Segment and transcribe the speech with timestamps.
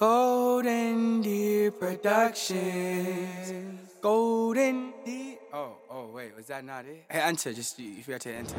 [0.00, 3.68] Golden Deer Productions.
[4.00, 5.36] Golden Deer.
[5.52, 7.04] Oh, oh, wait, was that not it?
[7.10, 8.54] Hey, enter, just you, you forgot to enter.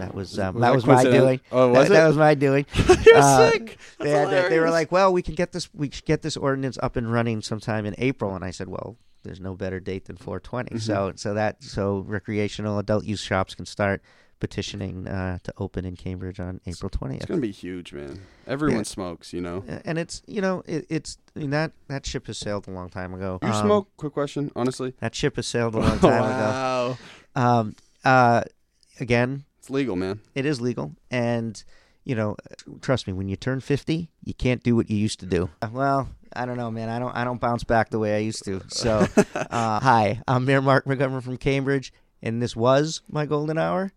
[0.00, 1.40] That was um, that that was my doing.
[1.52, 2.66] Oh, was that, that was my doing.
[3.06, 3.78] You're Uh, sick.
[4.00, 5.72] They, had they were like, "Well, we can get this.
[5.72, 8.96] We should get this ordinance up and running sometime in April." And I said, "Well,
[9.22, 10.78] there's no better date than 420." Mm-hmm.
[10.80, 14.02] So, so that so recreational adult use shops can start
[14.40, 17.16] petitioning uh, to open in Cambridge on April 20th.
[17.16, 18.20] It's gonna be huge, man.
[18.46, 18.82] Everyone Yeah.
[18.84, 19.62] smokes, you know.
[19.84, 22.88] and it's you know it, it's I mean, that that ship has sailed a long
[22.88, 23.38] time ago.
[23.42, 23.88] You Um, smoke?
[23.96, 24.94] Quick question, honestly.
[25.00, 26.86] That ship has sailed a long time wow.
[26.86, 26.98] ago.
[27.36, 28.42] Um, uh,
[28.98, 30.20] again, It's legal, man.
[30.34, 31.62] it is legal, and
[32.04, 32.34] you know,
[32.80, 35.50] trust me, when you turn fifty, you can't do what you used to do.
[35.70, 36.88] Well, I don't know, man.
[36.88, 37.14] I don't.
[37.14, 38.62] I don't bounce back the way I used to.
[38.68, 43.92] So, uh, hi, I'm Mayor Marc McGovern from Cambridge, and this was my golden hour.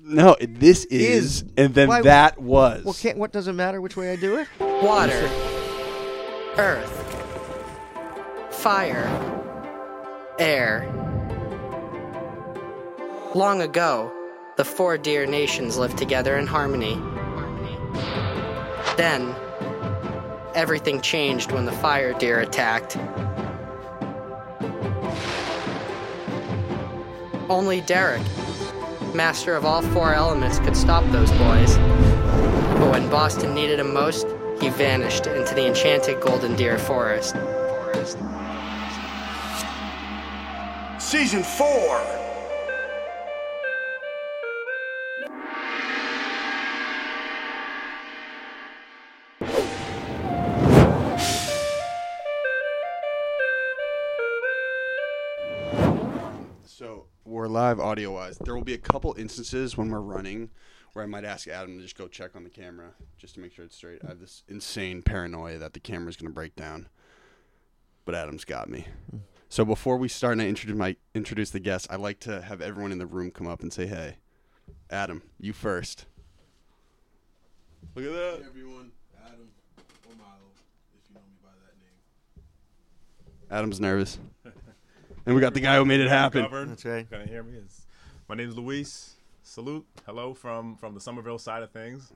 [0.00, 1.44] No, this is, Is.
[1.56, 2.84] and then Why- that was.
[2.84, 4.48] Well, can't, what does it matter which way I do it?
[4.58, 5.28] Water,
[6.56, 6.94] earth,
[8.50, 9.06] fire,
[10.38, 10.88] air.
[13.34, 14.10] Long ago,
[14.56, 16.94] the four deer nations lived together in harmony.
[18.96, 19.34] Then,
[20.54, 22.96] everything changed when the fire deer attacked.
[27.50, 28.22] Only Derek,
[29.14, 31.76] master of all four elements, could stop those boys.
[32.78, 34.26] But when Boston needed him most,
[34.60, 37.36] he vanished into the enchanted Golden Deer Forest.
[40.98, 42.17] Season 4.
[57.48, 58.36] We're live audio wise.
[58.36, 60.50] There will be a couple instances when we're running
[60.92, 63.54] where I might ask Adam to just go check on the camera just to make
[63.54, 64.00] sure it's straight.
[64.04, 66.90] I have this insane paranoia that the camera's going to break down.
[68.04, 68.86] But Adam's got me.
[69.48, 72.60] So before we start and I introduce my introduce the guests, I like to have
[72.60, 74.16] everyone in the room come up and say, "Hey,
[74.90, 76.04] Adam, you first.
[77.94, 78.46] Look at that.
[78.46, 78.92] everyone,
[79.24, 79.48] Adam
[80.06, 80.52] or Milo,
[80.98, 82.44] if you know me by that name.
[83.50, 84.18] Adam's nervous.
[85.28, 86.42] And we got the guy who made it happen.
[86.42, 86.70] Govern.
[86.70, 87.08] That's right.
[87.08, 87.58] Can you hear me?
[87.58, 87.86] It's,
[88.28, 89.14] my name's Luis.
[89.42, 89.86] Salute.
[90.06, 92.12] Hello from from the Somerville side of things.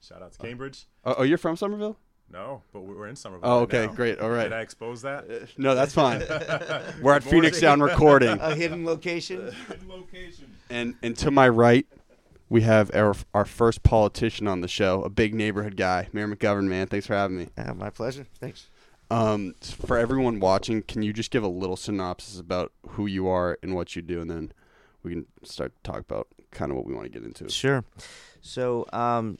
[0.00, 0.86] Shout out to Cambridge.
[1.04, 1.96] Oh, oh, you're from Somerville?
[2.30, 3.48] No, but we're we're in Somerville.
[3.48, 3.92] Oh, right okay, now.
[3.92, 4.20] great.
[4.20, 4.44] All right.
[4.44, 5.26] Did I expose that?
[5.58, 6.20] No, that's fine.
[6.20, 8.28] We're at More Phoenix than- Down recording.
[8.40, 9.52] A hidden location.
[9.68, 10.54] Hidden location.
[10.70, 11.86] And and to my right,
[12.48, 16.68] we have our our first politician on the show, a big neighborhood guy, Mayor McGovern.
[16.68, 17.48] Man, thanks for having me.
[17.58, 18.26] Uh, my pleasure.
[18.40, 18.68] Thanks.
[19.14, 23.58] Um, for everyone watching, can you just give a little synopsis about who you are
[23.62, 24.52] and what you do, and then
[25.04, 27.48] we can start to talk about kind of what we want to get into.
[27.48, 27.84] Sure.
[28.40, 29.38] So, um,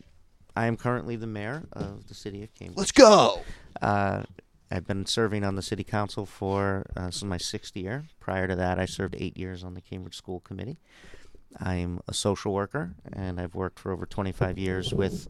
[0.55, 2.79] I am currently the mayor of the city of Cambridge.
[2.79, 3.43] Let's go.
[3.83, 4.23] Uh,
[4.71, 8.05] I've been serving on the city council for uh, this is my sixth year.
[8.21, 10.79] Prior to that, I served eight years on the Cambridge School Committee.
[11.59, 15.29] I'm a social worker, and I've worked for over 25 years with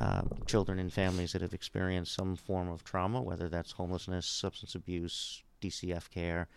[0.00, 4.74] uh, children and families that have experienced some form of trauma, whether that's homelessness, substance
[4.74, 6.48] abuse, DCF care,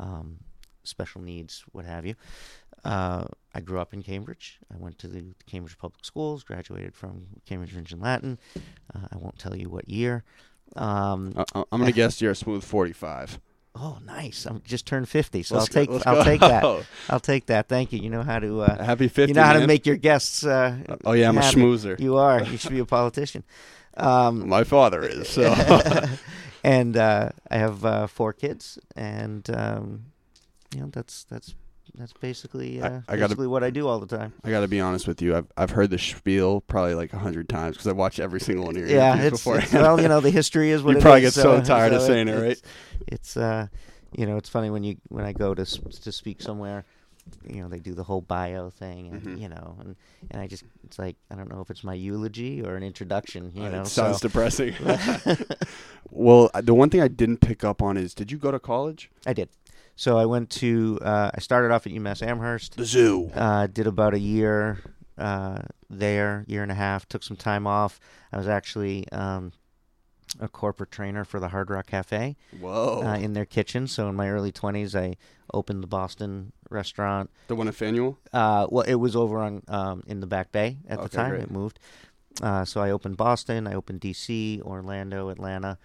[0.00, 0.38] um,
[0.84, 2.14] special needs, what have you.
[2.84, 4.58] Uh, I grew up in Cambridge.
[4.72, 8.38] I went to the Cambridge Public Schools, graduated from Cambridge French and Latin.
[8.94, 10.24] Uh, I won't tell you what year.
[10.74, 13.38] Um, I, I- I'm gonna guess you're a smooth 45.
[13.74, 14.46] Oh, nice!
[14.46, 16.24] I'm just turned 50, so Let's I'll take I'll go.
[16.24, 16.86] take that.
[17.10, 17.68] I'll take that.
[17.68, 17.98] Thank you.
[18.00, 19.30] You know how to uh, Happy 50.
[19.30, 20.44] you know how to make your guests.
[20.44, 21.98] Uh, Oh yeah, I'm a schmoozer.
[21.98, 22.42] You are.
[22.42, 23.44] You should be a politician.
[23.96, 25.28] Um, My father is.
[25.28, 25.52] So
[26.64, 30.04] and uh, I have uh, four kids, and um,
[30.74, 31.54] you know that's that's
[31.94, 34.32] that's basically I- uh, I gotta- basically what I do all the time.
[34.44, 35.36] I got to be honest with you.
[35.36, 38.64] I've I've heard the spiel probably like a hundred times because I watched every single
[38.66, 39.58] one of your Yeah, interviews it's, before.
[39.58, 41.92] it's well, you know, the history is what You it probably is, get so tired
[41.92, 42.62] of saying it, it's- right?
[43.08, 43.66] It's uh,
[44.16, 46.84] you know, it's funny when you when I go to to speak somewhere,
[47.48, 49.40] you know, they do the whole bio thing, and Mhm.
[49.40, 49.96] you know, and
[50.30, 53.52] and I just it's like I don't know if it's my eulogy or an introduction,
[53.54, 53.82] you know.
[53.82, 54.74] it sounds so depressing.
[56.10, 59.10] well, the one thing I didn't pick up on is, did you go to college?
[59.26, 59.48] I did.
[59.96, 62.76] So I went to uh, I started off at UMass Amherst.
[62.76, 63.30] The zoo.
[63.34, 64.78] Uh, did about a year
[65.18, 65.58] uh,
[65.90, 67.08] there, year and a half.
[67.08, 68.00] Took some time off.
[68.32, 69.52] I was actually um,
[70.40, 73.02] a corporate trainer for the Hard Rock Cafe Whoa.
[73.04, 73.86] uh, in their kitchen.
[73.86, 75.16] So in my early twenties, I
[75.52, 77.30] opened the Boston restaurant.
[77.48, 78.18] the one in Faneuil.
[78.32, 81.30] Uh, well, it was over on um, in the Back Bay at the time.
[81.30, 81.42] great.
[81.42, 81.78] It moved.
[82.40, 83.66] Uh, so I opened Boston.
[83.66, 85.78] I opened D.C., Orlando, Atlanta.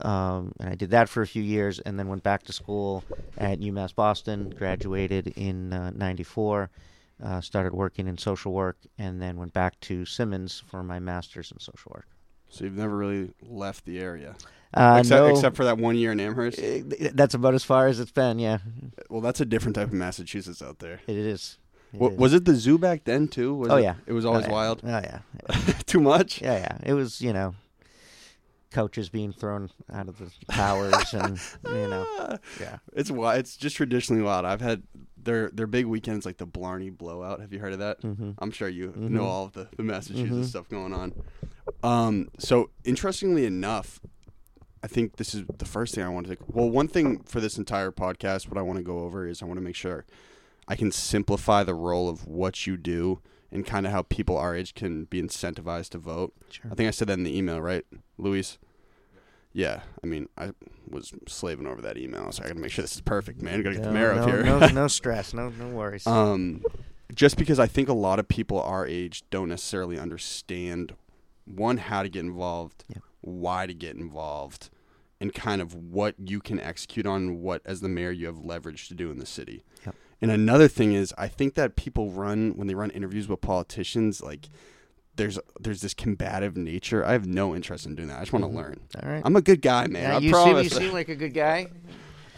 [0.00, 3.04] Um, and I did that for a few years, and then went back to school
[3.38, 4.50] at UMass Boston.
[4.56, 6.70] Graduated in '94.
[7.22, 11.52] Uh, started working in social work, and then went back to Simmons for my master's
[11.52, 12.06] in social work.
[12.48, 14.34] So you've never really left the area.
[14.74, 16.58] Uh, except, no, except for that one year in Amherst.
[16.58, 18.40] uh, that's about as far as it's been.
[18.40, 18.58] Yeah,
[19.08, 21.00] Well, that's a different type of Massachusetts out there.
[21.06, 21.58] it is.
[21.92, 23.54] It was it the zoo back then too?
[23.54, 23.94] Was Oh, it, yeah.
[24.06, 24.52] it was Oh, always yeah.
[24.52, 24.80] wild.
[24.82, 25.20] Oh yeah,
[25.86, 26.42] Too much.
[26.42, 26.78] yeah, yeah.
[26.82, 27.54] It was you know,
[28.74, 32.78] coaches being thrown out of the towers and you know, Ah, yeah.
[32.92, 33.38] It's wild.
[33.38, 34.44] It's just traditionally wild.
[34.44, 34.82] I've had
[35.16, 37.40] their their big weekends like the Blarney blowout.
[37.40, 38.00] Have you heard of that?
[38.02, 39.10] hmm I'm sure you Mhm.
[39.10, 40.44] know all of the, the Massachusetts Mhm.
[40.44, 41.12] stuff going on.
[41.82, 44.00] Um, so interestingly enough,
[44.82, 46.36] I think this is the first thing I want to.
[46.46, 49.46] Well, one thing for this entire podcast, what I want to go over is I
[49.46, 50.04] want to make sure
[50.68, 54.54] I can simplify the role of what you do and kind of how people our
[54.54, 56.34] age can be incentivized to vote.
[56.50, 56.70] Sure.
[56.70, 57.84] I think I said that in the email, right,
[58.18, 58.58] Luis?
[59.56, 60.50] Yeah, I mean, I
[60.90, 63.62] was slaving over that email, so I got to make sure this is perfect, man.
[63.62, 64.42] Got to get the mayor no, up here.
[64.42, 65.32] no, no stress.
[65.32, 66.06] No, no worries.
[66.08, 66.62] Um,
[67.14, 70.94] just because I think a lot of people our age don't necessarily understand
[71.44, 73.02] one how to get involved, Yep.
[73.20, 74.70] why to get involved,
[75.20, 78.88] and kind of what you can execute on what as the mayor you have leverage
[78.88, 79.62] to do in the city.
[79.86, 79.94] Yep.
[80.20, 84.20] And another thing is I think that people run when they run interviews with politicians
[84.20, 84.48] like
[85.16, 87.04] there's there's this combative nature.
[87.04, 88.16] I have no interest in doing that.
[88.18, 88.54] I just want to Mhm.
[88.56, 88.80] learn.
[89.02, 89.22] All right.
[89.24, 90.02] I'm a good guy, man.
[90.02, 90.70] yeah, I you promise.
[90.72, 91.68] seem you seem like a good guy.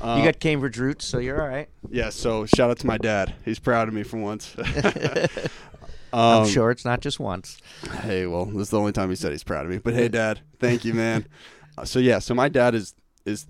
[0.00, 1.68] Uh, you got Cambridge roots, so you're all right.
[1.90, 2.10] yeah.
[2.10, 3.34] So shout out to my dad.
[3.44, 4.54] He's proud of me for once.
[6.12, 7.58] I'm Um, sure it's not just once.
[8.02, 9.78] Hey, well, this is the only time he said he's proud of me.
[9.78, 11.26] But hey, Dad, thank you, man.
[11.78, 12.94] uh, so yeah, so my dad is
[13.24, 13.46] is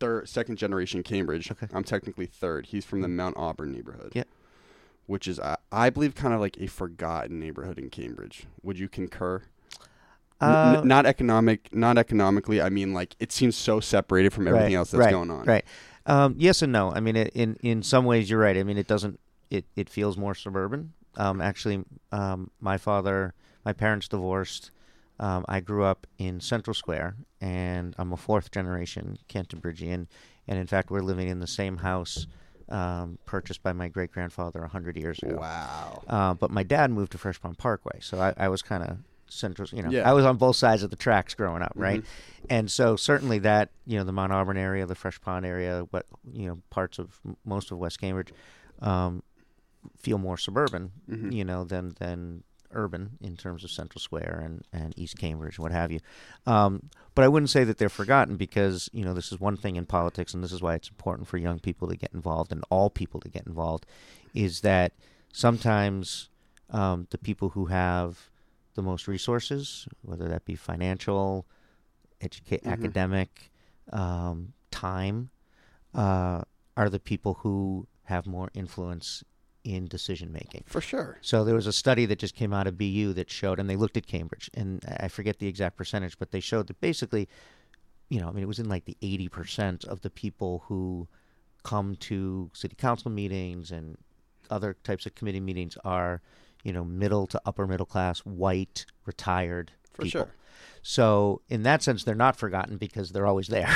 [0.00, 1.50] third, second generation Cambridge.
[1.50, 1.66] Okay.
[1.72, 2.66] I'm technically third.
[2.66, 4.12] He's from the Mount Auburn neighborhood.
[4.14, 4.28] Yep.
[5.06, 8.46] Which is, I, I believe, kind of like a forgotten neighborhood in Cambridge.
[8.62, 9.42] Would you concur?
[10.40, 12.60] N- n- Uh, not economic, not economically.
[12.62, 15.44] I mean, like it seems so separated from everything right, else that's right, going on.
[15.44, 15.64] Right.
[16.06, 16.90] Um, yes and no.
[16.92, 18.56] I mean, it, in in some ways, you're right.
[18.56, 19.20] I mean, it doesn't.
[19.50, 20.92] It it feels more suburban.
[21.16, 23.34] Um, actually, um, my father,
[23.64, 24.70] my parents divorced.
[25.20, 30.08] Um, I grew up in Central Square, and I'm a fourth generation Cantabrigian.
[30.48, 32.26] And in fact, we're living in the same house
[32.68, 35.36] um, purchased by my great grandfather a hundred years ago.
[35.36, 36.02] Wow.
[36.08, 38.98] Uh, but my dad moved to Fresh Pond Parkway, so I, I was kind of
[39.26, 39.68] central.
[39.72, 40.08] You know, Yeah.
[40.08, 42.00] I was on both sides of the tracks growing up, right?
[42.02, 42.06] Mhm.
[42.50, 46.06] And so certainly that you know the Mount Auburn area, the Fresh Pond area, what
[46.32, 48.32] you know parts of most of West Cambridge
[48.80, 49.22] um,
[49.98, 51.32] feel more suburban, Mhm.
[51.32, 52.42] you know, than than
[52.74, 56.00] urban in terms of Central Square and, and East Cambridge, what have you.
[56.46, 59.76] Um, but I wouldn't say that they're forgotten because you know this is one thing
[59.76, 62.64] in politics, and this is why it's important for young people to get involved and
[62.70, 63.86] all people to get involved,
[64.34, 64.92] is that
[65.32, 66.28] sometimes
[66.70, 68.30] um, the people who have
[68.74, 71.46] the most resources, whether that be financial,
[72.20, 72.72] educa- Mhm.
[72.72, 73.50] academic,
[73.92, 75.30] um, time,
[75.94, 76.42] uh,
[76.76, 79.22] are the people who have more influence
[79.64, 80.62] in decision making.
[80.66, 81.18] For sure.
[81.22, 83.76] So there was a study that just came out of BU that showed, and they
[83.76, 87.28] looked at Cambridge, and I forget the exact percentage, but they showed that basically,
[88.10, 91.08] you know, I mean, it was in like the 80% of the people who
[91.62, 93.96] come to city council meetings and
[94.50, 96.20] other types of committee meetings are,
[96.62, 100.20] you know, middle to upper middle class, white, retired For people.
[100.26, 100.34] sure.
[100.82, 103.74] So in that sense, they're not forgotten because they're always there.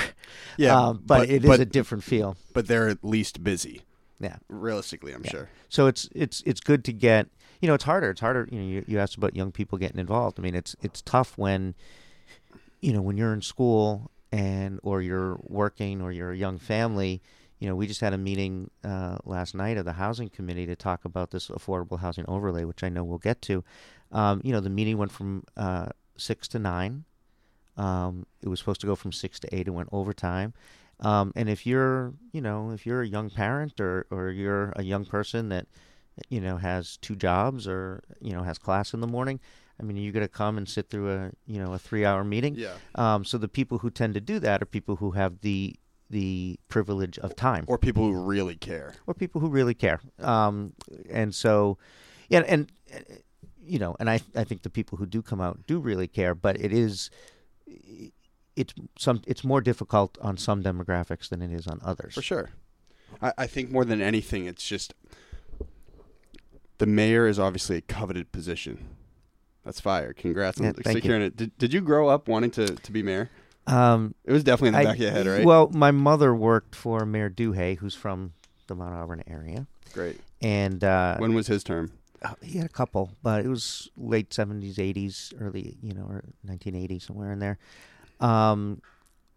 [0.59, 2.37] Yeah, um, but, but- it is but- a different feel.
[2.53, 3.81] But they're at least busy.
[4.21, 4.37] Yeah.
[4.49, 5.31] Realistically, I'm Yeah.
[5.31, 5.49] sure.
[5.69, 7.29] So it's it's it's good to get
[7.61, 9.99] you know it's harder it's harder you know you, you asked about young people getting
[9.99, 11.75] involved I mean it's it's tough when
[12.81, 17.21] you know when you're in school and or you're working or you're a young family
[17.59, 20.77] you know we just had a meeting uh, last night of the housing committee to
[20.77, 23.65] talk about this affordable housing overlay which I know we'll get to
[24.13, 27.05] um, you know the meeting went from uh, six to nine
[27.77, 30.55] um, it was supposed to go from six to eight it went overtime
[31.01, 34.83] um, and if you're, you know, if you're a young parent or, or you're a
[34.83, 35.67] young person that,
[36.29, 39.39] you know, has two jobs or, you know, has class in the morning,
[39.81, 42.25] I mean, you're going to come and sit through a, you know, a three hour
[42.25, 42.57] meeting.
[42.57, 42.75] Yeah.
[42.97, 45.77] Um, so the people who tend to do that are people who have the,
[46.11, 48.95] the privilege of time Or people who really care.
[49.07, 50.01] or people who really care.
[50.19, 50.73] Um,
[51.09, 51.79] and so,
[52.29, 52.73] yeah, and,
[53.65, 56.35] you know, and I, I think the people who do come out do really care,
[56.35, 57.11] but it is,
[58.59, 62.15] it's some, it's more difficult on some demographics than it is on others.
[62.15, 62.51] For sure.
[63.23, 64.95] I, I think more than anything, it's just
[66.79, 68.89] the mayor is obviously a coveted position.
[69.65, 70.13] That's fire.
[70.13, 71.37] Congrats Yeah, on securing it.
[71.37, 73.31] Did, did you grow up wanting to, to be mayor?
[73.67, 75.45] Um, It was definitely in the I- back of your head, right?
[75.45, 78.33] Well, my mother worked for Mayor Danehy, who's from
[78.67, 80.21] the Mount Auburn area, Great.
[80.41, 81.91] and uh, When was his term?
[82.23, 86.25] uh, he had a couple, but it was late seventies, eighties, early, you know, or
[86.45, 87.59] nineteen eighty, somewhere in there.
[88.21, 88.83] Um,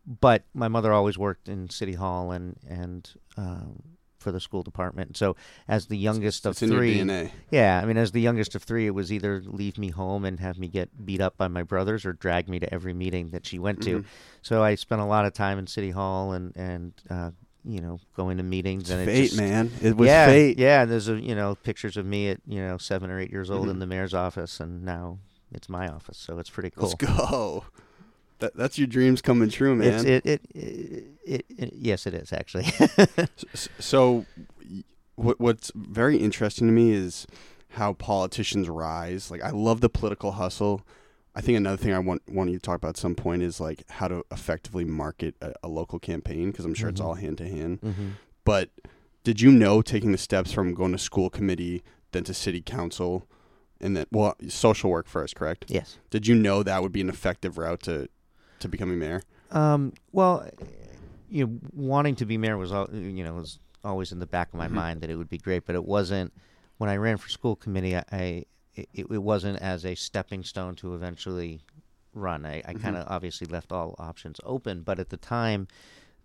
[0.06, 3.84] but my mother always worked in City Hall and and um,
[4.18, 5.16] for the school department.
[5.18, 5.36] So
[5.68, 7.32] as the youngest of It's three, DNA.
[7.52, 10.40] yeah, I mean, as the youngest of three, it was either leave me home and
[10.40, 13.46] have me get beat up by my brothers, or drag me to every meeting that
[13.46, 14.02] she went Mm-hmm.
[14.02, 14.06] to.
[14.42, 17.32] So I spent a lot of time in City Hall and and uh,
[17.64, 18.90] you know going to meetings.
[18.90, 19.70] and it Fate, just- man.
[19.84, 20.58] It was yeah, fate.
[20.58, 23.32] Yeah, and there's a you know pictures of me at you know seven or eight
[23.32, 23.72] years old Mhm.
[23.72, 25.20] in the mayor's office, and now
[25.52, 26.88] it's my office, so it's pretty cool.
[26.90, 27.66] Let's go.
[28.42, 29.94] That, that's your dreams coming true, man.
[29.94, 32.66] It's, it, it, it, it, it, yes, it is actually.
[33.54, 34.26] S- So,
[35.16, 37.26] what, what's very interesting to me is
[37.70, 39.32] how politicians rise.
[39.32, 40.82] Like, I love the political hustle.
[41.34, 43.62] I think another thing I want want you to talk about at some point is
[43.62, 47.06] like how to effectively market a, a local campaign because I'm sure it's Mhm.
[47.06, 47.80] all hand to hand.
[47.82, 48.10] hmm
[48.44, 48.70] But
[49.24, 53.28] did you know taking the steps from going to school committee, then to city council,
[53.80, 55.66] and then well, social work first, correct?
[55.70, 56.00] Yes.
[56.10, 58.10] Did you know that would be an effective route to
[58.62, 59.22] to becoming mayor?
[59.52, 60.48] Um, well,
[61.30, 64.50] you know, wanting to be mayor was al- you know was always in the back
[64.50, 64.72] of my Mhm.
[64.74, 66.32] mind that it would be great, but it wasn't.
[66.78, 70.76] When I ran for school committee, I, I it, it wasn't as a stepping stone
[70.76, 71.62] to eventually
[72.14, 72.46] run.
[72.46, 72.82] I, I Mhm.
[72.82, 75.68] kind of obviously left all options open, but at the time,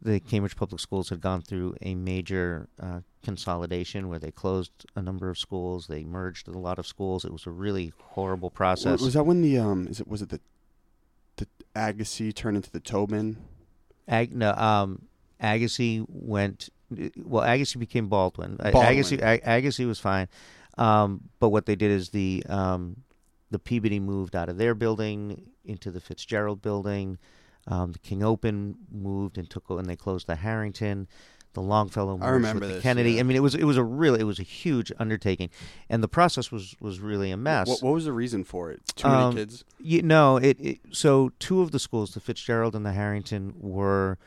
[0.01, 5.03] the Cambridge Public Schools had gone through a major uh, consolidation where they closed a
[5.03, 7.25] number of schools, they merged a lot of schools.
[7.25, 9.01] It was a really horrible process.
[9.01, 10.41] Was that when the um is it was it the
[11.77, 13.37] the Agassiz turned into the Tobin?
[14.09, 15.03] Ag- no, um,
[15.41, 16.69] Agassiz went.
[17.17, 18.57] Well, Agassiz became Baldwin.
[18.57, 18.87] Baldwin.
[18.87, 20.29] Agassiz, Ag- Agassiz was fine,
[20.79, 23.03] um, but what they did is the um,
[23.51, 27.19] the Peabody moved out of their building into the Fitzgerald building.
[27.69, 31.09] Um, the King Open moved and took and they closed the Harrington.
[31.57, 33.13] The Longfellow I remember this, Kennedy.
[33.13, 33.21] yeah.
[33.21, 35.49] I mean, it was it was a really it was a huge undertaking,
[35.89, 37.67] and the process was was really a mess.
[37.67, 38.81] What, what was the reason for it?
[38.95, 39.65] Too many Um, kids.
[39.81, 40.79] You, no, it, it.
[40.93, 44.19] So two of the schools, the Fitzgerald and the Harrington, were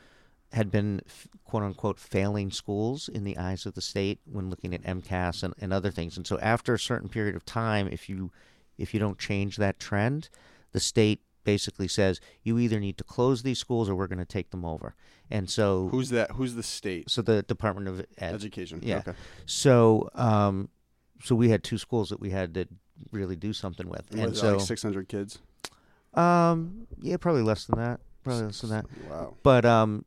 [0.52, 1.02] had been
[1.44, 5.54] quote unquote failing schools in the eyes of the state when looking at MCAS and,
[5.60, 6.18] and other things.
[6.18, 8.32] And so after a certain period of time, if you
[8.78, 10.30] if you don't change that trend,
[10.72, 14.26] the state basically says you either need to close these schools or we're going to
[14.26, 14.96] take them over.
[15.32, 16.32] And so Who's that?
[16.32, 18.80] Who's the state so the Department of Ed, education?
[18.84, 18.98] yeah.
[19.00, 19.14] Okay.
[19.46, 20.70] so um,
[21.24, 22.68] so we had two schools that we had to
[23.12, 25.40] really do something with, And and so like 600 kids.
[26.14, 28.00] um, yeah, probably less than that.
[28.24, 28.86] Probably less than that.
[29.10, 29.36] Wow.
[29.44, 30.06] But um,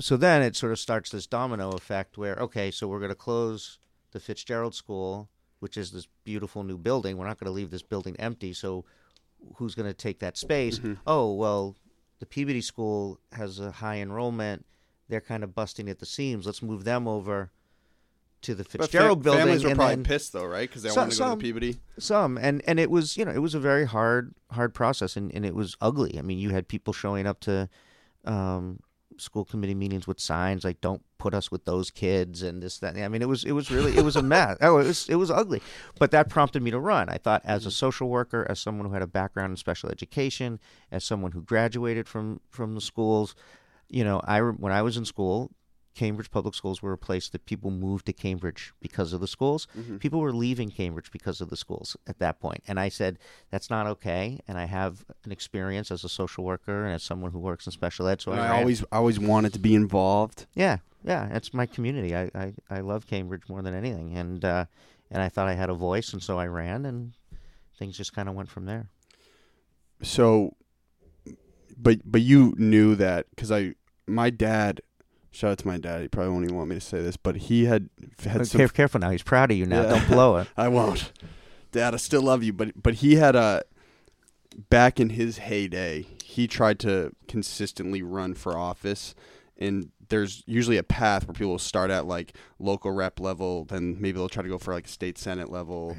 [0.00, 3.14] so then it sort of starts this domino effect where okay, so we're going to
[3.14, 3.78] close
[4.12, 5.28] the Fitzgerald School,
[5.60, 7.16] which is this beautiful new building.
[7.16, 8.52] We're not going to leave this building empty.
[8.52, 8.84] So
[9.56, 10.78] who's going to take that space?
[10.78, 10.98] Mhm.
[11.06, 11.76] Oh well,
[12.20, 14.64] the Peabody School has a high enrollment.
[15.08, 16.46] They're kind of busting at the seams.
[16.46, 17.50] Let's move them over
[18.42, 19.40] to the But Fitzgerald fa- building.
[19.46, 20.68] families were probably then, pissed though, right?
[20.68, 21.38] Because they Some- wanted to go some.
[21.38, 21.76] to Peabody.
[21.98, 25.32] some and and it was you know it was a very hard hard process and,
[25.34, 27.68] and it was ugly i mean you had people showing up to
[28.24, 28.80] um
[29.16, 32.96] school committee meetings with signs like don't put us with those kids and this that
[32.96, 34.56] i mean it was it was really it was a mess.
[34.60, 35.62] Oh it was it was ugly.
[35.98, 37.08] But that prompted me to run.
[37.08, 37.74] I thought as a mm-hmm.
[37.74, 42.08] social worker as someone who had a background in special education as someone who graduated
[42.08, 43.34] from from the schools
[43.88, 45.50] you know i when i was in school
[45.94, 49.66] Cambridge public schools were a place that people moved to Cambridge because of the schools.
[49.78, 49.98] Mm-hmm.
[49.98, 52.62] People were leaving Cambridge because of the schools at that point.
[52.66, 53.18] And I said,
[53.50, 54.40] that's not okay.
[54.48, 57.72] And I have an experience as a social worker and as someone who works in
[57.72, 58.20] special ed.
[58.20, 60.46] So And I, I always, I always wanted to be involved.
[60.54, 62.16] yeah, yeah, it's my community.
[62.16, 64.16] I, I, I love Cambridge more than anything.
[64.16, 64.64] And, uh,
[65.10, 66.12] and I thought I had a voice.
[66.12, 67.12] And so I ran and
[67.78, 68.88] things just kind of went from there.
[70.02, 70.56] So,
[71.76, 73.74] but but you knew that because I,
[74.06, 74.80] my dad,
[75.34, 76.02] shout out to my dad.
[76.02, 77.88] He probably won't even want me to say this, but he had
[78.22, 79.10] had But some care- careful now.
[79.10, 79.82] He's proud of you now.
[79.82, 79.88] Yeah.
[79.90, 80.48] Don't blow it.
[80.56, 81.12] I won't.
[81.72, 83.62] Dad, I still love you, but but he had a
[84.70, 89.14] back in his heyday, he tried to consistently run for office
[89.58, 93.96] and there's usually a path where people will start at like local rep level, then
[94.00, 95.96] maybe they'll try to go for like state senate level.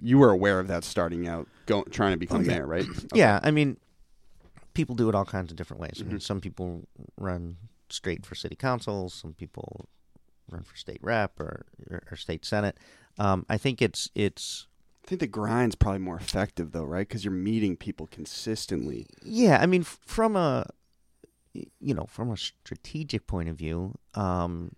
[0.00, 2.48] You were aware of that starting out, go, trying to become Okay.
[2.54, 2.86] mayor, right?
[3.14, 3.76] Yeah, I mean,
[4.74, 5.98] people do it all kinds of different ways.
[6.00, 6.22] I mean, Mhm.
[6.22, 6.86] some people
[7.18, 7.56] run
[7.88, 9.08] straight for city council.
[9.08, 9.88] Some people
[10.50, 12.76] run for state rep or or, or state senate.
[13.18, 14.66] Um, I think it's it's
[15.04, 17.06] I think the grind's probably more effective though, right?
[17.06, 19.06] Because you're meeting people consistently.
[19.22, 19.58] yeah.
[19.60, 20.66] I mean, f- from a
[21.80, 24.74] you know from a strategic point of view, um,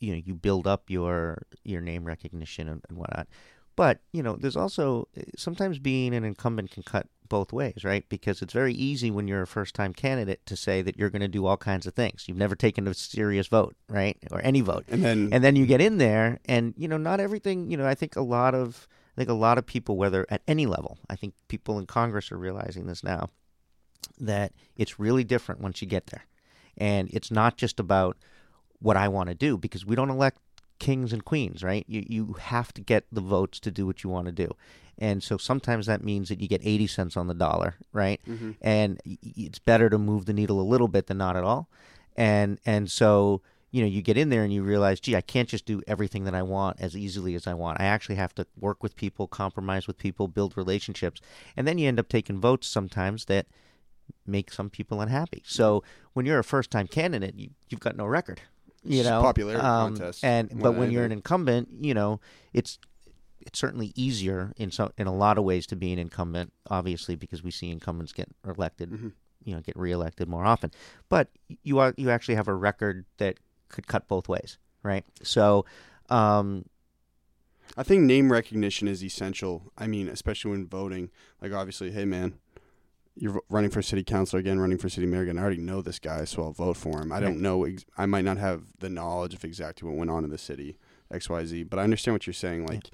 [0.00, 3.28] you know, you build up your your name recognition and, and whatnot.
[3.76, 8.08] But you know, there's also sometimes being an incumbent can cut both ways, right?
[8.08, 11.22] Because it's very easy when you're a first time candidate to say that you're going
[11.22, 12.24] to do all kinds of things.
[12.28, 14.16] You've never taken a serious vote, right?
[14.30, 14.84] Or any vote.
[14.88, 17.86] And then And then you get in there and you know, not everything, you know,
[17.86, 20.98] I think a lot of I think a lot of people whether at any level,
[21.08, 23.30] I think people in Congress are realizing this now
[24.18, 26.26] that it's really different once you get there.
[26.76, 28.16] And it's not just about
[28.80, 30.38] what I want to do because we don't elect
[30.78, 31.84] kings and queens, right?
[31.88, 34.50] You you have to get the votes to do what you want to do.
[34.98, 38.20] And so sometimes that means that you get 80 cents on the dollar, right?
[38.62, 41.44] And y- y- it's better to move the needle a little bit than not at
[41.44, 41.68] all.
[42.16, 45.48] And and so you know, you get in there and you realize, gee, I can't
[45.48, 47.80] just do everything that I want as easily as I want.
[47.80, 51.20] I actually have to work with people, compromise with people, build relationships.
[51.56, 53.46] And then you end up taking votes sometimes that
[54.26, 55.42] make some people unhappy.
[55.44, 55.82] So
[56.12, 58.40] when you're a first time candidate, you, you've got no record.
[58.84, 62.20] You It's know, popularity um, contest and but when you're an incumbent, you know,
[62.52, 62.78] it's
[63.46, 67.16] it's certainly easier in some in a lot of ways to be an incumbent, obviously,
[67.16, 69.08] because we see incumbents get elected, Mm-hmm.
[69.44, 70.70] you know, get reelected more often.
[71.08, 71.28] But
[71.62, 75.04] you are you actually have a record that could cut both ways, right?
[75.22, 75.64] So,
[76.10, 76.64] um,
[77.76, 79.72] I think name recognition is essential.
[79.76, 81.10] I mean, especially when voting.
[81.40, 82.34] Like, obviously, hey man,
[83.16, 85.38] you're running for city council again, running for city mayor again.
[85.38, 87.10] I already know this guy, so I'll vote for him.
[87.12, 87.64] I don't know.
[87.64, 90.76] Ex- I might not have the knowledge of exactly what went on in the city,
[91.10, 91.62] X, Y, Z.
[91.64, 92.66] But I understand what you're saying.
[92.66, 92.90] Like, y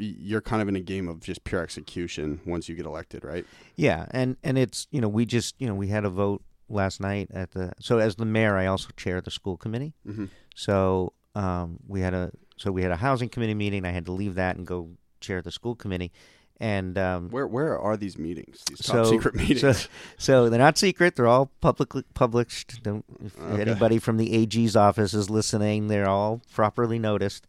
[0.00, 3.44] you're kind of in a game of just pure execution once you get elected, right?
[3.76, 7.00] Yeah, and and it's you know we just you know we had a vote last
[7.00, 9.92] night at the so as the mayor I also chair the school committee.
[10.06, 10.28] Mhm.
[10.54, 13.84] So um, we had a so we had a housing committee meeting.
[13.84, 14.90] I had to leave that and go
[15.20, 16.12] chair the school committee,
[16.58, 18.62] and um, Where where are these meetings?
[18.68, 19.60] These top so secret meetings.
[19.60, 19.88] So,
[20.18, 21.16] so they're not secret.
[21.16, 22.82] They're all publicly published.
[22.82, 23.60] Don't if Okay.
[23.62, 27.46] anybody from the AG's office is listening, they're all properly noticed.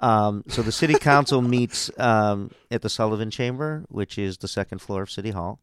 [0.00, 4.78] Um, so the city council meets um, at the Sullivan Chamber, which is the second
[4.80, 5.60] floor of City Hall,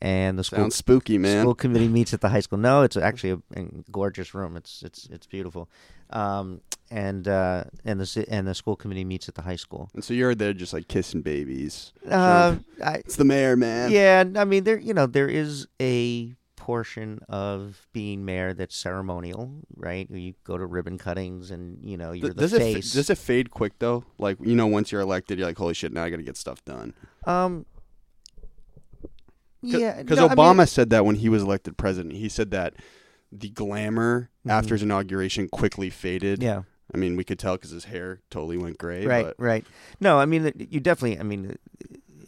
[0.00, 1.42] and the school Sounds spooky, man.
[1.42, 2.58] school committee meets at the high school.
[2.58, 4.56] No, it's actually a, a gorgeous room.
[4.56, 5.68] It's it's it's beautiful,
[6.10, 9.88] um, and uh, and the and the school committee meets at the high school.
[9.94, 11.92] And so you're there just like kissing babies.
[12.08, 13.90] Uh, I, It's the mayor, man.
[13.90, 19.52] yeah, I mean there you know there is a portion of being mayor that's ceremonial,
[19.76, 20.08] right?
[20.10, 22.92] You go to ribbon cuttings and you know you're Th- the does it fa- face.
[22.92, 24.04] does it fade quick though?
[24.18, 26.36] Like you know, once you're elected, you're like, holy shit, now I got to get
[26.36, 26.94] stuff done.
[27.26, 27.66] um,
[29.62, 32.14] yeah, because no, I mean- Obama said that when he was elected president.
[32.14, 32.74] He said that
[33.32, 34.50] the glamour Mhm.
[34.50, 36.42] after his inauguration quickly faded.
[36.42, 36.62] yeah.
[36.94, 39.06] I mean, we could tell because his hair totally went gray.
[39.06, 39.64] right, But right.
[40.00, 41.18] No, I mean you definitely.
[41.18, 41.56] I mean,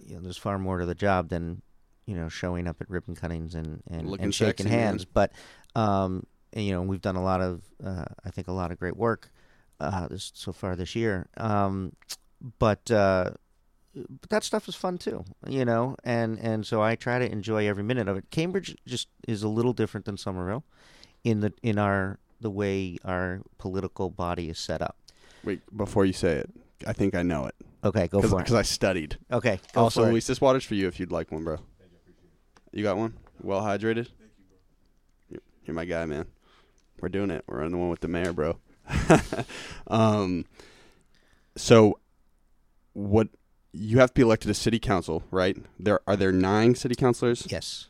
[0.06, 1.60] you know, there's far more to the job than
[2.06, 4.78] you know showing up at ribbon cuttings and and, Looking and shaking sexy, man.
[4.78, 5.04] hands.
[5.04, 5.32] But
[5.74, 8.78] um, and, you know, we've done a lot of uh, I think a lot of
[8.78, 9.30] great work
[9.80, 11.28] uh, this so far this year.
[11.36, 11.92] Um,
[12.58, 13.32] but uh,
[13.94, 17.68] but that stuff is fun too, you know, and and so I try to enjoy
[17.68, 18.30] every minute of it.
[18.30, 20.64] Cambridge just is a little different than Somerville
[21.24, 24.96] in the in our the way our political body is set up.
[25.42, 26.50] wait, before you say it,
[26.86, 27.54] I think I know it
[27.86, 28.44] Okay, go for it.
[28.44, 29.16] because I studied.
[29.30, 30.12] Okay, go also, for it.
[30.12, 31.58] Luis, this water's for you if you'd like one, bro.
[32.72, 33.14] You got one?
[33.42, 34.08] Well hydrated.
[35.28, 36.26] You're- You're my guy, man.
[37.00, 37.44] We're doing it.
[37.46, 38.58] We're on the one with the mayor, bro.
[39.88, 40.44] um,
[41.56, 41.98] so
[42.92, 43.28] what?
[43.72, 45.56] You have to be elected to city council, right?
[45.78, 47.46] There are there nine city councilors.
[47.50, 47.88] Yes.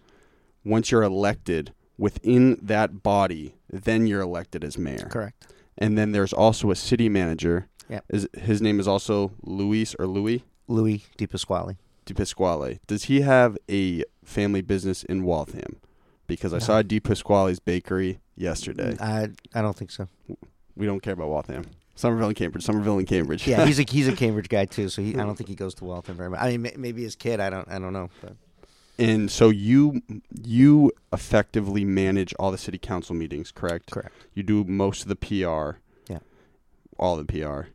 [0.64, 5.08] Once you're elected within that body, then you're elected as mayor.
[5.08, 5.46] Correct.
[5.78, 7.68] And then there's also a city manager.
[8.08, 11.76] Is his name is also Luis or Louis Louis DePasquale.
[12.06, 12.78] DePasquale.
[12.86, 15.80] Does he have a family business in Waltham?
[16.26, 18.94] Because I saw Di Pasquale's bakery yesterday.
[18.94, 20.08] Mm, I I don't think so.
[20.76, 21.64] We don't care about Waltham.
[21.94, 22.64] Somerville and Cambridge.
[22.64, 23.46] Somerville and Cambridge.
[23.46, 25.74] Yeah, he's a he's a Cambridge guy too, so he, I don't think he goes
[25.76, 26.40] to Waltham very much.
[26.40, 27.40] I mean, may- maybe his kid.
[27.40, 28.10] I don't I don't know.
[28.20, 28.34] But
[28.98, 30.02] and so you
[30.42, 33.90] you effectively manage all the city council meetings, correct?
[33.90, 34.12] correct.
[34.34, 35.78] You do most of the PR.
[36.10, 36.18] Yeah.
[36.98, 37.68] All the PR.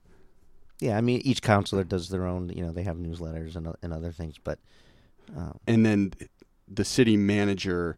[0.81, 2.49] Yeah, I mean, each counselor does their own.
[2.49, 4.59] You know, they have newsletters and and other things, but
[5.37, 6.11] uh, And then
[6.67, 7.97] the city manager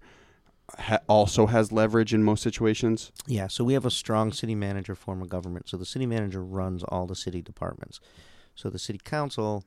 [0.77, 3.11] ha- also has leverage in most situations.
[3.25, 3.47] yeah.
[3.47, 5.69] So we have a strong city manager form of government.
[5.69, 7.99] So the city manager runs all the city departments.
[8.55, 9.63] So the city council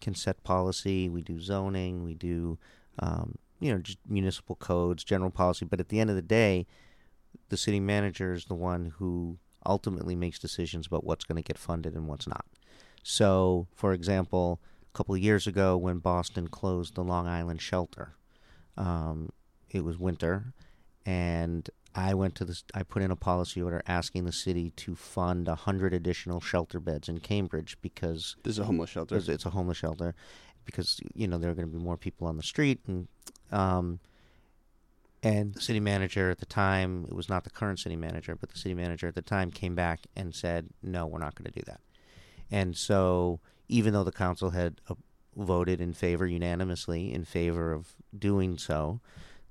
[0.00, 1.08] can set policy.
[1.08, 2.04] We do zoning.
[2.04, 2.58] We do,
[2.98, 5.64] um, you know, just municipal codes, general policy.
[5.64, 6.66] But at the end of the day,
[7.48, 11.58] the city manager is the one who ultimately makes decisions about what's going to get
[11.58, 12.44] funded and what's not.
[13.02, 14.60] So, for example,
[14.92, 18.14] a couple of years ago when Boston closed the Long Island shelter,
[18.76, 19.30] um,
[19.70, 20.52] it was winter,
[21.06, 22.64] and I went to this.
[22.74, 26.78] I put in a policy order asking the city to fund a hundred additional shelter
[26.80, 29.16] beds in Cambridge because This is a homeless shelter.
[29.16, 30.14] it's, it's a homeless shelter
[30.64, 33.08] because you know there are going to be more people on the street and
[33.50, 34.00] um
[35.22, 38.50] and the city manager at the time it was not the current city manager but
[38.50, 41.58] the city manager at the time came back and said no we're not going to
[41.58, 41.80] do that
[42.50, 44.94] and so even though the council had uh,
[45.36, 49.00] voted in favor unanimously in favor of doing so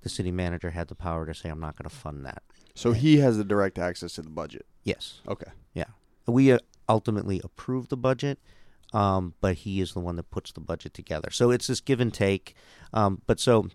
[0.01, 2.43] the city manager had the power to say i'm not going to fund that
[2.75, 4.65] So he has the direct access to the budget.
[4.83, 5.21] Yes.
[5.27, 5.49] Okay.
[5.73, 5.89] Yeah.
[6.27, 8.37] We uh, ultimately approve the budget,
[8.93, 11.29] um, but he is the one that puts the budget together.
[11.31, 12.53] So it's this give and take.
[12.93, 13.69] Um, but so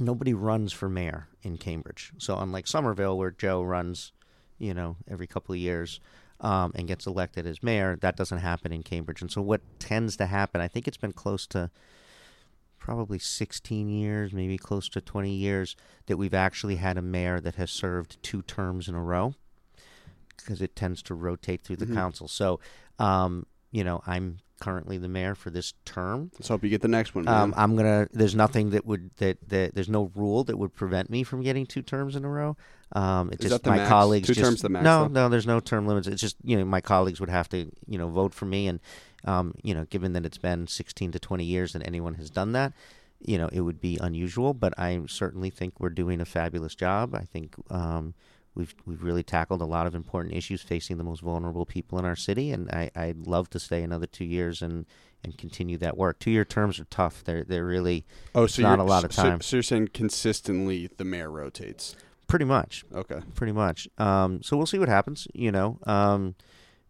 [0.00, 2.12] nobody runs for mayor in Cambridge.
[2.18, 4.12] So unlike Somerville, where Joe runs,
[4.58, 6.00] you know, every couple of years
[6.40, 9.20] um, and gets elected as mayor, that doesn't happen in Cambridge.
[9.20, 11.70] And so what tends to happen, I think it's been close to
[12.78, 15.76] probably 16 years, maybe close to 20 years,
[16.06, 19.34] that we've actually had a mayor that has served two terms in a row
[20.36, 21.94] because it tends to rotate through the Mhm.
[21.94, 22.26] council.
[22.26, 22.58] So,
[22.98, 26.30] um, you know, I'm currently the mayor for this term.
[26.34, 27.26] Let's hope you get the next one.
[27.26, 28.06] Um, I'm gonna.
[28.12, 31.66] There's nothing that would that, that there's no rule that would prevent me from getting
[31.66, 32.56] two terms in a row.
[32.92, 33.88] Um, it's just that the my max?
[33.88, 34.28] colleagues.
[34.28, 35.08] Two just, terms the max, No, though?
[35.08, 36.06] no, there's no term limits.
[36.06, 38.78] It's just you know my colleagues would have to you know vote for me, and
[39.24, 42.52] um, you know given that it's been 16 to 20 years that anyone has done
[42.52, 42.72] that,
[43.18, 44.54] you know it would be unusual.
[44.54, 47.16] But I certainly think we're doing a fabulous job.
[47.16, 47.56] I think.
[47.68, 48.14] Um,
[48.54, 52.04] We've we've really tackled a lot of important issues facing the most vulnerable people in
[52.04, 54.84] our city, and I, I'd love to stay another two years and,
[55.24, 56.18] and continue that work.
[56.18, 57.24] Two year terms are tough.
[57.24, 59.40] They're they're really oh, so not a lot of time.
[59.40, 61.96] So, you're saying consistently the mayor rotates.
[62.26, 63.20] pretty much Okay.
[63.34, 63.88] pretty much.
[63.98, 65.78] Um, so we'll see what happens, you know.
[65.84, 66.34] Um,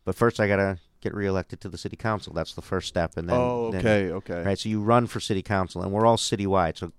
[0.04, 2.32] but first, I gotta get reelected to the city council.
[2.32, 4.42] That's the first step, and then oh, then- okay, okay.
[4.42, 4.58] right.
[4.58, 6.76] So you run for city council, and we're all citywide.
[6.76, 6.92] So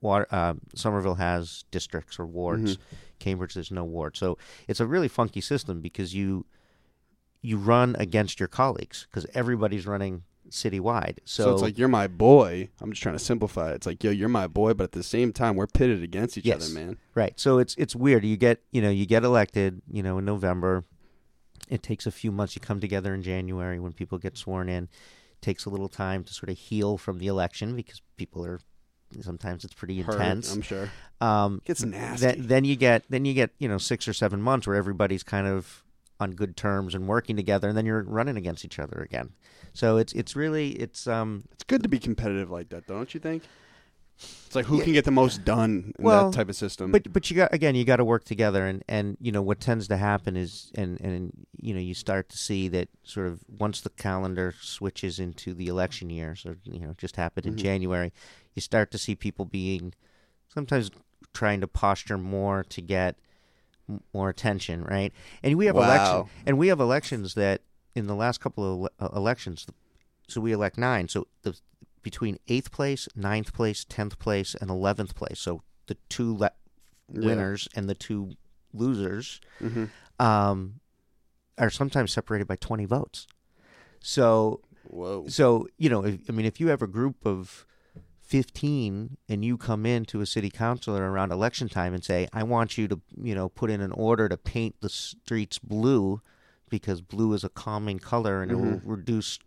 [0.00, 2.78] water, uh, Somerville has districts or wards.
[2.78, 2.94] Mm-hmm.
[3.18, 4.16] Cambridge, there's no ward.
[4.16, 6.46] So it's a really funky system because you
[7.40, 11.18] you run against your colleagues because everybody's running citywide.
[11.24, 12.68] So, So, it's like you're my boy.
[12.80, 13.74] I'm just trying to simplify it.
[13.76, 16.46] It's like, yo, you're my boy, but at the same time, we're pitted against each
[16.46, 16.64] Yes.
[16.64, 16.96] other, man.
[17.14, 17.38] Right.
[17.38, 18.24] So it's it's weird.
[18.24, 20.84] You get you know you get elected you know in November.
[21.68, 22.54] It takes a few months.
[22.56, 24.84] You come together in January when people get sworn in.
[24.84, 28.60] It takes a little time to sort of heal from the election because people are
[29.20, 30.54] sometimes it's pretty Hurt, intense.
[30.54, 30.90] I'm sure.
[31.20, 32.26] Um, Gets nasty.
[32.26, 35.22] then, then you get then you get you know six or seven months where everybody's
[35.22, 35.82] kind of
[36.20, 39.30] on good terms and working together, and then you're running against each other again.
[39.72, 43.20] So it's it's really it's um It's good to be competitive like that, don't you
[43.20, 43.42] think?
[44.18, 44.84] It's like who Yeah.
[44.84, 46.90] can get the most done in Well, that type of system.
[46.90, 49.60] but but you got again you got to work together and and you know what
[49.60, 53.40] tends to happen is and and you know you start to see that sort of
[53.48, 57.58] once the calendar switches into the election year so you know just happened in Mhm.
[57.58, 58.12] January
[58.54, 59.92] you start to see people being
[60.52, 60.90] sometimes
[61.34, 63.16] trying to posture more to get
[64.12, 65.82] more attention right and we have Wow.
[65.84, 67.60] election and we have elections that
[67.94, 69.66] in the last couple of uh, elections
[70.26, 71.54] so we elect nine so the
[72.10, 75.52] between eighth place ninth place tenth place and eleventh place so
[75.88, 76.58] the two le-
[77.12, 77.24] Yeah.
[77.26, 78.20] winners and the two
[78.72, 79.84] losers hmm
[80.18, 80.80] um,
[81.58, 83.26] are sometimes separated by 20 votes.
[84.00, 85.26] So, Whoa.
[85.28, 87.66] so you know, if, I mean, if you have a group of
[88.22, 92.42] 15 and you come in to a city councilor around election time and say, I
[92.42, 96.20] want you to, you know, put in an order to paint the streets blue
[96.68, 99.38] because blue is a calming color and it will reduce,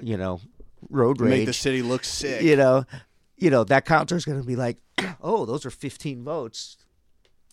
[0.00, 0.40] you know,
[0.90, 2.42] road rage Make the city look sick.
[2.42, 2.84] you know,
[3.36, 4.78] you know that counter is going to be like,
[5.22, 6.76] "Oh, those are 15 votes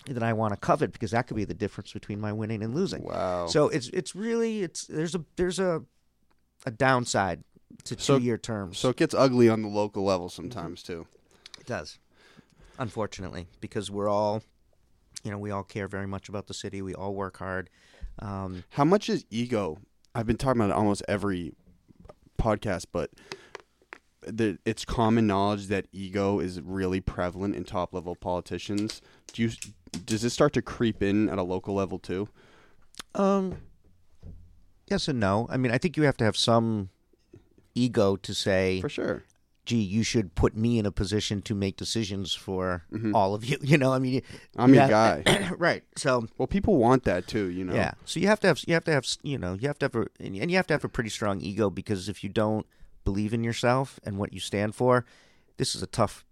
[0.07, 2.73] that I want to covet because that could be the difference between my winning and
[2.75, 3.47] losing." Wow.
[3.47, 5.83] So it's it's really it's there's a there's a
[6.65, 7.43] a downside
[7.85, 8.77] to So- two year terms.
[8.77, 11.07] so it gets ugly on the local level sometimes too.
[11.59, 11.97] it does,
[12.79, 14.43] unfortunately, because we're all,
[15.23, 16.81] you know, we all care very much about the city.
[16.81, 17.69] We all work hard.
[18.19, 19.79] Um, How much is ego?
[20.13, 21.53] I've been talking about it almost every
[22.41, 23.11] podcast, but
[24.25, 29.01] the, it's common knowledge that ego is really prevalent in top level politicians.
[29.33, 29.51] Do you
[30.05, 32.29] does this start to creep in at a local level too?
[33.15, 33.57] Um,
[34.89, 35.47] yes and no.
[35.49, 36.89] I mean, I think you have to have some
[37.75, 39.23] ego to say, For sure.
[39.71, 43.57] Gee, you should put me in a position to make decisions for all of you.
[43.71, 44.61] You know, I mean, Mm-hmm.
[44.61, 45.51] I'm you your have- guy.
[45.57, 45.83] right?
[45.95, 47.73] So Well, people want that too, you know.
[47.73, 49.85] yeah, so you have to have you have to have you know you have to
[49.85, 52.65] have a and you have to have a pretty strong ego because if you don't
[53.05, 55.05] believe in yourself and what you stand for,
[55.57, 56.25] this is a tough.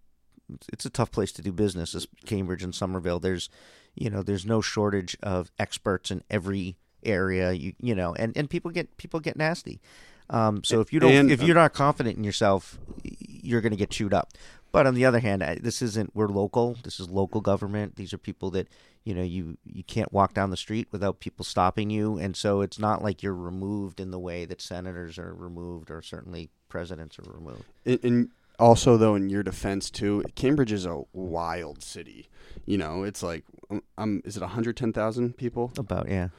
[0.74, 1.94] It's a tough place to do business.
[1.96, 3.50] As Cambridge and Somerville, there's,
[3.94, 7.52] you know, there's no shortage of experts in every area.
[7.54, 9.80] You you know, and, and people get people get nasty.
[10.32, 12.80] Um, so if you don't, And- if you're not confident in yourself,
[13.44, 14.30] you're going to get chewed up.
[14.72, 16.16] But on the other hand, this isn't.
[16.16, 16.78] We're local.
[16.84, 17.96] This is local government.
[17.96, 18.68] These are people that
[19.04, 22.62] you know you you can't walk down the street without people stopping you, and so
[22.62, 27.18] it's not like you're removed in the way that senators are removed, or certainly presidents
[27.18, 27.64] are removed.
[27.86, 32.30] And, and also, though, in your defense too, Cambridge is a wild city.
[32.66, 35.72] You know, it's like, um, um, is it 110,000 people?
[35.78, 36.30] About yeah,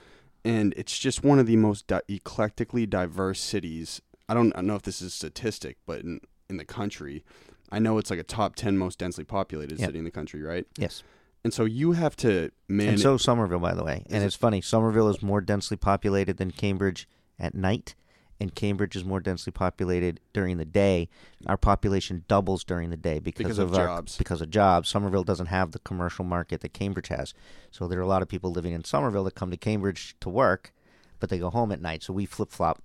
[0.44, 4.00] and it's just one of the most di- eclectically diverse cities.
[4.28, 7.24] I don't know if this is a statistic, but in, in the country,
[7.72, 9.88] I know it's like a top 10 most densely populated Yep.
[9.88, 10.66] city in the country, right?
[10.76, 11.02] yes,
[11.44, 12.88] and so you have to man.
[12.90, 14.04] and so Somerville, by the way.
[14.10, 17.08] And it's funny, Somerville is more densely populated than Cambridge
[17.38, 17.94] at night,
[18.40, 21.08] and Cambridge is more densely populated during the day.
[21.46, 24.18] Our population doubles during the day because, Because of our, jobs.
[24.18, 27.32] Because of jobs, Somerville doesn't have the commercial market that Cambridge has.
[27.70, 30.28] So there are a lot of people living in Somerville that come to Cambridge to
[30.28, 30.72] work,
[31.20, 32.02] but they go home at night.
[32.02, 32.82] So we flip flop.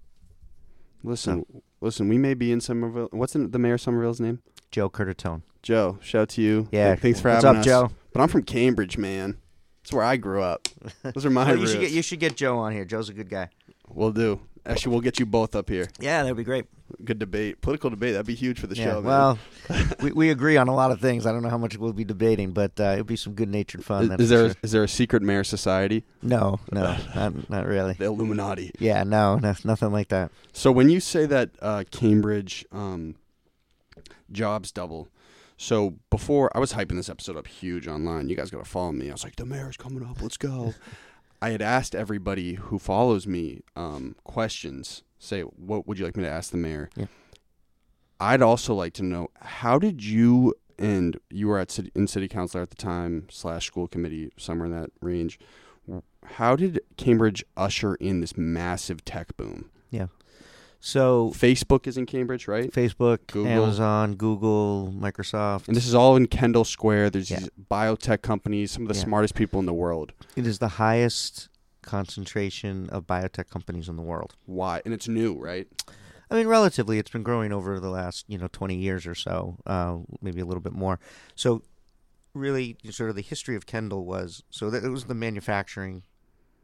[1.03, 1.45] listen,
[1.85, 2.09] listen.
[2.09, 3.09] We may be in Somerville.
[3.11, 4.41] What's the, the mayor of Somerville's name?
[4.71, 5.41] Joe Curtatone.
[5.63, 5.97] Joe.
[6.01, 6.67] Shout out to you.
[6.71, 7.57] Yeah, Th- Thanks for having me.
[7.57, 7.91] what's having up, us.
[7.93, 7.97] Joe?
[8.13, 9.37] But I'm from Cambridge, man.
[9.83, 10.67] That's where I grew up.
[11.03, 11.71] Those are my Well, you roots.
[11.71, 12.85] should get you should get Joe on here.
[12.85, 13.49] Joe's a good guy.
[13.87, 14.39] We'll do.
[14.65, 15.87] Actually, we'll get you both up here.
[15.99, 16.65] Yeah, that'd be great.
[17.03, 18.13] Good debate, political debate.
[18.13, 19.01] That'd be huge for the Yeah, show.
[19.01, 19.05] man.
[19.05, 19.39] well,
[20.01, 21.25] we, we agree on a lot of things.
[21.25, 23.83] I don't know how much we'll be debating, but uh, it'll be some good natured
[23.83, 24.03] fun.
[24.03, 24.55] is, that's is there sure.
[24.61, 26.03] is there a secret mayor society?
[26.21, 27.93] No, no, not, not really.
[27.93, 28.71] The Illuminati.
[28.77, 30.31] Yeah, no, no, nothing like that.
[30.53, 33.15] So when you say that uh, Cambridge um,
[34.31, 35.09] jobs double,
[35.57, 38.29] so before I was hyping this episode up huge online.
[38.29, 39.09] You guys got to follow me.
[39.09, 40.21] I was like, the mayor's coming up.
[40.21, 40.73] Let's go.
[41.41, 45.03] I had asked everybody who follows me um, questions.
[45.25, 46.89] Say, what would you like me to ask the mayor?
[46.95, 47.05] Yeah.
[48.19, 52.27] I'd also like to know how did you and you were at city, in city
[52.27, 55.39] council at the time slash school committee somewhere in that range.
[56.25, 59.69] How did Cambridge usher in this massive tech boom?
[59.91, 60.07] Yeah.
[60.79, 62.71] So Facebook is in Cambridge, right?
[62.71, 63.51] Facebook, Google.
[63.51, 65.67] Amazon, Google, Microsoft.
[65.67, 67.11] And this is all in Kendall Square.
[67.11, 67.39] There's Yeah.
[67.39, 69.03] these biotech companies, some of the Yeah.
[69.03, 70.13] smartest people in the world.
[70.35, 71.49] it is the highest
[71.85, 74.35] concentration of biotech companies in the world.
[74.45, 74.81] Why?
[74.83, 75.67] And it's new, right?
[76.29, 79.57] I mean, relatively, it's been growing over the last you know twenty years or so,
[79.65, 80.99] uh, maybe a little bit more.
[81.35, 81.61] So,
[82.33, 86.03] really, sort of the history of Kendall was so that it was the manufacturing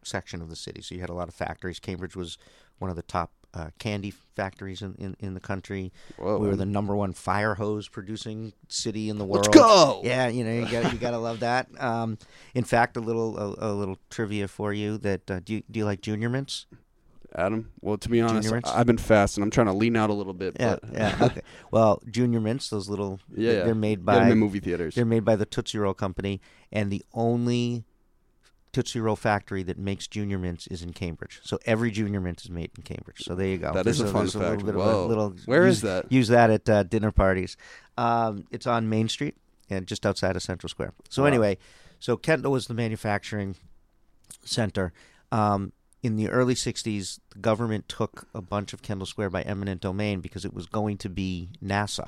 [0.03, 0.81] section of the city.
[0.81, 1.79] So you had a lot of factories.
[1.79, 2.37] Cambridge was
[2.79, 5.91] one of the top uh, candy factories in, in, in the country.
[6.17, 6.37] Whoa.
[6.37, 9.47] we were the number one fire hose producing city in the world.
[9.47, 10.01] Let's go.
[10.03, 11.67] Yeah, you know, you got you got to love that.
[11.79, 12.17] Um,
[12.55, 15.79] in fact, a little a, a little trivia for you that uh, do you, do
[15.79, 16.65] you like Junior Mints?
[17.33, 17.71] Adam.
[17.79, 19.43] Well, to be honest, I've been fasting.
[19.43, 20.57] I'm trying to lean out a little bit.
[20.59, 21.17] Yeah, but yeah.
[21.21, 21.41] Okay.
[21.71, 23.63] Well, Junior Mints, those little yeah, yeah.
[23.63, 24.95] they're made Get 'em by in movie theaters.
[24.95, 27.85] they're made by the Tootsie Roll company, and the only
[28.73, 31.39] Tootsie Roll factory that makes Junior Mints is in Cambridge.
[31.43, 33.21] So every Junior Mint is made in Cambridge.
[33.23, 33.73] So there you go.
[33.73, 34.43] That is There's a fun there's fact.
[34.63, 35.05] little bit of Whoa.
[35.05, 35.35] a little.
[35.45, 36.11] Where use, is that?
[36.11, 37.57] Use that at uh, dinner parties.
[37.97, 39.35] Um, it's on Main Street
[39.69, 40.93] and just outside of Central Square.
[41.09, 41.27] So Wow.
[41.27, 41.57] anyway,
[41.99, 43.55] so Kendall was the manufacturing
[44.43, 44.93] center.
[45.31, 49.81] Um, in the early 60s, the government took a bunch of Kendall Square by eminent
[49.81, 52.07] domain because it was going to be NASA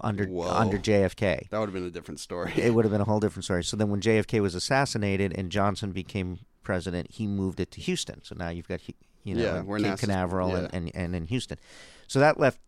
[0.00, 0.50] under Whoa.
[0.50, 1.48] under JFK.
[1.50, 2.52] that would have been a different story.
[2.56, 3.64] It would have been a whole different story.
[3.64, 8.22] So then, when JFK was assassinated and Johnson became president, he moved it to Houston.
[8.22, 8.80] So now you've got
[9.24, 10.76] you know Yeah, Cape Canaveral and, yeah.
[10.78, 11.58] and and in Houston.
[12.06, 12.60] So that left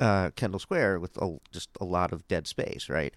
[0.00, 3.12] uh, Kendall Square with a, just a lot of dead space, right?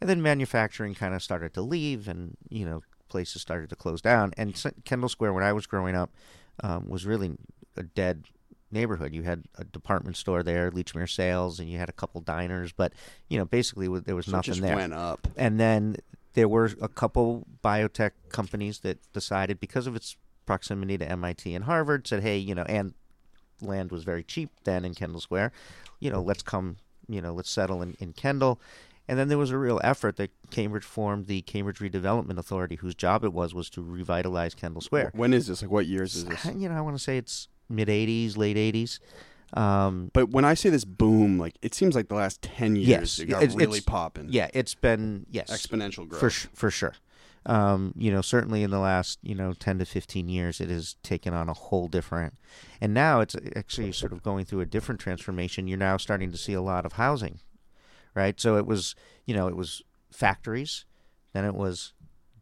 [0.00, 4.00] And then manufacturing kind of started to leave, and you know places started to close
[4.00, 4.32] down.
[4.36, 6.10] And Kendall Square, when I was growing up,
[6.62, 7.36] um, was really
[7.76, 8.24] a dead
[8.74, 9.14] neighborhood.
[9.14, 12.92] You had a department store there, Lechmere Sales, and you had a couple diners, but
[13.28, 14.76] you know basically there was So it nothing just there.
[14.76, 15.26] went up.
[15.36, 15.96] And then
[16.34, 21.64] there were a couple biotech companies that decided, because of its proximity to MIT and
[21.64, 22.92] Harvard, said, hey, you know, and
[23.62, 25.52] land was very cheap then in Kendall Square,
[26.00, 26.76] you know, let's come,
[27.08, 28.60] you know, let's settle in, in Kendall.
[29.06, 32.94] And then there was a real effort that Cambridge formed the Cambridge Redevelopment Authority, whose
[32.94, 35.12] job it was was to revitalize Kendall Square.
[35.14, 35.62] When is this?
[35.62, 36.44] Like, what years is this?
[36.46, 38.98] You know, I want to say it's mid '80s, late '80s.
[39.56, 42.88] Um, But when I say this boom, like it seems like the last ten years
[42.88, 44.26] Yes, it got it's- really it's- popping.
[44.30, 46.20] yeah, it's been yes, exponential growth.
[46.20, 46.94] for for sure.
[47.46, 50.96] Um, you know, certainly in the last you know ten to fifteen years, it has
[51.02, 52.34] taken on a whole different,
[52.80, 55.68] and now it's actually sort of going through a different transformation.
[55.68, 57.40] You're now starting to see a lot of housing,
[58.14, 58.40] right?
[58.40, 58.94] So it was
[59.26, 60.84] you know it was factories,
[61.34, 61.92] then it was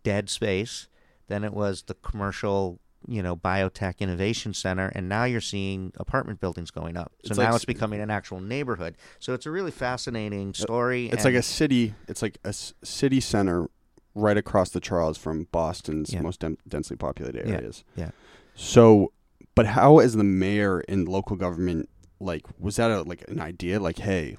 [0.05, 0.87] dead space,
[1.27, 6.41] then it was the commercial you know biotech innovation center, and now you're seeing apartment
[6.41, 7.13] buildings going up.
[7.25, 8.97] So It's now like- it's becoming an actual neighborhood.
[9.19, 11.07] So it's a really fascinating story.
[11.07, 11.95] It's like a city.
[12.09, 13.69] It's like a s- city center
[14.15, 16.21] right across the Charles from Boston's Yeah.
[16.23, 17.83] most dem- densely populated areas.
[17.97, 18.11] yeah.
[18.55, 19.13] So,
[19.55, 21.89] but how is the mayor and local government,
[22.21, 23.81] like, was that a, like an idea?
[23.81, 24.37] Like, hey,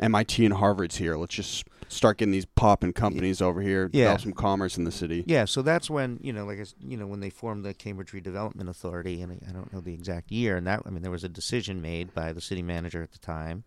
[0.00, 1.16] MIT and Harvard's here.
[1.16, 3.90] Let's just start getting these popping companies over here.
[3.92, 4.04] Yeah.
[4.04, 5.24] Develop some commerce in the city.
[5.26, 8.12] Yeah, so that's when you know, like I you know, when they formed the Cambridge
[8.12, 11.24] Redevelopment Authority, and I don't know the exact year, and that I mean, there was
[11.24, 13.64] a decision made by the city manager at the time,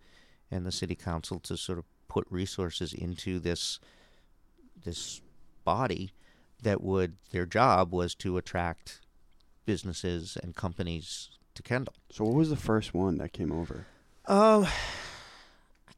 [0.50, 3.80] and the city council to sort of put resources into this
[4.84, 5.22] this
[5.64, 6.12] body
[6.62, 9.02] that would their job was to attract
[9.66, 11.96] businesses and companies to Kendall.
[12.12, 13.86] So, what was the first one that came over?
[14.26, 15.13] Um, I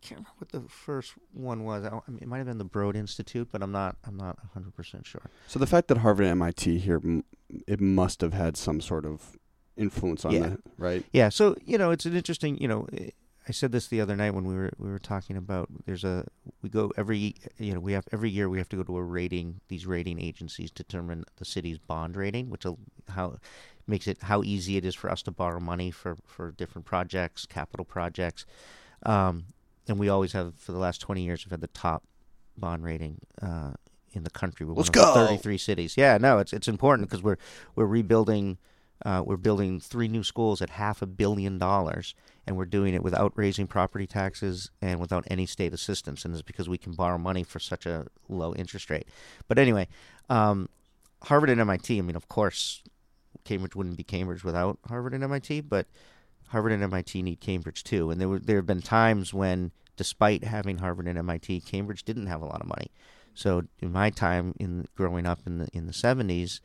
[0.08, 1.84] can't remember what the first one was.
[1.84, 3.98] I, I mean, it might have been the Broad Institute, but I'm not.
[4.06, 5.22] I'm not 100 percent sure.
[5.48, 7.24] So the fact that Harvard and MIT here, m-
[7.68, 9.38] it must have had some sort of
[9.78, 10.40] influence on Yeah.
[10.40, 11.06] the right.
[11.12, 11.30] Yeah.
[11.30, 12.58] So you know, it's an interesting.
[12.58, 12.88] You know,
[13.48, 15.68] I said this the other night when we were we were talking about.
[15.86, 16.26] There's a
[16.62, 19.04] we go every you know we have every year we have to go to a
[19.04, 19.62] rating.
[19.68, 23.38] These rating agencies determine the city's bond rating, which will, how
[23.88, 27.46] makes it how easy it is for us to borrow money for for different projects,
[27.46, 28.46] capital projects.
[29.06, 29.46] Um,
[29.88, 32.04] and we always have for the last 20 years we've had the top
[32.58, 33.74] bond rating uh,
[34.14, 34.66] in the country.
[34.66, 35.14] We're Let's go.
[35.14, 35.98] 33 cities.
[35.98, 37.38] Yeah, no, it's it's important because we're
[37.76, 38.58] we're rebuilding.
[39.06, 42.16] Uh, we're building three new schools at half a billion dollars,
[42.48, 46.24] and we're doing it without raising property taxes and without any state assistance.
[46.24, 49.08] And it's because we can borrow money for such a low interest rate.
[49.50, 49.90] But anyway,
[50.30, 50.70] um,
[51.24, 51.98] Harvard and MIT.
[51.98, 52.84] I mean, of course,
[53.44, 55.88] Cambridge wouldn't be Cambridge without Harvard and MIT, but
[56.48, 58.12] Harvard and MIT need Cambridge too.
[58.12, 62.28] And there were there have been times when, despite having Harvard and MIT, Cambridge didn't
[62.28, 62.92] have a lot of money.
[63.34, 66.62] So in my time in growing up in the in the seventies,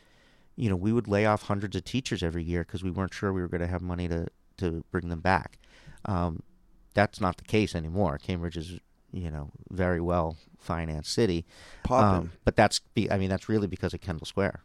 [0.56, 3.32] you know, we would lay off hundreds of teachers every year because we weren't sure
[3.32, 5.58] we were going to have money to to bring them back.
[6.04, 6.42] Um,
[6.94, 8.18] that's not the case anymore.
[8.18, 8.78] Cambridge is
[9.12, 11.46] you know very well financed city,
[11.88, 14.60] um, but that's be, I mean that's really because of Kendall Square.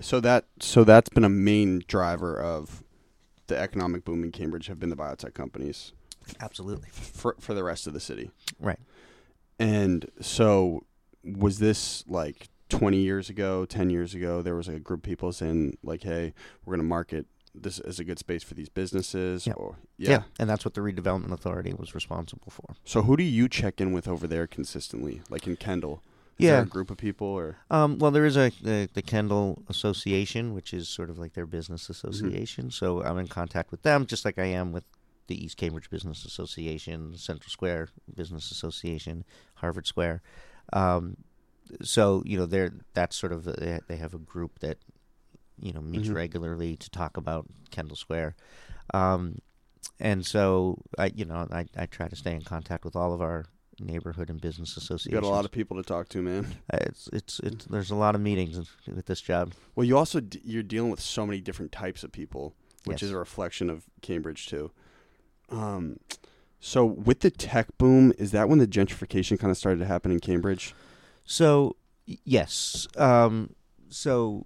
[0.00, 2.84] So that so that's been a main driver of
[3.48, 5.92] the economic boom in Cambridge have been the biotech companies
[6.40, 8.30] Absolutely for for the rest of the city.
[8.60, 8.78] right.
[9.58, 10.84] And so
[11.24, 15.04] was this like 20 years ago, 10 years ago there was like a group of
[15.04, 16.32] people saying like hey,
[16.64, 20.22] we're going to market this as a good space for these businesses or Yeah.
[20.38, 22.76] and that's what the redevelopment authority was responsible for.
[22.84, 25.22] So who do you check in with over there consistently?
[25.30, 26.02] Like in Kendall?
[26.38, 26.52] Yeah.
[26.52, 30.54] there a group of people or Um, well, there is a the, the Kendall Association,
[30.54, 32.70] which is sort of like their business association.
[32.70, 34.84] So I'm in contact with them, just like I am with
[35.26, 39.24] the East Cambridge Business Association, Central Square Business Association,
[39.54, 40.22] Harvard Square.
[40.72, 41.16] Um,
[41.82, 44.78] so you know, they're that's sort of they, they have a group that
[45.60, 46.14] you know meets Mhm.
[46.14, 48.36] regularly to talk about Kendall Square.
[48.94, 49.38] Um,
[50.00, 53.20] and so I, you know, I, I try to stay in contact with all of
[53.20, 53.46] our
[53.80, 55.06] neighborhood and business associations.
[55.06, 56.56] you got a lot of people to talk to, man?
[56.72, 59.52] Uh, It's it's it's there's a lot of meetings with this job.
[59.74, 63.08] Well, you also d- you're dealing with so many different types of people, which Yes.
[63.08, 64.70] is a reflection of Cambridge too.
[65.50, 65.98] Um,
[66.60, 70.10] so with the tech boom, is that when the gentrification kind of started to happen
[70.10, 70.74] in Cambridge?
[71.24, 71.76] So
[72.24, 73.54] yes, um,
[73.88, 74.44] so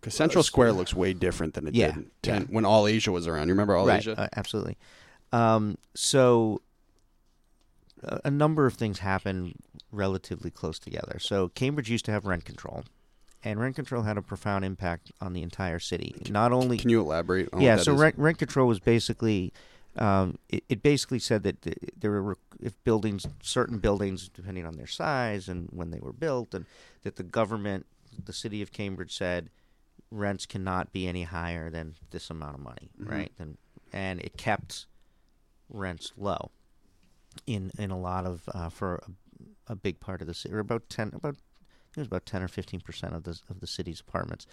[0.00, 2.46] Because Central Square looks way different than it Yeah, did 10, yeah.
[2.50, 3.46] when All Asia was around.
[3.48, 4.18] You remember All right, Asia?
[4.18, 4.76] uh, absolutely.
[5.32, 6.60] Um, so
[8.02, 9.54] a, number of things happen
[9.90, 11.18] relatively close together.
[11.18, 12.84] So Cambridge used to have rent control,
[13.44, 16.14] and rent control had a profound impact on the entire city.
[16.30, 17.48] Not only Can you elaborate?
[17.52, 19.52] On yeah, so rent, rent control was basically
[19.96, 21.56] um, it, it basically said that
[21.98, 26.54] there were if buildings, certain buildings, depending on their size and when they were built,
[26.54, 26.66] and
[27.02, 27.86] that the government,
[28.24, 29.50] the city of Cambridge said
[30.10, 33.10] rents cannot be any higher than this amount of money, Mhm.
[33.10, 33.32] right?
[33.38, 33.58] And
[33.92, 34.86] and it kept
[35.68, 36.50] rents low
[37.46, 39.02] in in a lot of uh, for
[39.68, 41.36] a, a big part of the city, or about ten about.
[41.94, 44.46] It was about ten or fifteen percent of the of the city's apartments.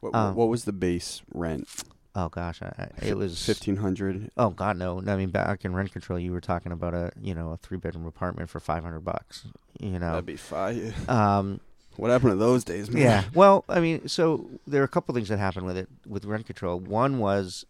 [0.00, 1.66] What, um, what was the base rent?
[2.14, 4.30] Oh gosh, I, it was fifteen hundred.
[4.36, 5.02] Oh God, no!
[5.06, 7.78] I mean, back in rent control, you were talking about a you know a three
[7.78, 9.46] bedroom apartment for five hundred bucks.
[9.80, 10.92] You know, That'd be fine.
[11.08, 11.60] um,
[11.96, 13.02] What happened to those days, man?
[13.02, 13.24] yeah.
[13.34, 16.46] Well, I mean, so there are a couple things that happened with it with rent
[16.46, 16.78] control.
[16.80, 17.64] One was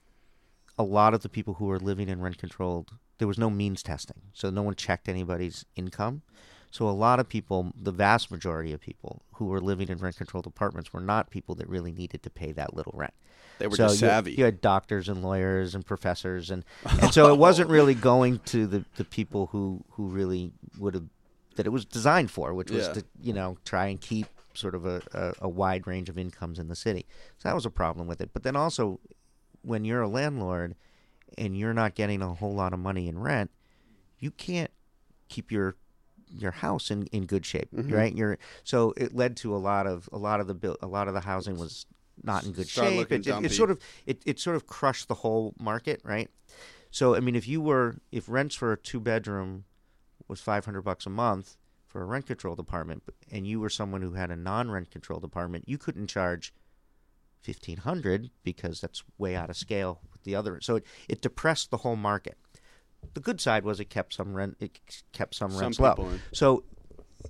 [0.79, 3.85] a lot of the people who were living in rent controlled, there was no means
[3.85, 6.22] testing, so no one checked anybody's income.
[6.72, 10.16] So a lot of people, the vast majority of people who were living in rent
[10.16, 13.14] controlled apartments, were not people that really needed to pay that little rent.
[13.61, 14.32] They were so just you- savvy.
[14.32, 16.64] You, had doctors and lawyers and professors, and
[17.00, 21.04] and so it wasn't really going to the, the people who, who really would have
[21.54, 22.92] that it was designed for, which was Yeah.
[22.94, 26.58] to you know try and keep sort of a, a, a wide range of incomes
[26.58, 27.06] in the city.
[27.38, 28.30] So that was a problem with it.
[28.32, 28.98] But then also,
[29.62, 30.74] when you're a landlord
[31.38, 33.50] and you're not getting a whole lot of money in rent,
[34.18, 34.70] you can't
[35.28, 35.76] keep your
[36.34, 37.92] your house in, in good shape, Mhm.
[37.92, 38.14] right?
[38.16, 41.06] You're so it led to a lot of a lot of the buil- a lot
[41.08, 41.84] of the housing was
[42.22, 43.12] not in good Started shape.
[43.12, 46.30] It, it, it sort of it, it sort of crushed the whole market, right?
[46.90, 49.64] So I mean, if you were if rents for a two bedroom
[50.28, 51.56] was five hundred bucks a month
[51.87, 55.24] for a rent controlled apartment, and you were someone who had a non rent controlled
[55.24, 56.54] apartment, you couldn't charge
[57.42, 60.60] fifteen hundred because that's way out of scale the other.
[60.60, 62.37] So it, it depressed the whole market.
[63.14, 64.79] The good side was it kept some rent it
[65.12, 65.94] kept some, Some rents low.
[66.33, 66.64] So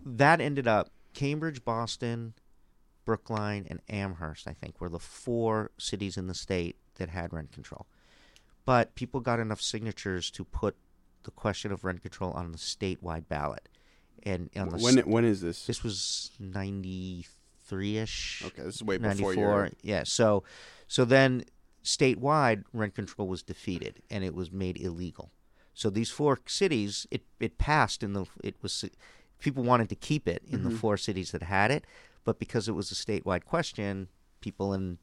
[0.05, 2.35] that ended up Cambridge, Boston,
[3.05, 4.47] Brookline, and Amherst.
[4.47, 7.87] I think were the four cities in the state that had rent control.
[8.65, 10.77] But people got enough signatures to put
[11.25, 13.69] the question of rent control on the statewide ballot,
[14.25, 15.67] and on the when s- when is this?
[15.67, 17.27] this was ninety
[17.65, 18.43] three ish.
[18.45, 19.71] Okay, this is way before 94 your.
[19.83, 20.43] yeah so
[20.89, 21.45] so then
[21.85, 25.31] statewide rent control was defeated and it was made illegal
[25.75, 28.85] so these four cities it it passed in the it was
[29.39, 30.71] people wanted to keep it in Mm-hmm.
[30.71, 31.85] the four cities that had it
[32.25, 34.09] but because it was a statewide question
[34.41, 34.99] people in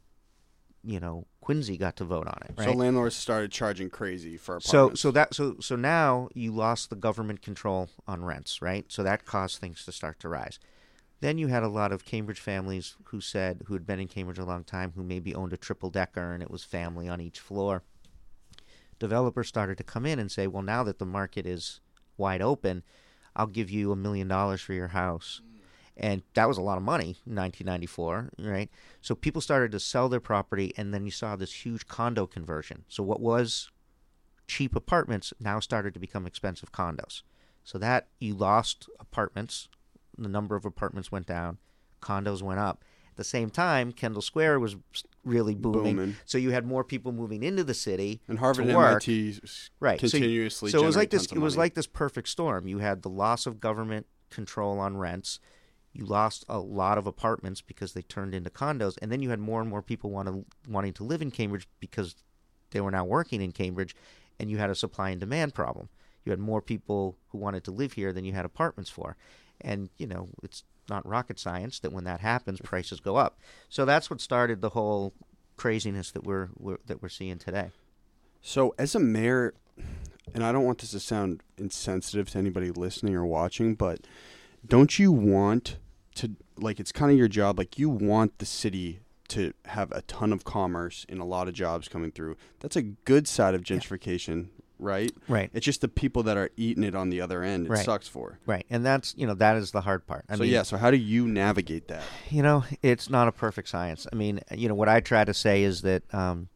[0.84, 4.62] you know Quincy got to vote on it right So landlords started charging crazy for
[4.62, 8.86] so so that so so now you lost the government control on rents, right?
[8.88, 10.60] So that caused things to start to rise.
[11.22, 14.40] Then you had a lot of Cambridge families who said who had been in Cambridge
[14.40, 17.40] a long time who maybe owned a triple decker and it was family on each
[17.40, 17.84] floor.
[19.00, 21.82] Developers started to come in and say, "Well, now that the market is
[22.18, 22.84] wide open,
[23.36, 25.42] I'll give you a million dollars for your house."
[25.96, 28.70] And that was a lot of money in 1994, right?
[29.02, 32.86] So people started to sell their property, and then you saw this huge condo conversion.
[32.88, 33.70] So what was
[34.48, 37.22] cheap apartments now started to become expensive condos.
[37.66, 39.68] So that you lost apartments,
[40.24, 41.58] the number of apartments went down,
[42.02, 42.84] condos went up.
[43.12, 44.78] At the same time, Kendall Square was
[45.26, 45.96] really booming.
[45.96, 46.16] Booming.
[46.26, 48.78] So you had more people moving into the city and Harvard and.
[48.78, 49.42] MIT
[49.80, 50.72] right so you- continuously.
[50.72, 51.26] So, it was like this.
[51.26, 52.68] It was like this perfect storm.
[52.68, 55.40] You had the loss of government control on rents.
[55.92, 59.40] You lost a lot of apartments because they turned into condos, and then you had
[59.40, 62.16] more and more people want wanting to live in Cambridge because
[62.72, 63.96] they were now working in Cambridge,
[64.40, 65.90] and you had a supply and demand problem.
[66.24, 69.18] You had more people who wanted to live here than you had apartments for,
[69.62, 73.40] and you know it's not rocket science that when that happens, prices go up.
[73.70, 75.14] So that's what started the whole
[75.56, 77.72] craziness that we're, we're that we're seeing today.
[78.42, 79.54] So, as a mayor,
[80.34, 84.00] and I don't want this to sound insensitive to anybody listening or watching, but
[84.66, 85.78] don't you want
[86.16, 90.02] to, like, it's kind of your job, like, you want the city to have a
[90.04, 92.36] ton of commerce and a lot of jobs coming through.
[92.60, 94.48] That's a good side of gentrification,
[94.80, 95.12] right?
[95.28, 95.50] Right.
[95.54, 97.86] It's just the people that are eating it on the other end, it Right.
[97.86, 98.40] sucks for.
[98.46, 100.26] Right, and that's you know that is the hard part.
[100.30, 102.04] I so, mean, yeah, so how do you navigate that?
[102.30, 104.08] you know, it's not a perfect science.
[104.12, 106.48] I mean, you know, what I try to say is that um,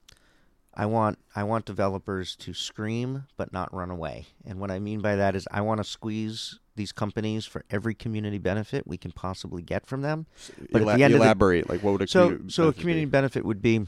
[0.74, 4.26] I want I want developers to scream but not run away.
[4.46, 7.94] And what I mean by that is I want to squeeze these companies for every
[7.94, 10.26] community benefit we can possibly get from them.
[10.72, 12.64] But at Ela- the end of the- elaborate, like, what would a So, community so
[12.64, 12.82] a benefit be?
[12.82, 13.86] community benefit would be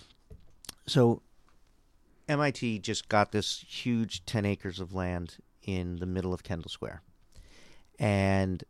[0.85, 1.23] so
[2.27, 7.01] MIT just got this huge 10 acres of land in the middle of Kendall Square.
[7.99, 8.63] And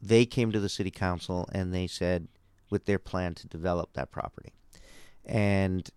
[0.00, 2.28] they came to the city council and they said
[2.70, 4.52] with their plan to develop that property.
[5.24, 5.88] And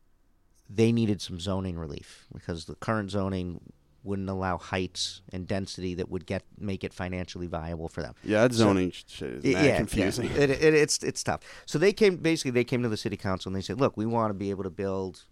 [0.70, 3.62] they needed some zoning relief because the current zoning
[4.04, 8.14] wouldn't allow heights and density that would get make it financially viable for them.
[8.24, 10.30] Yeah, that So- zoning shit is Y- mad confusing.
[10.32, 11.40] It, it, it's it's tough.
[11.66, 14.06] So they came basically they came to the city council and they said, look, we
[14.06, 15.24] want to be able to build,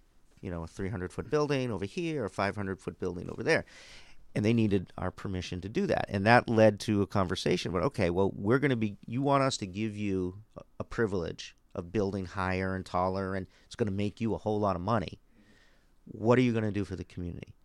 [0.42, 3.66] you know, a 300 foot building over here, a 500 foot building over there,
[4.36, 6.06] and they needed our permission to do that.
[6.10, 9.44] And that led to a conversation about, okay, well, we're going to be, you want
[9.44, 13.88] us to give you a, a privilege of building higher and taller, and it's going
[13.88, 15.20] to make you a whole lot of money.
[16.06, 17.56] What are you going to do for the community?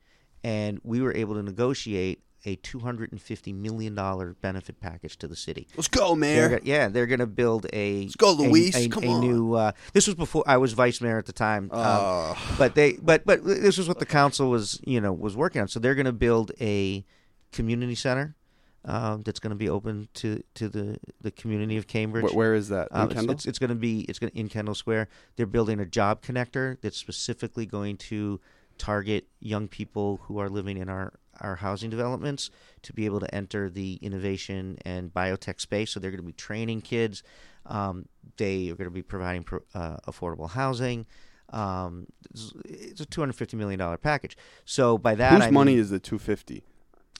[0.44, 3.94] And we were able to negotiate a $250 million
[4.40, 5.66] benefit package to the city.
[5.76, 6.48] Let's go, They're mayor.
[6.50, 8.02] go- yeah, they're going to build a.
[8.02, 8.76] Let's go, Luis.
[8.76, 9.20] A, a, Come a on.
[9.20, 9.54] new.
[9.54, 11.70] Uh, this was before I was vice mayor at the time.
[11.72, 12.54] um, Oh.
[12.58, 15.68] but they, but but this was what the council was, you know, was working on.
[15.68, 17.04] So they're going to build a
[17.52, 18.36] community center
[18.84, 22.30] um, that's going to be open to to the the community of Cambridge.
[22.30, 22.88] Wh- where is that?
[22.92, 25.08] In Um, it's, it's, it's going to be it's going in Kendall Square.
[25.34, 28.40] They're building a job connector that's specifically going to
[28.78, 32.50] target young people who are living in our our housing developments
[32.82, 35.90] to be able to enter the innovation and biotech space.
[35.90, 37.22] So they're going to be training kids.
[37.66, 38.06] Um,
[38.36, 41.06] they are going to be providing pro, uh, affordable housing.
[41.50, 44.36] Um, it's- it's a two hundred fifty million dollar package.
[44.64, 46.64] So by that, Whose I money mean- is the 250?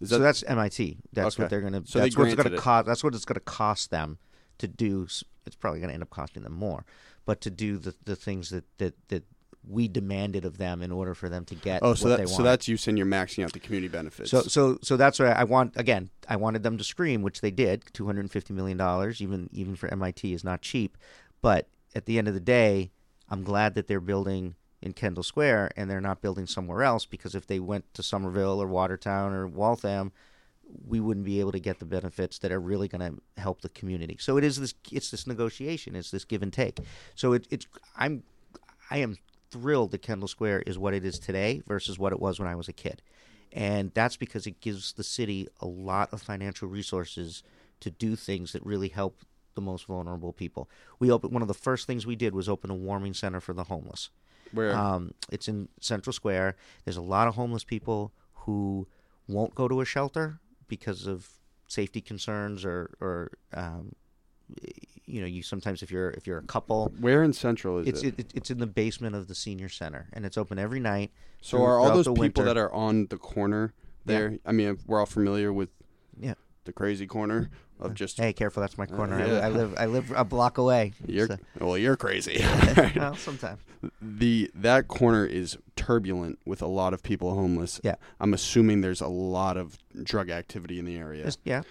[0.00, 0.98] Is so that's MIT.
[1.12, 1.44] That's Okay.
[1.44, 1.86] what they're going to.
[1.90, 2.86] So that's what's going to cost.
[2.86, 4.18] That's what it's going to cost them
[4.58, 5.06] to do.
[5.46, 6.84] It's probably going to end up costing them more,
[7.24, 9.24] but to do the the things that that that
[9.68, 11.82] we demanded of them in order for them to get.
[11.82, 14.30] Oh, so what that so that's you saying you're maxing out the community benefits.
[14.30, 15.76] So so so that's what I want.
[15.76, 17.84] Again, I wanted them to scream, which they did.
[17.92, 20.96] Two hundred and fifty million dollars, even even for MIT, is not cheap.
[21.42, 22.90] But at the end of the day,
[23.28, 27.34] I'm glad that they're building in Kendall Square and they're not building somewhere else because
[27.34, 30.12] if they went to Somerville or Watertown or Waltham,
[30.86, 33.68] we wouldn't be able to get the benefits that are really going to help the
[33.70, 34.16] community.
[34.20, 36.78] So it is this it's this negotiation, it's this give and take.
[37.14, 38.22] So it, it's I'm
[38.90, 39.16] I am
[39.50, 42.54] thrilled that Kendall Square is what it is today versus what it was when I
[42.54, 43.02] was a kid.
[43.52, 47.42] And that's because it gives the city a lot of financial resources
[47.80, 49.20] to do things that really help
[49.54, 50.68] the most vulnerable people.
[50.98, 53.52] We opened one of the first things we did was open a warming center for
[53.52, 54.10] the homeless.
[54.52, 54.74] Where?
[54.74, 56.56] Um, it's in Central Square.
[56.84, 58.86] There's a lot of homeless people who
[59.26, 60.38] won't go to a shelter
[60.68, 61.28] because of
[61.66, 63.92] safety concerns or or um,
[65.06, 68.02] you know you sometimes if you're if you're a couple Where in Central is it's
[68.02, 68.14] it?
[68.18, 71.62] it, it's in the basement of the senior center and it's open every night So
[71.64, 72.44] are all those people winter.
[72.44, 73.72] that are on the corner
[74.04, 74.38] there?
[74.46, 75.68] I mean, we're all familiar with
[76.20, 76.34] Yeah.
[76.64, 79.32] the crazy corner of just hey careful that's my corner uh, I, yeah.
[79.34, 82.40] li- I live I live a block away you're So- well, you're crazy.
[82.96, 83.60] well sometimes
[84.00, 87.80] the that corner is turbulent with a lot of people homeless.
[87.84, 87.96] Yeah.
[88.18, 91.24] I'm assuming there's a lot of drug activity in the area.
[91.24, 91.62] Just- yeah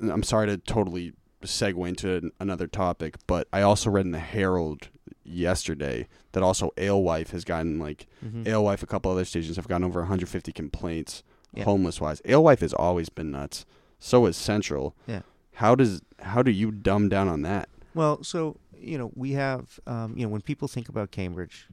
[0.00, 1.12] I'm sorry to totally
[1.42, 4.88] segue into another topic, but I also read in the Herald
[5.24, 8.46] yesterday that also Alewife has gotten like Mhm.
[8.46, 11.22] Alewife, a couple other stations have gotten over 150 complaints
[11.54, 11.64] Yeah.
[11.64, 12.20] homeless wise.
[12.24, 13.64] Alewife has always been nuts.
[13.98, 14.94] So is Central.
[15.06, 15.22] Yeah.
[15.54, 17.68] How does how do you dumb down on that?
[17.94, 21.68] Well, so you know, we have um, you know when people think about Cambridge,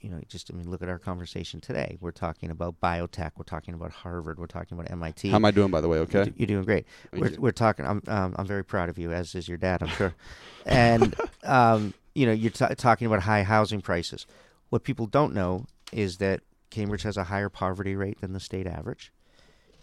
[0.00, 1.96] you know, just I mean, look at our conversation today.
[2.00, 3.32] We're talking about biotech.
[3.36, 4.38] We're talking about Harvard.
[4.38, 5.30] We're talking about MIT.
[5.30, 5.98] How am I doing by the way?
[6.00, 6.32] Okay.
[6.36, 6.86] You're doing great.
[7.12, 7.86] We're, we're talking.
[7.86, 10.14] I'm um, I'm very proud of you, as is your dad, I'm sure.
[10.66, 14.26] and um, you know, you're t- talking about high housing prices.
[14.70, 16.40] What people don't know is that
[16.70, 19.12] Cambridge has a higher poverty rate than the state average.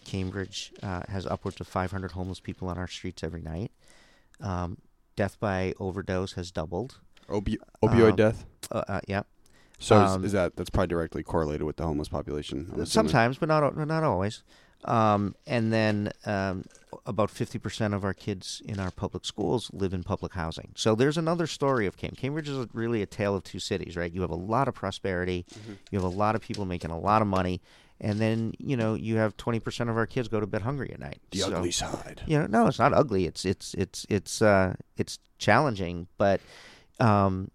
[0.04, 3.72] Cambridge uh, has upwards of 500 homeless people on our streets every night.
[4.42, 4.78] Um,
[5.16, 7.00] death by overdose has doubled.
[7.30, 8.46] Opi- opioid Um, death.
[8.72, 9.22] Uh, uh, yeah,
[9.82, 12.86] So um, is, is that that's probably directly correlated with the homeless population?
[12.86, 14.44] Sometimes, but not not always.
[14.86, 16.64] Um, and then um,
[17.06, 20.72] about fifty percent of our kids in our public schools live in public housing.
[20.76, 22.20] So there's another story of Cambridge.
[22.20, 24.12] Cambridge is really a tale of two cities, right?
[24.12, 25.74] You have a lot of prosperity, Mm-hmm.
[25.92, 27.62] you have a lot of people making a lot of money,
[28.00, 30.92] and then you know you have twenty percent of our kids go to bed hungry
[30.92, 31.20] at night.
[31.32, 32.22] The So- ugly side.
[32.26, 33.26] you know, no, it's not ugly.
[33.26, 36.42] It's it's it's it's uh, it's challenging, but
[37.00, 37.52] um,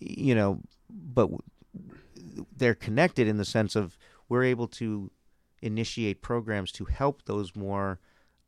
[0.00, 0.60] you know,
[0.90, 1.28] but
[2.56, 3.96] they're connected in the sense of
[4.28, 5.10] we're able to
[5.60, 8.00] initiate programs to help those more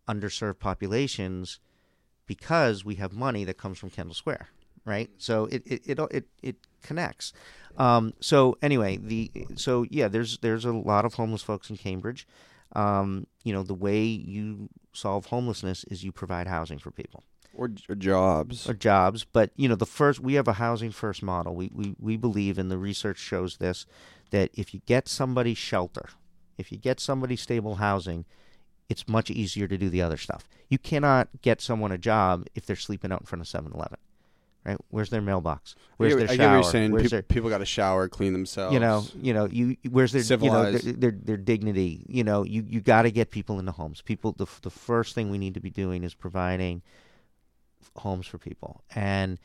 [0.09, 1.61] underserved populations
[2.27, 4.49] because we have money that comes from Kendall Square,
[4.85, 5.11] right?
[5.19, 7.33] So it it it it, it connects.
[7.77, 12.27] Um, so anyway, the so yeah, there's there's a lot of homeless folks in Cambridge.
[12.73, 17.23] Um, you know, the way you solve homelessness is you provide housing for people
[17.57, 18.69] Or, or jobs.
[18.69, 19.25] or jobs.
[19.25, 21.55] But you know, the first we have a housing first model.
[21.55, 23.87] We we we believe, and the research shows this,
[24.31, 26.09] that if you get somebody shelter,
[26.59, 28.25] if you get somebody stable housing,
[28.89, 30.49] it's much easier to do the other stuff.
[30.69, 33.99] You cannot get someone a job if they're sleeping out in front of 7-Eleven.
[34.65, 34.79] Right?
[34.89, 35.75] Where's their mailbox?
[35.99, 36.47] Where's their get, I shower?
[36.47, 36.93] get what you're saying.
[36.93, 38.73] Where's Peop- their people got to shower, clean themselves.
[38.73, 42.07] you know, you know, you where's their you know, their, their their dignity.
[42.09, 44.01] You know, you you got to get people into homes.
[44.01, 46.81] People, the the first thing we need to be doing is providing
[47.97, 49.39] homes for people, and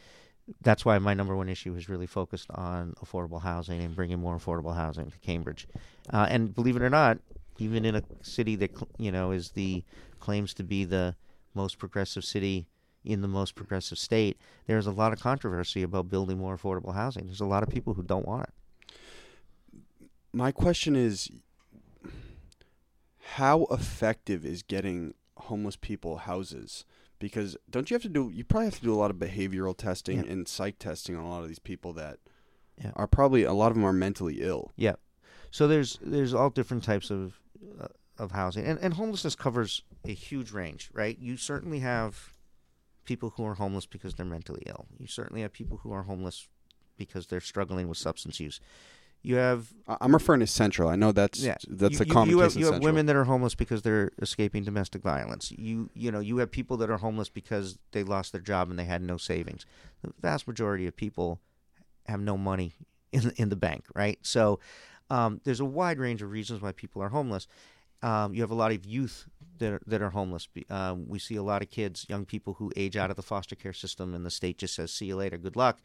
[0.62, 4.38] that's why my number one issue is really focused on affordable housing and bringing more
[4.38, 5.68] affordable housing to Cambridge.
[6.12, 7.20] Uh, and believe it or not,
[7.60, 9.84] even in a city that you know is the
[10.20, 11.16] claims to be the
[11.54, 12.68] most progressive city
[13.04, 14.38] in the most progressive state,
[14.68, 17.26] there's a lot of controversy about building more affordable housing.
[17.26, 18.54] There's a lot of people who don't want it.
[20.34, 21.30] My question is
[23.34, 26.86] how effective is getting homeless people houses?
[27.20, 29.76] Because don't you have to do you probably have to do a lot of behavioral
[29.78, 30.32] testing Yeah.
[30.32, 32.20] and psych testing on a lot of these people that
[32.82, 32.92] Yeah.
[32.96, 34.72] are probably a lot of them are mentally ill.
[34.76, 34.96] Yeah.
[35.52, 37.40] So there's there's all different types of
[37.80, 41.18] uh, of housing, and and homelessness covers a huge range, right?
[41.20, 42.34] You certainly have
[43.06, 44.88] people who are homeless because they're mentally ill.
[44.98, 46.48] You certainly have people who are homeless
[46.98, 48.60] because they're struggling with substance use.
[49.22, 50.88] You have I'm referring to Central.
[50.88, 53.16] I know that's yeah, that's you, the you- common you have, you have women that
[53.16, 55.52] are homeless because they're escaping domestic violence.
[55.52, 58.80] You you know you have people that are homeless because they lost their job and
[58.80, 59.66] they had no savings.
[60.04, 61.42] The vast majority of people
[62.08, 62.74] have no money
[63.12, 64.18] in in the bank, right?
[64.22, 64.60] So
[65.10, 67.48] um, there's a wide range of reasons why people are homeless.
[68.02, 70.48] Um, you have a lot of youth that are, that are homeless.
[70.70, 73.56] Um, we see a lot of kids, young people who age out of the foster
[73.56, 75.82] care system, and the state just says, "See you later, good luck."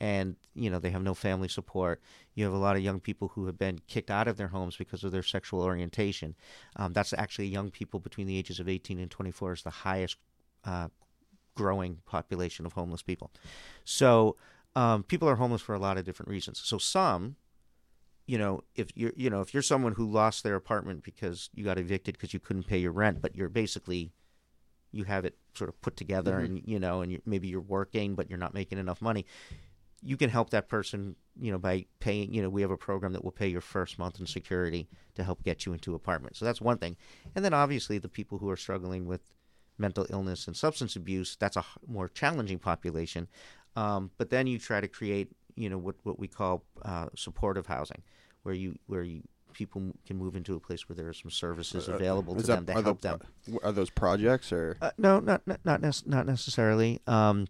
[0.00, 2.00] And you know they have no family support.
[2.34, 4.76] You have a lot of young people who have been kicked out of their homes
[4.76, 6.36] because of their sexual orientation.
[6.76, 10.16] Um, that's actually young people between the ages of 18 and 24 is the highest
[10.64, 10.88] uh,
[11.56, 13.32] growing population of homeless people.
[13.84, 14.36] So
[14.76, 16.60] um, people are homeless for a lot of different reasons.
[16.64, 17.34] So some,
[18.26, 21.64] you know, if you're you know if you're someone who lost their apartment because you
[21.64, 24.12] got evicted because you couldn't pay your rent, but you're basically
[24.92, 28.14] you have it sort of put together and you know and you, maybe you're working
[28.14, 29.26] but you're not making enough money
[30.02, 33.12] you can help that person you know by paying you know we have a program
[33.12, 36.44] that will pay your first month in security to help get you into apartment so
[36.44, 36.96] that's one thing
[37.34, 39.20] and then obviously the people who are struggling with
[39.78, 43.28] mental illness and substance abuse that's a more challenging population
[43.76, 47.66] um, but then you try to create you know what what we call uh, supportive
[47.66, 48.02] housing
[48.42, 49.22] where you where you
[49.52, 52.46] people can move into a place where there are some services available to Uh, Is
[52.46, 53.58] that- them to help the, them.
[53.64, 57.00] are those projects or Uh, no, not not not, nec- not necessarily.
[57.06, 57.46] Um,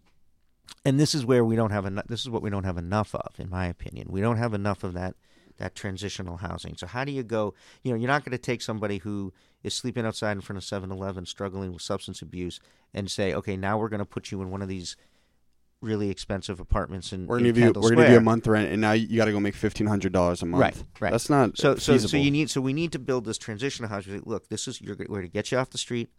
[0.85, 2.07] and this is where we don't have enough.
[2.07, 4.07] This is what we don't have enough of, in my opinion.
[4.09, 5.15] We don't have enough of that
[5.57, 6.75] that transitional housing.
[6.77, 7.53] So how do you go?
[7.83, 10.63] You know, you're not going to take somebody who is sleeping outside in front of
[10.63, 12.61] 7-Eleven, struggling with substance abuse,
[12.93, 14.95] and say, okay, now we're going to put you in one of these
[15.81, 18.45] really expensive apartments in, we're in gonna give you we're gonna give you a month
[18.47, 20.61] rent and now you got to go make fifteen hundred dollars a month.
[20.61, 21.11] Right, right.
[21.11, 24.05] That's not So, so, so you need, so we need to build this transitional house.
[24.05, 26.09] Say, Look, this is you're, we're going to get you off the street.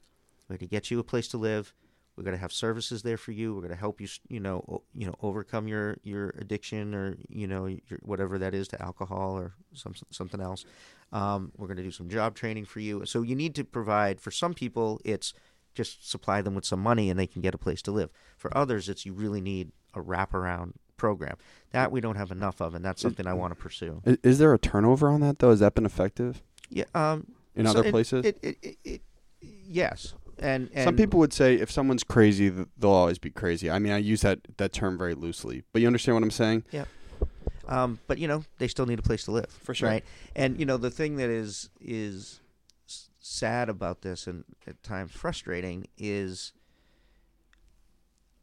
[0.49, 1.75] We're going to get you a place to live.
[2.21, 3.55] We're going to have services there for you.
[3.55, 7.16] We're going to help you, you know, o- you know, overcome your your addiction or
[7.31, 10.66] you know your, whatever that is to alcohol or some something else.
[11.12, 13.07] Um, we're going to do some job training for you.
[13.07, 15.01] So you need to provide for some people.
[15.03, 15.33] It's
[15.75, 18.11] just supply them with some money and they can get a place to live.
[18.37, 21.39] For others, it's you really need a wraparound program
[21.71, 24.03] that we don't have enough of, and that's something I want to pursue.
[24.05, 25.49] is, there a turnover on that though?
[25.51, 26.85] Has that been effective Yeah.
[26.95, 28.27] Um, in so other it- places?
[28.27, 29.01] It, it, it, it,
[29.41, 30.12] yes.
[30.41, 33.70] And, and Some people would say if someone's crazy, they'll always be crazy.
[33.70, 36.64] I mean, I use that that term very loosely, but you understand what I'm saying?
[37.68, 39.51] um, but you know, they still need a place to live.
[39.51, 39.88] For sure.
[39.88, 40.05] Right.
[40.34, 42.41] And you know, the thing that is is
[43.18, 46.53] sad about this and at times frustrating is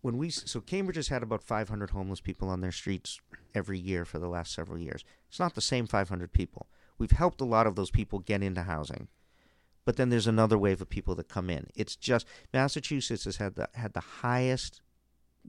[0.02, 3.20] when we so Cambridge has had about 500 homeless people on their streets
[3.54, 5.04] every year for the last several years.
[5.28, 6.68] It's not the same 500 people.
[6.98, 9.08] We've helped a lot of those people get into housing.
[9.88, 11.68] But then there's another wave of people that come in.
[11.74, 14.82] It's just Massachusetts has had the had the highest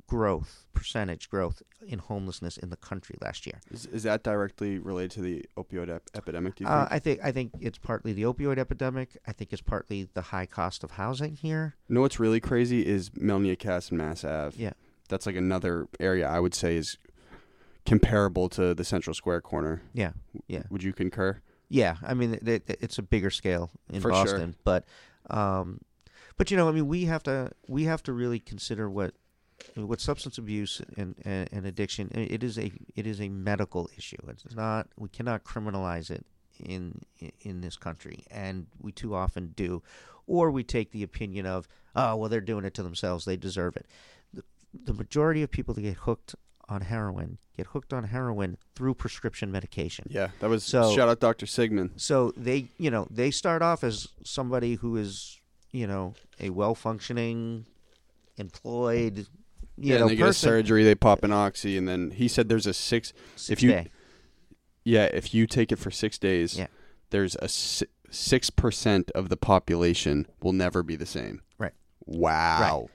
[0.07, 3.61] growth percentage growth in homelessness in the country last year.
[3.69, 6.55] Is, is that directly related to the opioid ep- epidemic?
[6.55, 6.87] Do you Uh.
[6.89, 9.19] I think I think it's partly the opioid epidemic.
[9.27, 11.75] I think it's partly the high cost of housing here.
[11.89, 14.57] you know what's really crazy is Melnea Cass and Mass Ave.
[14.57, 14.75] Yeah.
[15.09, 16.97] that's like another area I would say is
[17.85, 19.83] comparable to the Central Square corner.
[19.93, 20.13] Yeah,
[20.47, 21.41] yeah, Would you concur?
[21.69, 21.97] Yeah.
[22.03, 24.25] I mean, it, it, it's a bigger scale in For sure.
[24.25, 24.85] Boston, but
[25.31, 25.81] um,
[26.37, 29.15] but you know, I mean, we have to we have to really consider what
[29.75, 32.11] what substance abuse and, and, and addiction.
[32.13, 34.17] It is a it is a medical issue.
[34.29, 34.89] It's not.
[34.97, 36.25] We cannot criminalize it
[36.65, 37.03] in
[37.41, 39.83] in this country, and we too often do,
[40.27, 43.25] or we take the opinion of, oh well, they're doing it to themselves.
[43.25, 43.87] They deserve it.
[44.33, 46.35] The, the majority of people that get hooked
[46.69, 50.07] on heroin get hooked on heroin through prescription medication.
[50.09, 51.45] Yeah, that was So- shout out Dr.
[51.45, 51.91] Sigmund.
[51.97, 55.41] So they, you know, they start off as somebody who is,
[55.73, 57.67] you know, a well-functioning,
[58.37, 59.19] employed,
[59.77, 62.49] you yeah, know, they get a surgery, they pop an oxy, and then he said
[62.49, 63.13] there's a six.
[63.35, 63.91] Six if you- day.
[64.85, 66.69] Yeah, if you take it for six days, Yeah.
[67.11, 71.43] there's a six percent of the population will never be the same.
[71.59, 71.75] Right.
[72.07, 72.89] Wow.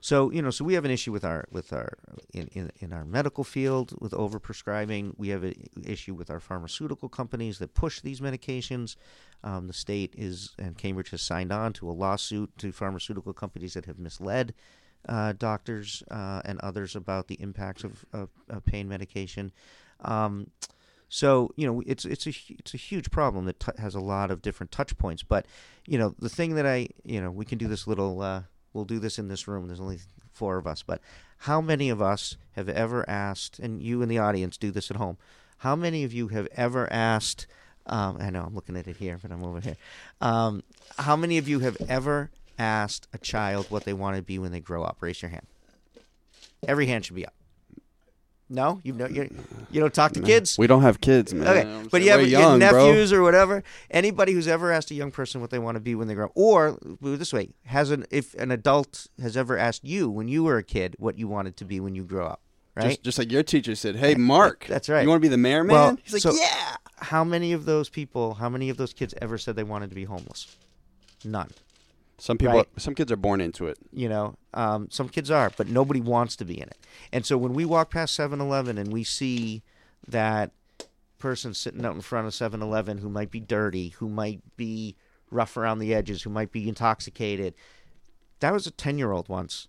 [0.00, 1.98] So you know, so we have an issue with our with our
[2.32, 5.14] in, in, in our medical field with overprescribing.
[5.16, 8.96] We have an issue with our pharmaceutical companies that push these medications.
[9.42, 13.74] Um, the state is and Cambridge has signed on to a lawsuit to pharmaceutical companies
[13.74, 14.54] that have misled
[15.08, 19.52] uh, doctors uh, and others about the impacts of, of, of pain medication.
[20.02, 20.50] Um,
[21.08, 24.30] so you know, it's it's a it's a huge problem that t- has a lot
[24.30, 25.22] of different touch points.
[25.22, 25.46] But
[25.86, 28.20] you know, the thing that I you know, we can do this little.
[28.20, 28.42] Uh,
[28.72, 29.66] we'll do this in this room.
[29.66, 30.00] There's only
[30.32, 31.00] four of us, but
[31.42, 34.96] how many of us have ever asked, and you in the audience do this at
[34.96, 35.16] home?
[35.58, 37.46] How many of you have ever asked?
[37.86, 39.76] Um, I know I'm looking at it here, but I'm over here.
[40.20, 40.62] Um,
[40.98, 44.52] how many of you have ever asked a child what they want to be when
[44.52, 44.98] they grow up?
[45.00, 45.46] Raise your hand.
[46.66, 47.34] Every hand should be up.
[48.50, 49.28] No, you know you
[49.70, 50.56] you don't talk to kids.
[50.56, 51.48] We don't have kids, man.
[51.48, 52.86] Okay, I'm but you have young, bro.
[52.86, 53.62] nephews or whatever.
[53.90, 56.26] Anybody who's ever asked a young person what they want to be when they grow
[56.26, 60.44] up, or this way, has an if an adult has ever asked you when you
[60.44, 62.40] were a kid what you wanted to be when you grow up,
[62.74, 62.88] right?
[62.88, 65.02] Just, just like your teacher said, "Hey, Mark, That's right.
[65.02, 67.64] You want to be the mayor, man?" Well, He's like, so- "Yeah." how many of
[67.64, 70.56] those people, how many of those kids ever said they wanted to be homeless?
[71.24, 71.50] None.
[72.18, 72.66] Some people, Right.
[72.76, 73.78] some kids are born into it.
[73.92, 76.76] You know, um, some kids are, but nobody wants to be in it.
[77.12, 79.62] And so when we walk past 7 Eleven and we see
[80.06, 80.50] that
[81.18, 84.96] person sitting out in front of 7 Eleven who might be dirty, who might be
[85.30, 87.54] rough around the edges, who might be intoxicated,
[88.40, 89.68] that was a 10 year old once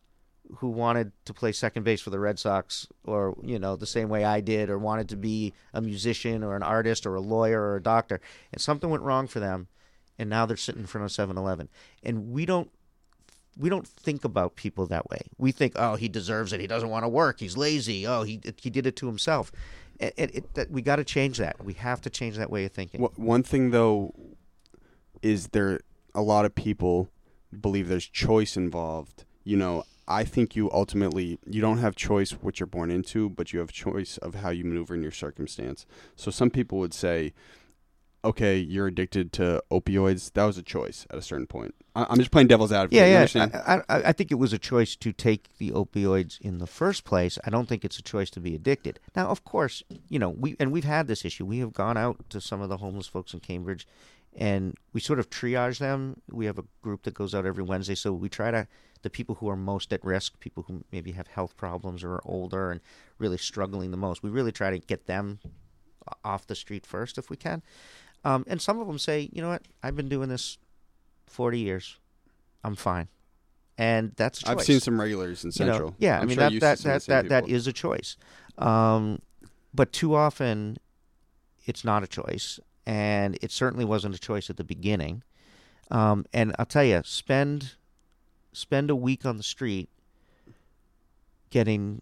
[0.57, 4.09] who wanted to play second base for the Red Sox or, you know, the same
[4.09, 7.61] way I did, or wanted to be a musician or an artist or a lawyer
[7.61, 8.19] or a doctor.
[8.51, 9.67] And something went wrong for them.
[10.19, 11.69] And now they're sitting in front of 7 Eleven.
[12.03, 12.69] And we don't
[13.57, 15.19] we don't think about people that way.
[15.37, 16.61] We think, oh, he deserves it.
[16.61, 17.39] He doesn't want to work.
[17.39, 18.05] He's lazy.
[18.05, 19.51] Oh, he he did it to himself.
[19.99, 21.63] It, it, it, that, we got to change that.
[21.63, 23.01] We have to change that way of thinking.
[23.01, 24.13] Wha- One thing though
[25.21, 25.79] is there
[26.15, 27.09] a lot of people
[27.59, 29.25] believe there's choice involved.
[29.43, 33.51] You know, I think you ultimately you don't have choice what you're born into, but
[33.51, 35.85] you have choice of how you maneuver in your circumstance.
[36.15, 37.33] So some people would say
[38.23, 40.31] okay, you're addicted to opioids.
[40.33, 41.75] That was a choice at a certain point.
[41.95, 42.97] I, I'm just playing devil's advocate.
[42.97, 43.17] Yeah, you yeah.
[43.19, 43.55] understand?
[43.55, 47.03] I, I, I think it was a choice to take the opioids in the first
[47.03, 47.37] place.
[47.45, 48.99] I don't think it's a choice to be addicted.
[49.15, 51.45] Now, of course, you know we and we've had this issue.
[51.45, 53.87] We have gone out to some of the homeless folks in Cambridge,
[54.35, 56.21] and we sort of triage them.
[56.31, 58.67] We have a group that goes out every Wednesday, so we try to
[59.01, 62.21] the people who are most at risk, people who maybe have health problems or are
[62.25, 62.81] older and
[63.17, 64.21] really struggling the most.
[64.21, 65.39] We really try to get them
[66.23, 67.61] off the street first if we can.
[68.25, 70.57] Um, and some of them say, you know what, I've been doing this
[71.27, 71.97] 40 years.
[72.63, 73.07] I'm fine.
[73.77, 74.51] And that's a choice.
[74.51, 75.95] I've seen some regulars in You know, Central.
[75.99, 77.71] yeah, I'm I mean sure that that see some of that that, that is a
[77.73, 78.17] choice.
[78.57, 79.19] Um,
[79.73, 80.77] but too often,
[81.65, 85.23] it's not a choice, and it certainly wasn't a choice at the beginning.
[85.91, 87.75] Um, and I'll tell you, spend
[88.51, 89.89] spend a week on the street
[91.49, 92.01] getting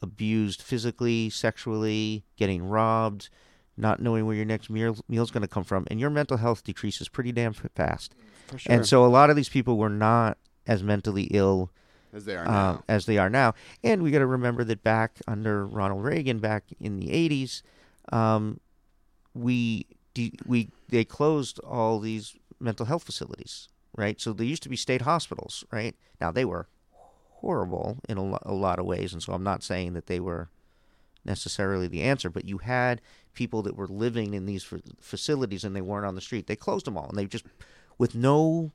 [0.00, 3.28] abused physically, sexually, getting robbed,
[3.78, 6.64] not knowing where your next meal meal's going to come from, and your mental health
[6.64, 8.14] decreases pretty damn fast.
[8.48, 8.72] For sure.
[8.72, 11.70] And so a lot of these people were not as mentally ill
[12.12, 12.84] as they are um, now.
[12.88, 13.54] as they are now.
[13.84, 17.62] And we got to remember that back under Ronald Reagan, back in the '80s,
[18.12, 18.60] um,
[19.34, 19.86] we
[20.46, 24.20] we they closed all these mental health facilities, right?
[24.20, 25.94] So they used to be state hospitals, right?
[26.20, 26.68] Now they were
[27.40, 30.18] horrible in a, lo- a lot of ways, and so I'm not saying that they
[30.18, 30.48] were
[31.24, 33.00] necessarily the answer, but you had
[33.34, 34.64] people that were living in these
[35.00, 36.46] facilities and they weren't on the street.
[36.46, 37.44] They closed them all, and they just
[37.98, 38.72] with no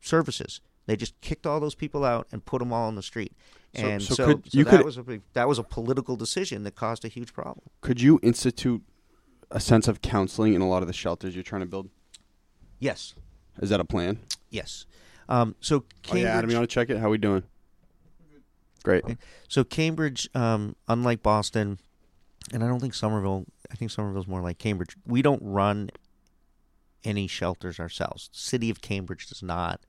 [0.00, 0.60] services.
[0.86, 3.32] They just kicked all those people out and put them all on the street.
[3.74, 6.14] So- And so so, could- so that could- was a big, that was a political
[6.16, 7.66] decision that caused a huge problem.
[7.80, 8.82] Could you institute
[9.50, 11.88] a sense of counseling in a lot of the shelters you're trying to build?
[12.78, 13.14] Yes,
[13.62, 14.20] Is that a plan?
[14.50, 14.84] yes.
[15.26, 16.98] Um, so Oh yeah, Adam, you want to check it?
[16.98, 17.44] How we doing?
[18.82, 19.04] Great.
[19.48, 21.78] so Cambridge, um, unlike Boston,
[22.52, 23.46] and I don't think Somerville.
[23.74, 24.96] I think Somerville's more like Cambridge.
[25.04, 25.90] We don't run
[27.02, 28.30] any shelters ourselves.
[28.32, 29.80] The city of Cambridge does not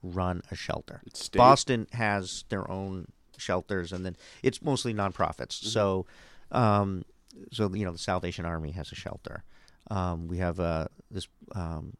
[0.00, 1.02] run a shelter.
[1.04, 1.28] It's.
[1.28, 5.58] Boston has their own shelters, and then it's mostly nonprofits.
[5.58, 5.68] Mm-hmm.
[5.68, 6.06] So,
[6.52, 7.04] um,
[7.50, 9.42] so you know, the Salvation Army has a shelter.
[9.90, 11.26] Um, we have uh, this.
[11.56, 11.94] Um,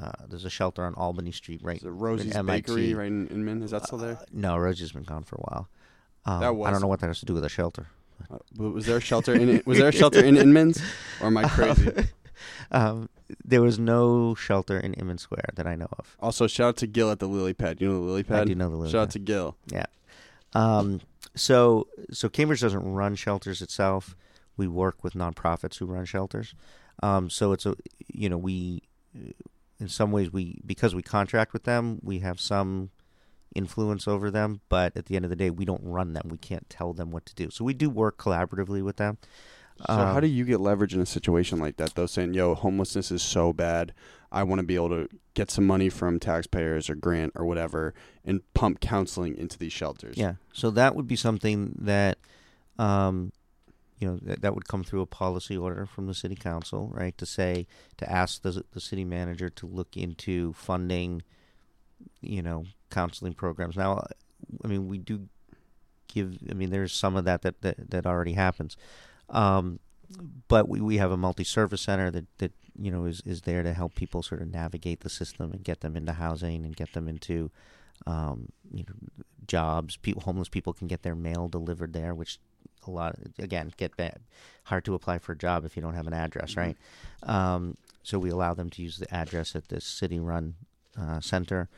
[0.00, 1.82] uh, there's a shelter on Albany Street, right?
[1.82, 2.36] It Rosie's.
[2.36, 3.62] Bakery right in Inman?
[3.64, 4.18] Is that still there?
[4.18, 5.68] Uh, no, Rosie's been gone for a while.
[6.24, 7.88] Um, That I don't know what that has to do with a shelter.
[8.30, 9.62] Uh, but was there a shelter in?
[9.66, 10.82] Was there a shelter in Inman's?
[11.20, 11.90] Or am I crazy?
[12.70, 13.08] Um,
[13.44, 16.16] there was no shelter in Inman Square that I know of.
[16.20, 17.80] Also, shout out to Gil at the Lily Pad.
[17.80, 18.42] You know the Lily Pad?
[18.42, 19.56] I do know the Lily Shout out to Gil.
[19.66, 19.86] Yeah.
[20.52, 21.00] Um,
[21.34, 24.16] so so Cambridge doesn't run shelters itself.
[24.56, 26.54] We work with nonprofits who run shelters.
[27.02, 27.74] Um, so it's a
[28.08, 28.82] you know we
[29.78, 32.90] in some ways we because we contract with them we have some
[33.54, 36.38] influence over them but at the end of the day we don't run them we
[36.38, 39.18] can't tell them what to do so we do work collaboratively with them
[39.86, 42.04] So how Um, do you get leverage in a situation like that though?
[42.06, 43.94] Saying, "Yo, homelessness is so bad.
[44.30, 47.94] I want to be able to get some money from taxpayers or grant or whatever,
[48.22, 50.34] and pump counseling into these shelters." Yeah.
[50.52, 52.18] So that would be something that,
[52.78, 53.32] um,
[53.98, 57.16] you know, that, that would come through a policy order from the city council, right?
[57.16, 61.22] To say to ask the the city manager to look into funding,
[62.20, 63.76] you know, counseling programs.
[63.76, 64.04] Now,
[64.64, 65.28] I mean, we do
[66.08, 66.38] give.
[66.50, 68.76] I mean, there's some of that that that, that already happens.
[69.28, 69.78] Um,
[70.48, 73.72] but we, we have a multi-service center that, that you know is, is there to
[73.72, 77.08] help people sort of navigate the system and get them into housing and get them
[77.08, 77.50] into
[78.06, 78.94] um, you know
[79.46, 79.96] jobs.
[79.96, 82.38] People, homeless people can get their mail delivered there, which
[82.86, 84.20] a lot again get bad,
[84.64, 86.76] hard to apply for a job if you don't have an address, right?
[87.22, 90.54] Um, so we allow them to use the address at this city-run
[90.98, 91.68] uh, center.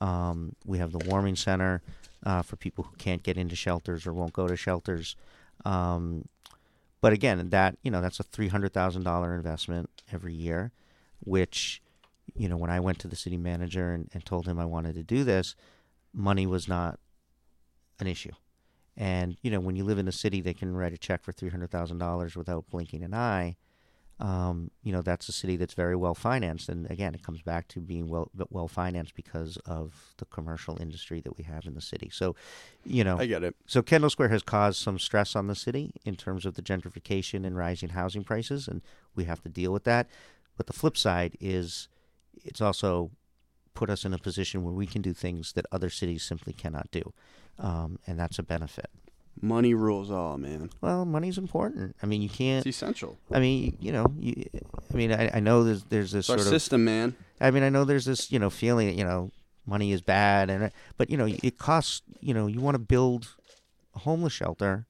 [0.00, 1.82] Um, we have the warming center
[2.24, 5.16] uh, for people who can't get into shelters or won't go to shelters.
[5.64, 6.24] Um,
[7.00, 10.70] but again, that you know that's a three hundred thousand dollar investment every year,
[11.20, 11.82] which
[12.34, 14.94] you know when I went to the city manager and, and told him I wanted
[14.94, 15.54] to do this,
[16.14, 16.98] money was not
[17.98, 18.32] an issue.
[18.96, 21.32] And you know when you live in a city that can write a check for
[21.32, 23.56] three hundred thousand dollars without blinking an eye,
[24.20, 26.68] um, you know that's a city that's very well financed.
[26.68, 31.20] And again, it comes back to being well well financed because of the commercial industry
[31.22, 32.08] that we have in the city.
[32.12, 32.36] So,
[32.84, 33.56] you know, I get it.
[33.66, 37.44] so Kendall Square has caused some stress on the city in terms of the gentrification
[37.46, 38.82] and rising housing prices, and
[39.16, 40.06] we have to deal with that.
[40.56, 41.88] But the flip side is,
[42.44, 43.10] it's also
[43.74, 46.90] put us in a position where we can do things that other cities simply cannot
[46.90, 47.12] do,
[47.58, 48.90] um, and that's a benefit.
[49.44, 50.70] Money rules all, man.
[50.80, 51.96] Well, money's important.
[52.00, 52.64] I mean, you can't.
[52.64, 53.18] It's essential.
[53.32, 54.44] I mean, you know, you,
[54.88, 57.16] I mean, I, I know there's there's this It's our sort of system, man.
[57.40, 59.32] I mean, I know there's this, you know, feeling that you know
[59.66, 62.02] money is bad, and but you know it costs.
[62.20, 63.34] You know, you want to build
[63.96, 64.86] a homeless shelter.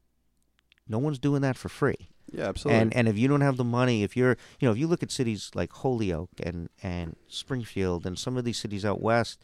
[0.87, 2.11] No one's doing that for free.
[2.31, 2.83] Yeah, absolutely.
[2.83, 5.03] And and if you don't have the money, if you're you know if you look
[5.03, 9.43] at cities like Holyoke and and Springfield and some of these cities out west,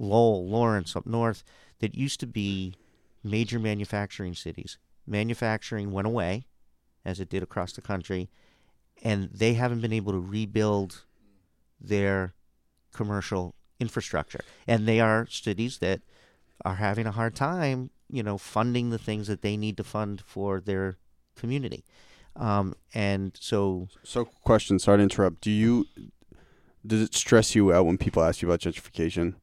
[0.00, 1.44] Lowell, Lawrence up north,
[1.78, 2.74] that used to be
[3.22, 4.78] major manufacturing cities.
[5.06, 6.46] Manufacturing went away,
[7.04, 8.30] as it did across the country,
[9.02, 11.04] and they haven't been able to rebuild
[11.80, 12.34] their
[12.92, 14.40] commercial infrastructure.
[14.66, 16.02] And they are cities that
[16.64, 20.22] are having a hard time, you know, funding the things that they need to fund
[20.26, 20.98] for their
[21.36, 21.84] community.
[22.36, 24.78] Um, and so, So, question.
[24.78, 25.40] Sorry to interrupt.
[25.40, 25.86] Do you
[26.86, 29.34] does it stress you out when people ask you about gentrification?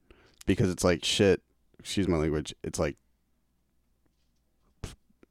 [0.45, 1.41] Because it's like shit.
[1.80, 2.53] Excuse my language.
[2.63, 2.97] It's like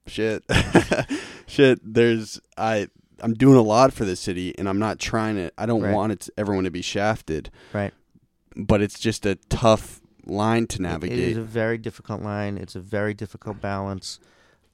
[0.07, 0.45] shit,
[1.47, 1.81] shit.
[1.83, 2.89] There's I.
[3.21, 5.51] I'm doing a lot for the city, and I'm not trying to.
[5.57, 5.95] I don't Right.
[5.95, 7.95] want it to, everyone to be shafted, right.
[8.55, 11.19] but it's just a tough line to navigate.
[11.19, 12.59] It is a very difficult line.
[12.59, 14.19] It's a very difficult balance.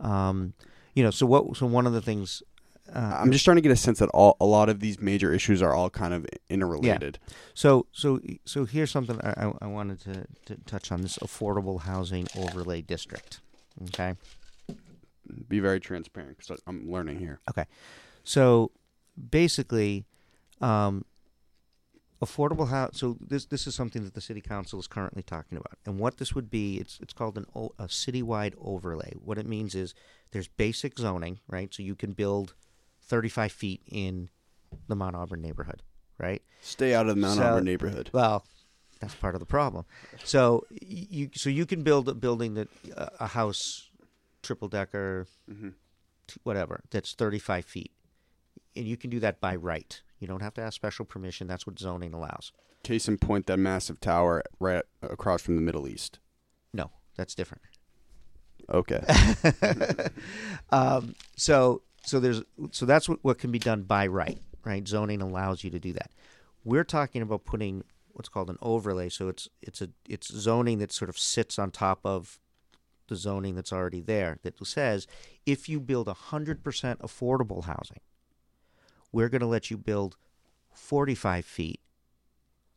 [0.01, 0.55] Um,
[0.95, 1.57] you know, so what?
[1.57, 2.43] So one of the things.
[2.93, 5.33] Uh, I'm just trying to get a sense that all a lot of these major
[5.33, 7.19] issues are all kind of interrelated.
[7.55, 11.83] So, so, so here's something I, I, I wanted to, to touch on this affordable
[11.83, 13.41] housing overlay district.
[13.85, 14.15] Okay.
[15.49, 17.41] Be very transparent because I'm learning here.
[17.51, 17.65] Okay.
[18.25, 18.71] So
[19.31, 20.05] basically,
[20.61, 21.05] um,
[22.23, 22.93] affordable house.
[22.95, 26.19] So this this is something that the city council is currently talking about, and what
[26.19, 29.15] this would be, it's it's called an o- a citywide overlay.
[29.23, 29.95] What it means is
[30.31, 31.73] there's basic zoning, right?
[31.75, 32.55] So you can build
[33.03, 34.29] 35 feet in
[34.89, 35.83] the Mount Auburn neighborhood,
[36.19, 36.43] right?
[36.61, 38.11] Stay out of the Mount So- Auburn neighborhood.
[38.13, 38.45] Well,
[39.01, 39.85] that's part of the problem.
[40.25, 43.91] So you so you can build a building that uh, a house,
[44.43, 45.71] triple decker, hmm
[46.27, 47.93] t- whatever, that's 35 feet,
[48.77, 50.01] and you can do that by right.
[50.19, 51.49] You don't have to ask special permission.
[51.49, 52.53] That's what zoning allows.
[52.85, 56.19] Case in point, that massive tower right across from the Middle East.
[56.73, 57.63] No, that's different.
[58.73, 59.03] Okay.
[60.71, 64.39] um, so so there's so that's what, what can be done by right.
[64.65, 66.13] Right, zoning allows you to do that.
[66.65, 67.83] We're talking about putting
[68.13, 69.09] what's called an overlay.
[69.09, 72.39] So it's it's a it's zoning that sort of sits on top of
[73.13, 74.39] the zoning that's already there.
[74.43, 75.07] That says
[75.47, 78.01] if you build hundred percent affordable housing,
[79.13, 80.17] we're going to let you build
[80.73, 81.81] forty five feet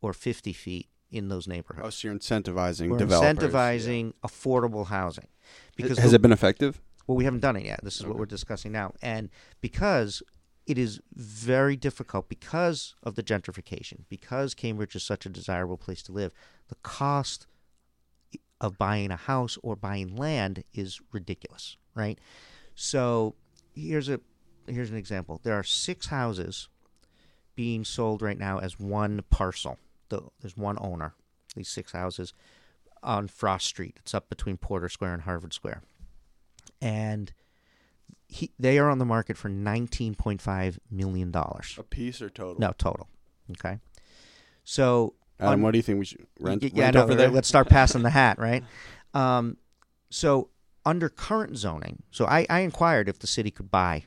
[0.01, 1.85] or fifty feet in those neighborhoods.
[1.87, 3.37] oh, so you're incentivizing We're developers.
[3.53, 5.27] incentivizing affordable housing
[5.75, 6.81] Because has the- it been effective?
[7.07, 7.79] well, we haven't done it yet.
[7.83, 8.91] This is what we're discussing now.
[9.01, 9.29] And
[9.61, 10.21] because
[10.65, 16.01] it is very difficult because of the gentrification, because Cambridge is such a desirable place
[16.03, 16.33] to live,
[16.67, 17.45] the cost
[18.61, 22.19] of buying a house or buying land is ridiculous, right?
[22.73, 23.35] So
[23.73, 24.19] here's a
[24.67, 25.39] here's an example.
[25.43, 26.69] There are six houses
[27.55, 29.77] being sold right now as one parcel.
[30.09, 31.13] The, there's one owner.
[31.55, 32.33] These six houses
[33.01, 33.95] on Frost Street.
[34.01, 35.81] It's up between Porter Square and Harvard Square
[36.81, 37.33] and
[38.27, 41.75] he, they are on the market for nineteen point five million dollars.
[41.77, 42.59] A piece or total?
[42.59, 43.07] No, total.
[43.51, 43.79] Okay,
[44.63, 47.29] so Adam, on- what do you think we should rent, yeah, rent no, over there?
[47.29, 48.63] let's start passing the hat, right?
[49.13, 49.57] Um,
[50.09, 50.49] so
[50.85, 54.03] under current zoning, so I, I inquired if the city could buy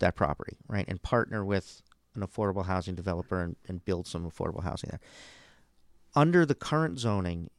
[0.00, 1.82] that property, right, and partner with
[2.14, 5.00] an affordable housing developer and, and build some affordable housing there.
[6.14, 7.50] Under the current zoning,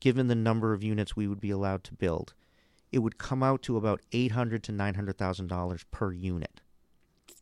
[0.00, 2.34] given the number of units we would be allowed to build,
[2.92, 6.60] it would come out to about eight hundred to nine hundred thousand dollars per unit,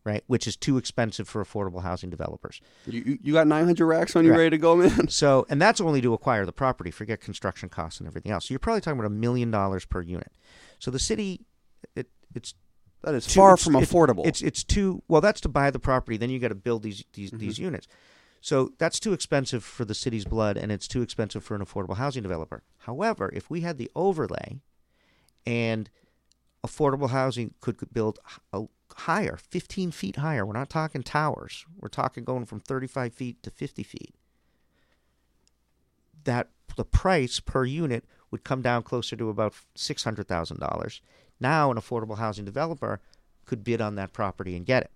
[0.09, 0.25] right?
[0.27, 2.61] Which is too expensive for affordable housing developers.
[2.87, 4.39] You, you got 900 racks on you Right.
[4.39, 5.09] ready to go, man?
[5.09, 6.91] So, and that's only to acquire the property.
[6.91, 8.47] Forget construction costs and everything else.
[8.49, 10.33] So you're probably talking about a million dollars per unit.
[10.79, 11.45] So the city,
[11.95, 12.55] it, it's
[13.03, 14.27] That is too- far from affordable.
[14.27, 15.21] It's it's too well.
[15.21, 16.17] That's to buy the property.
[16.17, 17.39] Then you got to build these these Mm-hmm.
[17.39, 17.87] these units.
[18.41, 21.97] So that's too expensive for the city's blood, and it's too expensive for an affordable
[21.97, 22.63] housing developer.
[22.79, 24.61] However, if we had the overlay,
[25.45, 25.91] and
[26.69, 28.19] affordable housing could build
[28.53, 28.65] a
[28.95, 30.45] higher, 15 feet higher.
[30.45, 31.65] We're not talking towers.
[31.79, 34.15] We're talking going from 35 feet to 50 feet.
[36.25, 41.01] That the price per unit would come down closer to about $600,000.
[41.41, 43.01] Now, an affordable housing developer
[43.47, 44.91] could bid on that property and get it.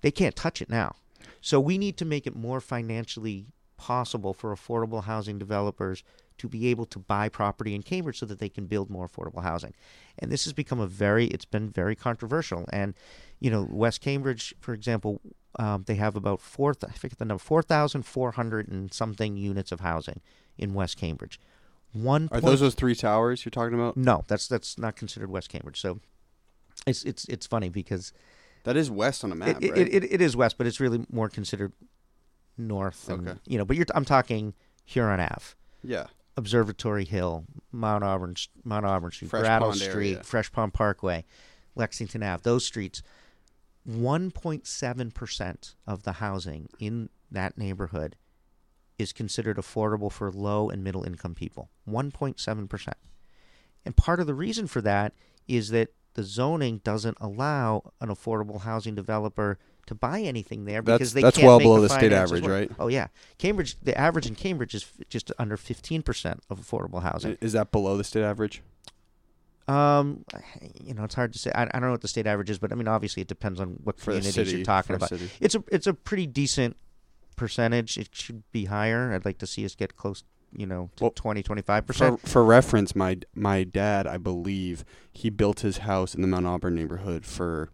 [0.00, 0.94] They can't touch it now.
[1.40, 6.02] So we need to make it more financially possible for affordable housing developers
[6.38, 9.42] to be able to buy property in Cambridge so that they can build more affordable
[9.42, 9.74] housing.
[10.18, 12.64] And this has become a very, it's been very controversial.
[12.72, 12.94] And,
[13.40, 15.20] you know, West Cambridge, for example,
[15.58, 20.20] um, they have about four, I forget the number, 4,400 and something units of housing
[20.56, 21.38] in West Cambridge.
[21.92, 23.96] One Are point- those those three towers you're talking about?
[23.96, 25.80] no, that's that's not considered West Cambridge.
[25.80, 26.00] So
[26.86, 28.12] it's it's it's funny because
[28.64, 29.94] That is west on a map, it, it, right?
[29.94, 31.72] it, it is west, but it's really more considered
[32.58, 33.08] north.
[33.08, 33.38] And, Okay.
[33.46, 34.52] You know, but you're I'm talking
[34.84, 36.06] Huron Ave, yeah.
[36.38, 40.22] Observatory Hill, Mount Auburn, Mount Auburn Street, Fresh Brattle Pond Street, area.
[40.22, 41.24] Fresh Pond Parkway,
[41.74, 42.42] Lexington Ave.
[42.44, 43.02] Those streets,
[43.90, 48.14] 1.7% of the housing in that neighborhood
[48.98, 51.70] is considered affordable for low and middle income people.
[51.88, 52.92] 1.7%.
[53.84, 55.14] And part of the reason for that
[55.48, 59.58] is that the zoning doesn't allow an affordable housing developer
[59.88, 62.12] to buy anything there That's- because they that's can't well make below the the state
[62.12, 62.50] average, work.
[62.52, 62.70] right?
[62.78, 63.08] Oh yeah,
[63.38, 63.76] Cambridge.
[63.82, 67.36] The average in Cambridge is just under 15% of affordable housing.
[67.40, 68.62] Is that below the state average?
[69.66, 70.24] Um,
[70.82, 71.50] you know, it's hard to say.
[71.54, 73.60] I, I don't know what the state average is, but I mean, obviously, it depends
[73.60, 75.12] on what For communities city, you're talking for about.
[75.40, 76.76] It's a it's a pretty decent
[77.36, 77.98] percentage.
[77.98, 79.12] It should be higher.
[79.12, 80.24] I'd like to see us get close,
[80.56, 82.20] you know, to Well, 20, 25 For, percent.
[82.26, 86.74] for reference, my my dad, I believe, he built his house in the Mount Auburn
[86.74, 87.68] neighborhood for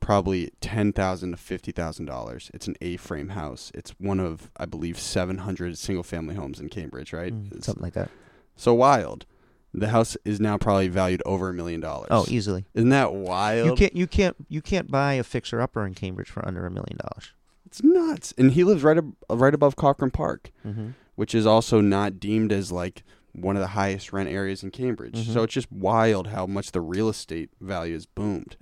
[0.00, 2.50] probably ten thousand to fifty thousand dollars.
[2.54, 3.70] It's an A-frame house.
[3.74, 7.12] It's one of, I believe, seven hundred single-family homes in Cambridge.
[7.12, 7.32] Right?
[7.32, 8.10] Mm, something like that.
[8.56, 9.26] so wild.
[9.72, 12.08] The house is now probably valued over a million dollars.
[12.10, 12.64] Oh, easily.
[12.74, 13.68] isn't that wild?
[13.68, 16.70] You can't you can't you can't buy a fixer upper in Cambridge for under a
[16.70, 17.32] million dollars.
[17.66, 18.34] It's nuts.
[18.36, 20.50] And he lives right ab- right above Corcoran Park.
[20.66, 20.88] Mm-hmm.
[21.14, 25.14] which is also not deemed as like one of the highest rent areas in Cambridge.
[25.28, 25.32] Mhm.
[25.34, 28.56] So it's just wild how much the real estate value has boomed.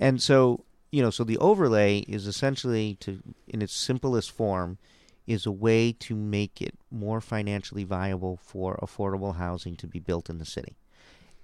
[0.00, 4.78] And so, you know, so the overlay is essentially to, in its simplest form,
[5.26, 10.28] is a way to make it more financially viable for affordable housing to be built
[10.28, 10.76] in the city.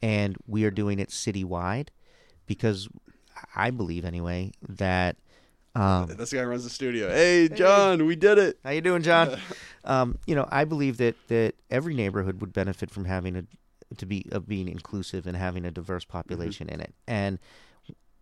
[0.02, 1.88] And we are doing it citywide
[2.46, 2.88] because
[3.54, 5.16] I believe, anyway, that.
[5.74, 7.08] Um, this guy runs the studio.
[7.08, 8.58] Hey, John, we did it.
[8.64, 9.38] how you doing, John?
[9.84, 13.44] um, you know, I believe that that every neighborhood would benefit from having a
[13.96, 16.94] to be of being inclusive and having a diverse population in it.
[17.06, 17.38] And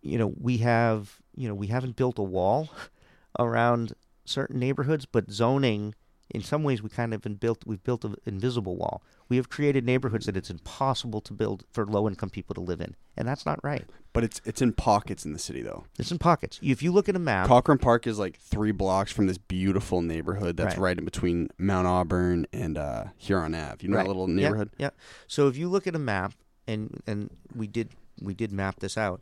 [0.01, 2.69] you know, we have you know we haven't built a wall
[3.39, 3.93] around
[4.25, 5.95] certain neighborhoods, but zoning.
[6.29, 7.63] In some ways, we kind of been built.
[7.65, 9.01] We've built an invisible wall.
[9.29, 12.97] We have created neighborhoods that it's impossible to build for low-income people to live in,
[13.15, 13.85] and that's not right.
[14.11, 15.85] But it's it's in pockets in the city though.
[15.97, 16.59] It's in pockets.
[16.61, 20.01] If you look at a map, Corcoran Park is like three blocks from this beautiful
[20.01, 20.81] neighborhood that's Right.
[20.83, 23.77] right, in between Mount Auburn and uh, Huron Ave.
[23.79, 24.03] You know Right.
[24.03, 24.71] that little neighborhood?
[24.77, 24.89] Yeah.
[25.27, 26.33] So if you look at a map,
[26.67, 27.91] and and we did
[28.21, 29.21] we did map this out,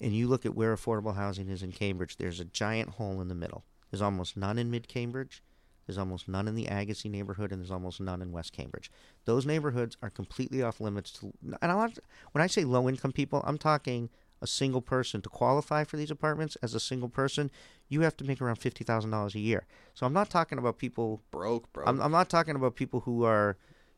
[0.00, 3.28] and you look at where affordable housing is in Cambridge, there's a giant hole in
[3.28, 3.64] the middle.
[3.90, 5.42] There's almost none in Mid Cambridge.
[5.86, 8.90] There's almost none in the Agassiz neighborhood, and there's almost none in West Cambridge.
[9.26, 11.32] Those neighborhoods are completely off limits to.
[11.60, 11.98] And
[12.32, 14.08] when I say low income people, I'm talking
[14.40, 17.50] a single person to qualify for these apartments as a single person.
[17.88, 19.66] You have to make around fifty thousand dollars a year.
[19.92, 21.84] So I'm not talking about people Broke, bro.
[21.86, 23.56] I'm, I'm not talking about people who are,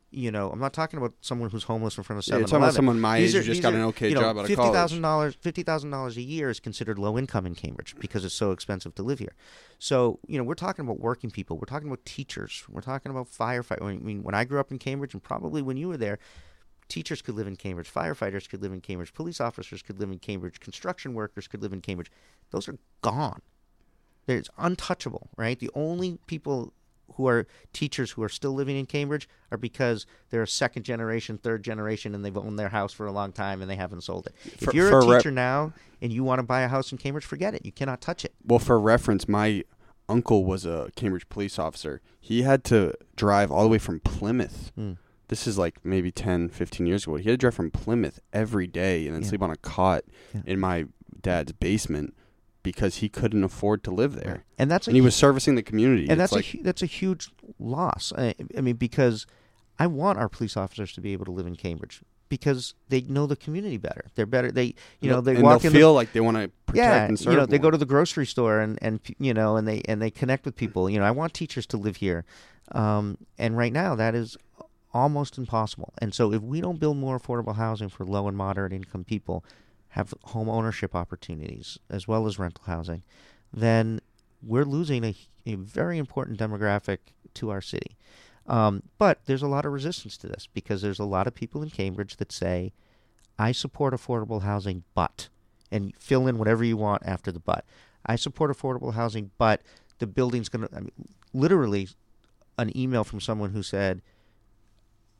[0.09, 2.47] you know, I'm not talking about someone who's homeless in front of Yeah, 7 you're
[2.47, 4.47] talking about someone my age who just got an okay you know, job out of
[4.47, 8.23] fifty thousand dollars, fifty thousand dollars a year is considered low income in Cambridge because
[8.23, 9.33] it's so expensive to live here.
[9.79, 11.57] So you know, we're talking about working people.
[11.57, 12.63] We're talking about teachers.
[12.69, 13.83] We're talking about firefighters.
[13.83, 16.19] I mean, when I grew up in Cambridge, and probably when you were there,
[16.87, 20.19] teachers could live in Cambridge, firefighters could live in Cambridge, police officers could live in
[20.19, 22.11] Cambridge, construction workers could live in Cambridge.
[22.51, 23.41] Those are gone.
[24.27, 25.57] It's untouchable, right?
[25.57, 26.73] The only people
[27.15, 31.37] who are teachers who are still living in Cambridge are because they're a second generation,
[31.37, 34.27] third generation, and they've owned their house for a long time and they haven't sold
[34.27, 34.35] it.
[34.61, 37.25] For- if you're a teacher now and you want to buy a house in Cambridge,
[37.25, 37.65] forget it.
[37.65, 38.33] You cannot touch it.
[38.45, 39.63] Well, for reference, my
[40.09, 42.01] uncle was a Cambridge police officer.
[42.19, 44.71] He had to drive all the way from Plymouth.
[44.75, 44.93] Hmm.
[45.29, 47.15] This is like maybe 10, 15 years ago.
[47.15, 49.29] He had to drive from Plymouth every day and then Yeah.
[49.29, 50.03] sleep on a cot
[50.33, 50.41] Yeah.
[50.45, 50.85] in my
[51.21, 52.13] dad's basement
[52.63, 54.43] because he couldn't afford to live there.
[54.57, 56.03] And that's a And he hu- was servicing the community.
[56.03, 57.29] and It's that's like, a that's a huge
[57.59, 58.11] loss.
[58.17, 59.25] I, I mean, because
[59.79, 63.25] I want our police officers to be able to live in Cambridge because they know
[63.25, 64.05] the community better.
[64.15, 64.51] They're better.
[64.51, 67.05] They you know they and walk in the feel like they want to protect yeah,
[67.05, 67.63] and serve you know, they more.
[67.63, 70.55] go to the grocery store and and you know, and they and they connect with
[70.55, 70.89] people.
[70.89, 72.25] You know, I want teachers to live here,
[72.73, 74.35] um, and right now that is
[74.93, 75.93] almost impossible.
[75.99, 79.45] And so, if we don't build more affordable housing for low and moderate income people,
[79.89, 83.03] have home ownership opportunities as well as rental housing,
[83.53, 83.99] then
[84.41, 85.15] we're losing a,
[85.45, 86.99] a very important demographic
[87.33, 87.97] to our city.
[88.47, 91.61] Um, but there's a lot of resistance to this because there's a lot of people
[91.61, 92.71] in Cambridge that say,
[93.37, 95.29] I support affordable housing, but,
[95.71, 97.65] and fill in whatever you want after the but.
[98.05, 99.61] I support affordable housing, but
[99.99, 100.91] the building's going to, I mean,
[101.33, 101.89] literally,
[102.57, 104.01] an email from someone who said,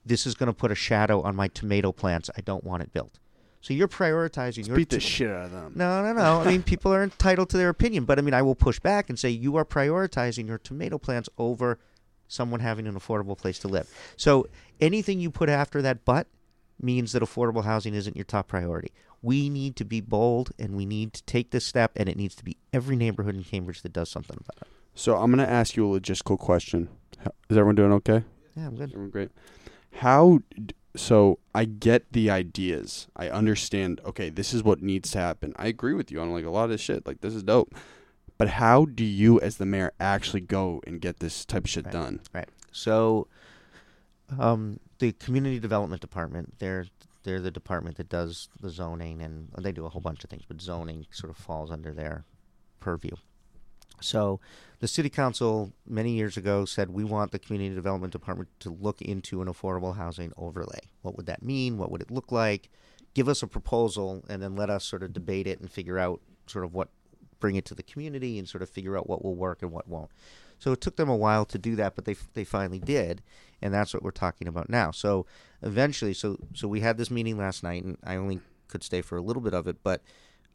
[0.06, 2.30] This is going to put a shadow on my tomato plants.
[2.38, 3.20] I don't want it built.
[3.62, 5.74] So you're prioritizing Let's your beat the to- shit out of them.
[5.76, 6.42] no, no, no.
[6.42, 9.10] I mean, people are entitled to their opinion, but I mean, I will push back
[9.10, 11.80] and say you are prioritizing your tomato plants over
[12.28, 13.90] someone having an affordable place to live.
[14.16, 14.48] So
[14.80, 16.28] anything you put after that but
[16.82, 18.92] means that affordable housing isn't your top priority.
[19.22, 22.36] We need to be bold and we need to take this step, and it needs
[22.36, 24.68] to be every neighborhood in Cambridge that does something about it.
[24.94, 26.90] So I'm going to ask you a logistical question.
[27.50, 28.24] Is everyone doing okay?
[28.56, 28.92] Yeah, I'm good.
[28.92, 29.32] Everyone great.
[29.96, 30.40] How?
[30.98, 33.08] So I get the ideas.
[33.16, 34.02] I understand.
[34.06, 35.54] Okay, this is what needs to happen.
[35.56, 37.08] I agree with you on like a lot of this shit.
[37.08, 37.74] Like this is dope.
[38.38, 41.86] But how do you, as the mayor, actually go and get this type of shit
[41.86, 41.92] Right.
[41.94, 42.20] done?
[42.34, 42.50] Right.
[42.72, 43.28] So,
[44.38, 46.86] um, the community development department, they're
[47.24, 50.44] they're the department that does the zoning, and they do a whole bunch of things,
[50.48, 52.24] but zoning sort of falls under their
[52.80, 53.12] purview.
[54.02, 54.40] So,
[54.80, 59.02] the city council many years ago said we want the community development department to look
[59.02, 60.82] into an affordable housing overlay.
[61.02, 61.80] What would that mean?
[61.80, 62.70] What would it look like?
[63.16, 66.22] Give us a proposal, and then let us sort of debate it and figure out
[66.46, 66.90] sort of what
[67.40, 69.88] bring it to the community and sort of figure out what will work and what
[69.88, 70.10] won't.
[70.60, 73.22] So it took them a while to do that, but they they finally did,
[73.62, 74.92] and that's what we're talking about now.
[74.92, 75.26] So
[75.62, 79.18] eventually, so so we had this meeting last night, and I only could stay for
[79.18, 80.02] a little bit of it, but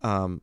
[0.02, 0.42] um,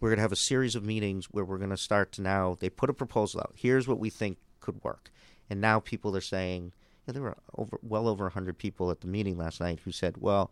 [0.00, 2.56] we're going to have a series of meetings where we're going to start to now.
[2.58, 3.52] They put a proposal out.
[3.56, 5.10] Here's what we think could work,
[5.50, 6.72] and now people are saying.
[7.06, 10.18] Yeah, there were over well over hundred people at the meeting last night who said,
[10.18, 10.50] "Well,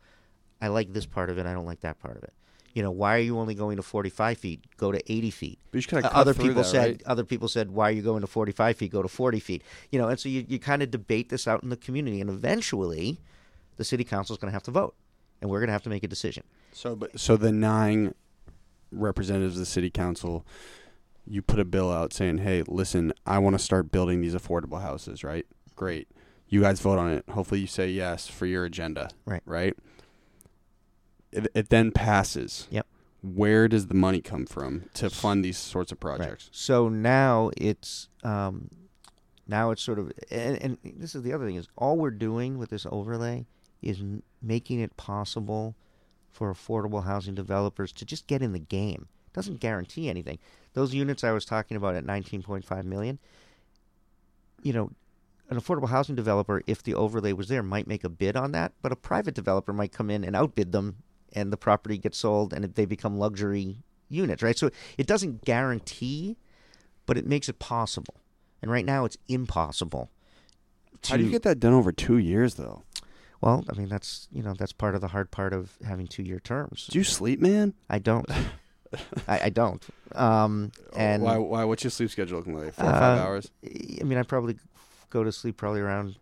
[0.60, 1.44] I like this part of it.
[1.44, 2.32] I don't like that part of it."
[2.72, 4.64] You know, why are you only going to 45 feet?
[4.76, 5.58] Go to 80 feet.
[5.70, 7.02] But you just gotta Uh, other people that, said right?
[7.06, 9.98] other people said why are you going to 45 feet go to 40 feet you
[9.98, 13.18] know and so you, you kind of debate this out in the community and eventually
[13.76, 14.94] the city council is going to have to vote
[15.40, 16.42] and we're going to have to make a decision
[16.72, 18.14] So, but so the nine
[18.90, 20.46] representatives of the city council,
[21.26, 24.80] you put a bill out saying, "Hey, listen, I want to start building these affordable
[24.80, 25.46] houses." Right?
[25.74, 26.08] Great.
[26.48, 27.24] You guys vote on it.
[27.30, 29.10] Hopefully, you say yes for your agenda.
[29.24, 29.42] Right.
[29.44, 29.76] Right.
[31.32, 32.68] It, it then passes.
[32.70, 32.86] Yep.
[33.22, 36.48] Where does the money come from to fund these sorts of projects?
[36.52, 38.70] so now it's um,
[39.48, 42.56] now it's sort of and, and this is the other thing is all we're doing
[42.56, 43.46] with this overlay
[43.82, 44.02] is
[44.40, 45.74] making it possible
[46.36, 49.08] for affordable housing developers to just get in the game.
[49.32, 50.38] Doesn't guarantee anything.
[50.74, 53.18] Those units i was talking about at 19.5 million
[54.62, 54.90] you know
[55.48, 58.72] an affordable housing developer if the overlay was there might make a bid on that
[58.82, 60.96] but a private developer might come in and outbid them
[61.32, 63.78] and the property gets sold and they become luxury
[64.10, 64.58] units right?
[64.58, 64.68] So
[64.98, 66.36] it doesn't guarantee
[67.06, 68.16] but it makes it possible.
[68.60, 70.10] And right now it's impossible
[71.08, 72.82] How do you get that done over two years, though?
[73.40, 76.22] Well i mean that's you know that's part of the hard part of having two
[76.22, 77.74] year terms Do you sleep, man?
[77.90, 78.26] i don't
[79.28, 79.82] I, I don't
[80.14, 81.36] um and why?
[81.38, 81.64] Why?
[81.64, 82.72] What's your sleep schedule looking like?
[82.74, 83.50] Four or five Uh, hours?
[83.64, 84.56] I mean, I probably
[85.10, 86.16] go to sleep probably around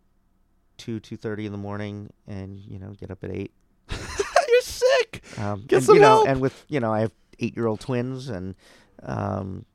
[0.79, 3.53] two two thirty in the morning, and you know, get up at eight.
[3.91, 5.23] You're sick.
[5.39, 6.29] Um, Get and, some you know, help.
[6.29, 8.55] and with you know, I have eight year old twins, and
[9.03, 9.67] um,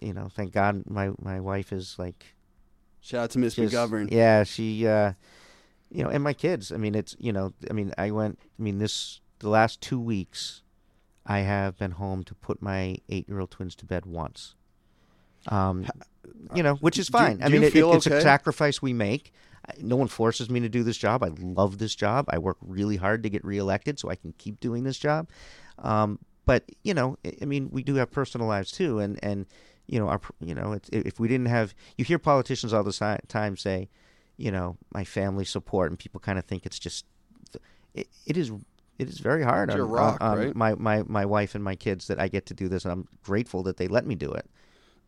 [0.00, 2.24] you know, thank God my my wife is like
[3.00, 4.10] Shout out to Miss just- McGovern.
[4.10, 5.12] Yeah, she, uh,
[5.96, 6.70] you know, and my kids.
[6.70, 8.38] I mean, it's you know, I mean, I went.
[8.58, 10.62] I mean, this the last two weeks,
[11.24, 14.54] I have been home to put my eight-year-old twins to bed once.
[15.48, 15.86] Um,
[16.54, 17.42] you know, which is do fine.
[17.42, 18.18] I mean, it, it's okay?
[18.18, 19.32] a sacrifice we make.
[19.80, 21.24] No one forces me to do this job.
[21.24, 22.26] I love this job.
[22.28, 25.30] I work really hard to get reelected so I can keep doing this job.
[25.78, 29.46] Um, but you know, I I mean, we do have personal lives too, and and
[29.86, 33.18] you know, our you know, it's, if we didn't have, you hear politicians all the
[33.28, 33.88] time say,
[34.36, 37.04] you know, my family support, and people kind of think it's just,
[37.94, 38.52] it, it is.
[38.98, 40.56] It is very hard on, rock, on right?
[40.56, 43.06] my, my, my wife and my kids that I get to do this, and I'm
[43.22, 44.48] grateful that they let me do it.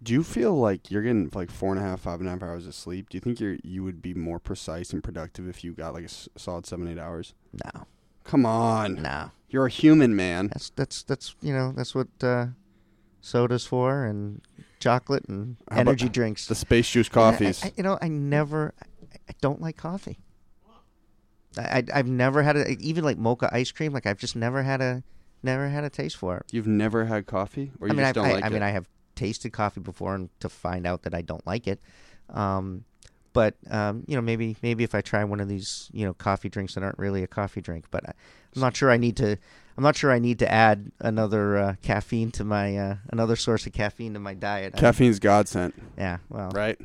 [0.03, 2.43] Do you feel like you're getting like four and a half, five and a half
[2.43, 3.09] hours of sleep?
[3.09, 6.03] Do you think you're you would be more precise and productive if you got like
[6.03, 7.33] a s- solid seven, eight hours?
[7.65, 7.87] No,
[8.25, 10.49] Come on, no, you're a human, man.
[10.49, 12.49] that's that's that's you know that's what uh,
[13.23, 14.43] soda's for, and
[14.79, 16.47] chocolate and How about energy drinks.
[16.47, 17.65] The space juice Yeah, I- coffees.
[17.65, 18.75] I, you know, I never,
[19.29, 20.19] I, don't like coffee.
[21.57, 23.93] I, I have never had a even like mocha ice cream.
[23.93, 25.03] Like I've just never had a
[25.43, 26.47] never had a taste for it.
[26.53, 28.53] You've never had coffee, or you I mean, just I, don't I, like I it?
[28.53, 31.81] mean, I have tasted coffee before, and to find out that I don't like it.
[32.31, 32.85] Um,
[33.33, 36.49] but um, you know, maybe maybe if I try one of these, you know, coffee
[36.49, 38.13] drinks that aren't really a coffee drink, but I,
[38.55, 39.37] I'm not sure I need to.
[39.79, 43.65] I'm not sure I need to add another uh, caffeine to my uh, another source
[43.65, 44.75] of caffeine to my diet.
[44.75, 46.77] Caffeine's godsend, yeah, well, right?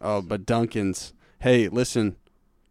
[0.00, 1.12] Oh, but Dunkin's.
[1.38, 2.16] Hey, listen,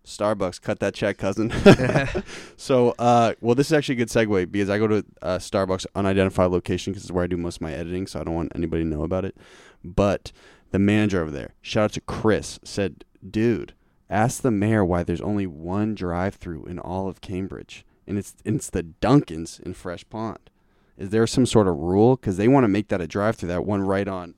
[0.05, 1.53] Starbucks, cut that check, cousin.
[2.57, 5.85] so, uh, well, this is actually a good segue because I go to uh, Starbucks
[5.95, 8.51] unidentified location because it's where I do most of my editing, so I don't want
[8.55, 9.37] anybody to know about it.
[9.85, 10.33] But
[10.71, 13.73] the manager over there, shout out to Chris, said, "Dude,
[14.09, 18.69] ask the mayor why there's only one drive-through in all of Cambridge, and it's it's
[18.69, 20.49] the Dunkin's in Fresh Pond.
[20.97, 22.15] Is there some sort of rule?
[22.15, 24.33] Because they want to make that a drive-through, that one right on."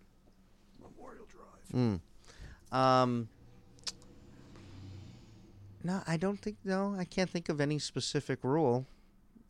[0.82, 2.02] Memorial Drive?
[2.72, 2.76] Mm.
[2.78, 3.30] Um.
[5.84, 6.58] No, I don't think.
[6.66, 8.86] No, I can't think of any specific rule.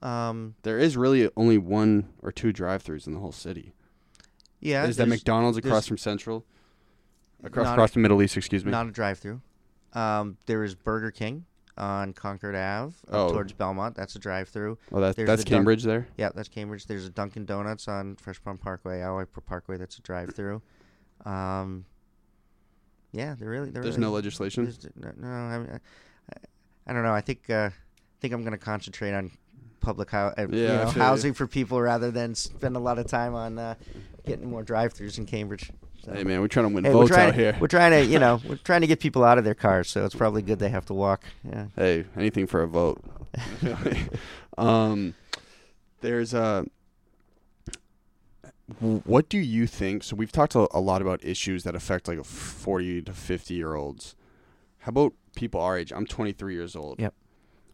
[0.02, 0.56] Um.
[0.64, 3.74] There is really only one or two drive-throughs in the whole city.
[4.62, 4.86] Yeah.
[4.86, 6.46] is that McDonald's across from Central?
[7.44, 8.72] Across across a- the Middle East, excuse me.
[8.72, 9.42] Not a drive-through.
[9.94, 10.38] Um.
[10.46, 11.46] There is Burger King.
[11.80, 13.32] On Concord Ave Oh.
[13.32, 13.96] towards Belmont.
[13.96, 14.78] That's a drive-through.
[14.92, 16.08] Oh, that's that's the Cambridge there.
[16.18, 16.86] Yeah, that's Cambridge.
[16.86, 19.78] There's a Dunkin' Donuts on Fresh Pond Parkway, Alloy Parkway.
[19.78, 20.62] That's a drive-through.
[21.26, 21.86] Um,
[23.12, 24.66] yeah, there really there There's really, no legislation.
[24.66, 26.38] there's- no, no, I, mean, I,
[26.88, 27.14] I don't know.
[27.14, 27.72] I think uh, I
[28.22, 29.32] think I'm going to concentrate on
[29.80, 31.02] public hou- uh, Yeah, I know, you.
[31.02, 33.76] housing for people rather than spend a lot of time on uh,
[34.26, 35.72] getting more drive-throughs in Cambridge.
[36.04, 36.14] So.
[36.14, 37.58] Hey man, we're trying to win Hey, votes out to, here.
[37.60, 40.06] We're trying to, you know, we're trying to get people out of their cars, so
[40.06, 41.24] it's probably good they have to walk.
[41.44, 41.68] Yeah.
[41.76, 43.04] Hey, anything for a vote.
[44.58, 45.14] um,
[46.02, 46.66] there's a.
[48.80, 50.04] What do you think?
[50.04, 53.74] So we've talked a, a lot about issues that affect like 40 to 50 year
[53.74, 54.16] olds.
[54.80, 55.92] How about people our age?
[55.92, 57.00] I'm 23 years old.
[57.00, 57.14] Yep.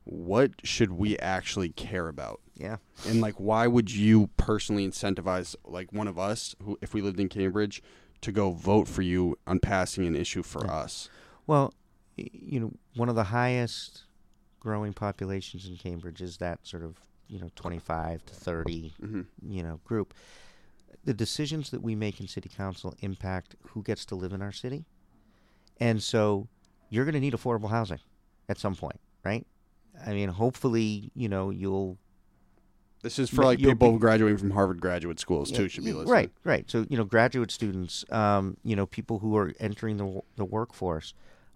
[0.05, 2.39] What should we actually care about?
[2.55, 2.77] Yeah.
[3.07, 7.19] And like, why would you personally incentivize like one of us, who if we lived
[7.19, 7.83] in Cambridge,
[8.21, 11.09] to go vote for you on passing an issue for us?
[11.47, 11.73] Well,
[12.17, 14.03] you know, one of the highest
[14.59, 16.97] growing populations in Cambridge is that sort of,
[17.27, 20.13] you know, 25 to 30, hmm you know, group.
[21.03, 24.51] The decisions that we make in city council impact who gets to live in our
[24.51, 24.85] city.
[25.79, 26.47] And so
[26.89, 27.99] you're going to need affordable housing
[28.49, 29.45] at some point, right?
[30.05, 31.97] I mean, hopefully, you know, you'll
[33.01, 35.69] This is for like you'll people be- graduating from Harvard graduate schools Yeah, too.
[35.69, 36.11] Should be listening.
[36.11, 36.69] Right, right.
[36.69, 41.13] So you know, graduate students, um, you know, people who are entering the the workforce,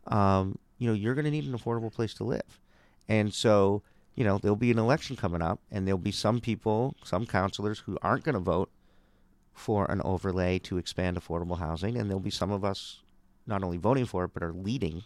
[0.08, 2.60] um, you know, you're going to need an affordable place to live,
[3.08, 3.82] and so
[4.16, 7.80] you know there'll be an election coming up, and there'll be some people, some councilors
[7.80, 8.70] who aren't going to vote
[9.54, 13.00] for an overlay to expand affordable housing, and there'll be some of us
[13.46, 15.04] not only voting for it but are leading,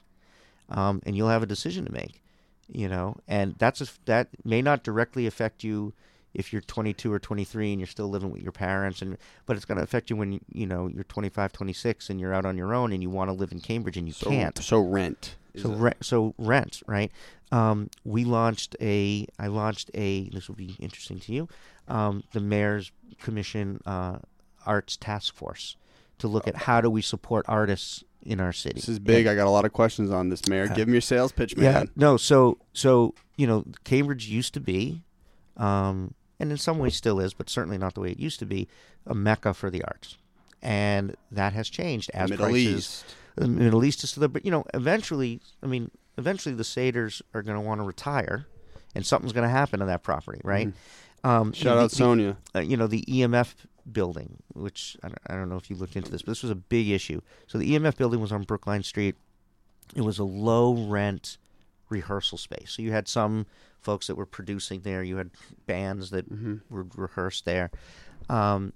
[0.69, 2.21] um, and you'll have a decision to make,
[2.67, 5.93] you know, and that's a, that may not directly affect you
[6.33, 9.65] if you're 22 or 23 and you're still living with your parents and but it's
[9.65, 12.73] going to affect you when you know you're 25 26 and you're out on your
[12.73, 15.35] own and you want to live in Cambridge and you So, can't So rent.
[15.55, 17.11] so rent so rent right
[17.51, 21.47] um, we launched a I launched a this will be interesting to you
[21.87, 22.91] um, the mayor's
[23.21, 24.17] commission uh,
[24.65, 25.75] arts task force
[26.19, 29.25] to look at how do we support artists in our city this is big.
[29.27, 30.63] And- I got a lot of questions on this, Mayor.
[30.71, 31.65] Uh, Give me your sales pitch, man.
[31.65, 32.15] yeah, no.
[32.15, 35.01] So, so you know, Cambridge used to be,
[35.57, 38.45] um, and in some ways still is, but certainly not the way it used to
[38.45, 38.67] be,
[39.05, 40.17] a mecca for the arts,
[40.61, 42.75] and that has changed as Middle prices.
[42.75, 43.05] East.
[43.35, 47.21] The Middle East is to the, but you know, eventually, I mean, eventually the Saters
[47.33, 48.45] are going to want to retire,
[48.95, 50.71] and something's going to happen to that property, right?
[51.23, 52.37] Um, you Shout know, out the- the- Sonia.
[52.55, 53.55] uh, you know, the EMF
[53.91, 56.51] building, which I don't, I don't know if you looked into this, but this was
[56.51, 57.21] a big issue.
[57.47, 59.15] So the EMF building was on Brookline Street.
[59.95, 61.37] It was a low rent
[61.89, 62.71] rehearsal space.
[62.75, 63.45] So you had some
[63.83, 65.03] folks that were producing there.
[65.03, 65.31] You had
[65.65, 66.55] bands that Mm-hmm.
[66.75, 67.69] would rehearse there.
[68.29, 68.73] Um,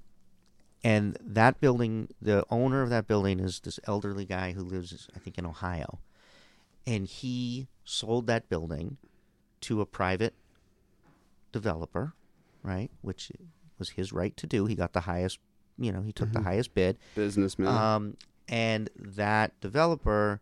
[0.84, 5.19] and that building, the owner of that building is this elderly guy who lives, I
[5.19, 5.99] think, in Ohio.
[6.85, 8.97] And he sold that building
[9.61, 10.34] to a private
[11.51, 12.13] developer,
[12.63, 12.91] right?
[13.01, 13.31] Which
[13.79, 14.65] was his right to do.
[14.65, 15.39] He got the highest,
[15.77, 16.97] you know, he took the highest bid.
[17.15, 17.67] Businessman.
[17.67, 18.17] Um,
[18.47, 20.39] and that developer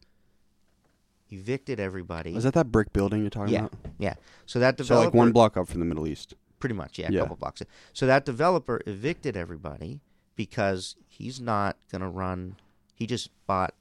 [1.35, 2.33] evicted everybody.
[2.33, 3.73] Was that that brick building you're talking yeah, about?
[3.99, 4.13] yeah.
[4.45, 5.03] So that developer.
[5.03, 6.33] So like one block up from the Middle East.
[6.59, 7.21] pretty much, yeah, Yeah.
[7.21, 7.61] couple blocks.
[7.93, 10.01] So that developer evicted everybody
[10.35, 12.55] because he's not going to run.
[12.93, 13.73] He just bought.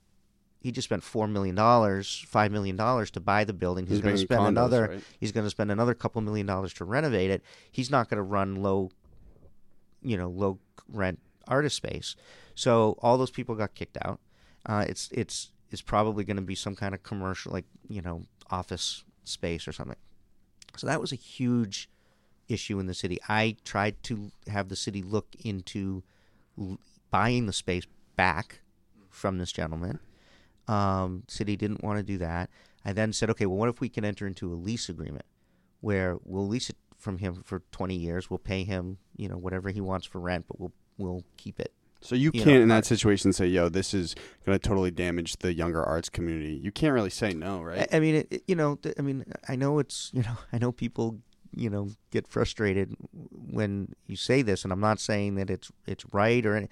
[0.61, 3.87] He just spent four million dollars, five million dollars to buy the building.
[3.87, 4.89] He's, He's going to spend condos, another.
[4.89, 5.05] right?
[5.21, 7.43] He's going to spend another couple million dollars to renovate it.
[7.71, 8.91] He's not going to run low,
[10.03, 10.59] you know, low
[10.89, 12.17] rent artist space.
[12.55, 14.21] So all those people got kicked out.
[14.65, 18.23] Uh, it's it's it's probably going to be some kind of commercial, like you know,
[18.51, 19.97] office space or something.
[20.77, 21.89] So that was a huge
[22.49, 23.19] issue in the city.
[23.29, 26.03] I tried to have the city look into
[26.59, 26.79] l-
[27.11, 27.85] buying the space
[28.17, 28.61] back
[29.11, 30.01] from this gentleman.
[30.67, 32.51] Um, city didn't want to do that.
[32.85, 35.27] I then said, okay, well, what if we can enter into a lease agreement
[35.81, 38.31] where we'll lease it from him for 20 years.
[38.31, 41.73] We'll pay him, you know, whatever he wants for rent, but we'll we'll keep it.
[42.05, 44.15] So you You can't know, in that situation say, "Yo, this is
[44.45, 47.89] going to totally damage the younger arts community." You can't really say no, right?
[47.91, 50.59] I, I mean, it, you know, th- I mean, I know it's, you know, I
[50.59, 51.21] know people,
[51.57, 52.95] you know, get frustrated
[53.33, 56.69] when you say this, and I'm not saying that it's it's right or, any,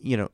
[0.00, 0.30] you know,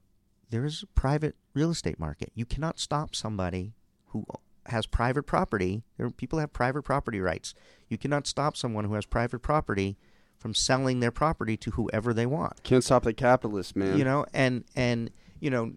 [0.50, 2.30] there is a private real estate market.
[2.36, 3.72] You cannot stop somebody
[4.10, 4.24] who
[4.66, 5.82] has private property.
[5.96, 7.54] There people have private property rights.
[7.88, 9.96] You cannot stop someone who has private property
[10.42, 12.60] from selling their property to whoever they want.
[12.64, 13.96] Can't stop the capitalists, man.
[13.96, 15.72] you know and and you know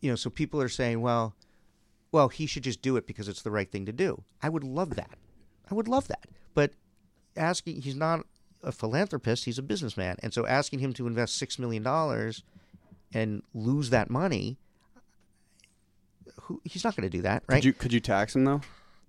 [0.00, 1.34] you know so people are saying well
[2.10, 4.24] well he should just do it because it's the right thing to do.
[4.42, 5.16] I would love that.
[5.70, 6.26] I would love that.
[6.52, 6.72] But
[7.36, 8.26] asking he's not
[8.64, 10.16] a philanthropist he's a businessman.
[10.22, 12.42] And so asking him to invest 6 million dollars
[13.14, 14.58] and lose that money
[16.42, 17.56] who, he's not going to do that right?
[17.56, 18.62] Could you could you tax him though?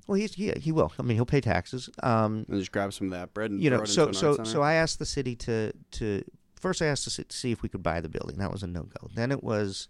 [0.07, 0.91] Well, he's yeah, he will.
[0.99, 1.89] I mean, he'll pay taxes.
[2.01, 4.73] Um, And just grab some of that bread and you know, so so so I
[4.73, 6.23] asked the city to to
[6.59, 8.38] first I asked the city to see if we could buy the building.
[8.38, 9.09] That was a no go.
[9.15, 9.88] Then it was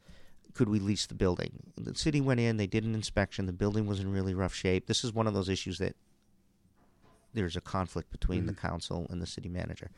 [0.53, 1.51] could we lease the building?
[1.77, 3.47] The city went in, they did an inspection.
[3.47, 4.85] The building was in really rough shape.
[4.85, 5.95] This is one of those issues that
[7.33, 9.89] there's a conflict between the council and the city manager.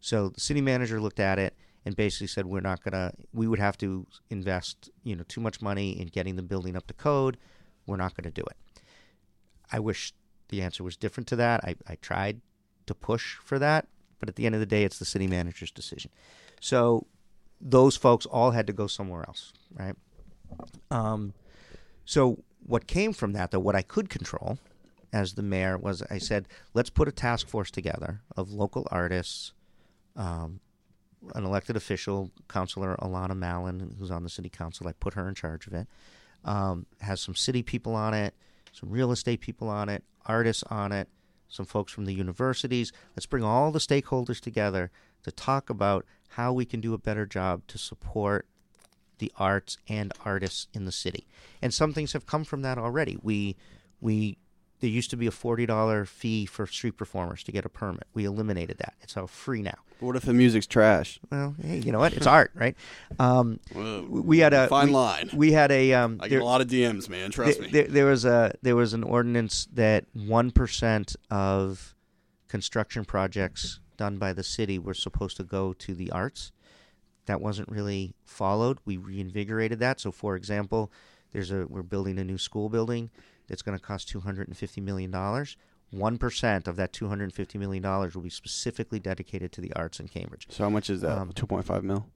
[0.00, 1.54] So the city manager looked at it
[1.84, 5.60] and basically said we're not gonna we would have to invest, you know, too much
[5.60, 7.36] money in getting the building up to code.
[7.86, 8.56] We're not gonna do it.
[9.72, 10.12] I wish
[10.48, 11.64] the answer was different to that.
[11.64, 12.40] I, I tried
[12.86, 13.86] to push for that,
[14.18, 16.10] but at the end of the day, it's the city manager's decision.
[16.60, 17.06] So
[17.60, 19.94] those folks all had to go somewhere else, right?
[20.90, 21.34] Um,
[22.04, 24.58] so what came from that, though, what I could control
[25.12, 29.52] as the mayor was I said, let's put a task force together of local artists,
[30.16, 30.60] um,
[31.34, 34.88] an elected official, Councilor Alana Mallon, who's on the city council.
[34.88, 35.86] I put her in charge of it.
[36.44, 38.34] Um, has some city people on it,
[38.72, 41.08] some real estate people on it, artists on it,
[41.48, 42.92] some folks from the universities.
[43.16, 44.90] Let's bring all the stakeholders together
[45.24, 48.46] to talk about how we can do a better job to support
[49.18, 51.26] the arts and artists in the city.
[51.60, 53.18] And some things have come from that already.
[53.22, 53.56] We
[54.00, 54.38] we
[54.80, 58.04] there used to be a forty dollar fee for street performers to get a permit.
[58.14, 58.94] We eliminated that.
[59.00, 59.74] It's all free now.
[59.98, 61.20] But what if the music's trash?
[61.30, 62.14] Well, hey, you know what?
[62.14, 62.74] It's art, right?
[63.18, 65.30] Um, Well, we had a fine we, line.
[65.34, 67.30] We had a um, I there- get a lot of DMs, man.
[67.30, 67.72] Trust there, me.
[67.72, 71.94] There, there was a there was an ordinance that one percent of
[72.48, 76.52] construction projects done by the city were supposed to go to the arts.
[77.26, 78.78] That wasn't really followed.
[78.84, 80.00] We reinvigorated that.
[80.00, 80.90] So, for example,
[81.32, 83.10] there's a we're building a new school building
[83.50, 85.58] that's going to cost two hundred and fifty million dollars.
[85.90, 89.60] One percent of that two hundred and fifty million dollars will be specifically dedicated to
[89.60, 90.46] the arts in Cambridge.
[90.48, 91.18] so how much is that?
[91.18, 92.06] Um, Two point five mil.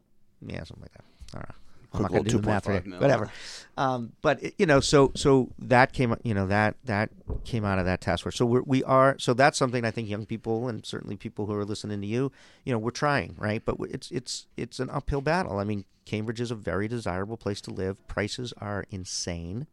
[0.40, 1.04] Yeah, something like that.
[1.38, 1.54] I.
[1.94, 2.86] I'm not going to do the math 2.5 right.
[2.86, 3.00] mil.
[3.00, 3.30] Whatever.
[3.76, 7.10] Um, but it- you know, so so that came, you know, that that
[7.44, 8.36] came out of that task force.
[8.36, 11.54] So we're, we are, so that's something I think young people and certainly people who
[11.54, 12.32] are listening to you,
[12.64, 13.64] you know, we're trying, right?
[13.64, 15.58] But it's it's it's an uphill battle.
[15.58, 18.04] I mean, Cambridge is a very desirable place to live.
[18.08, 19.66] Prices are insane,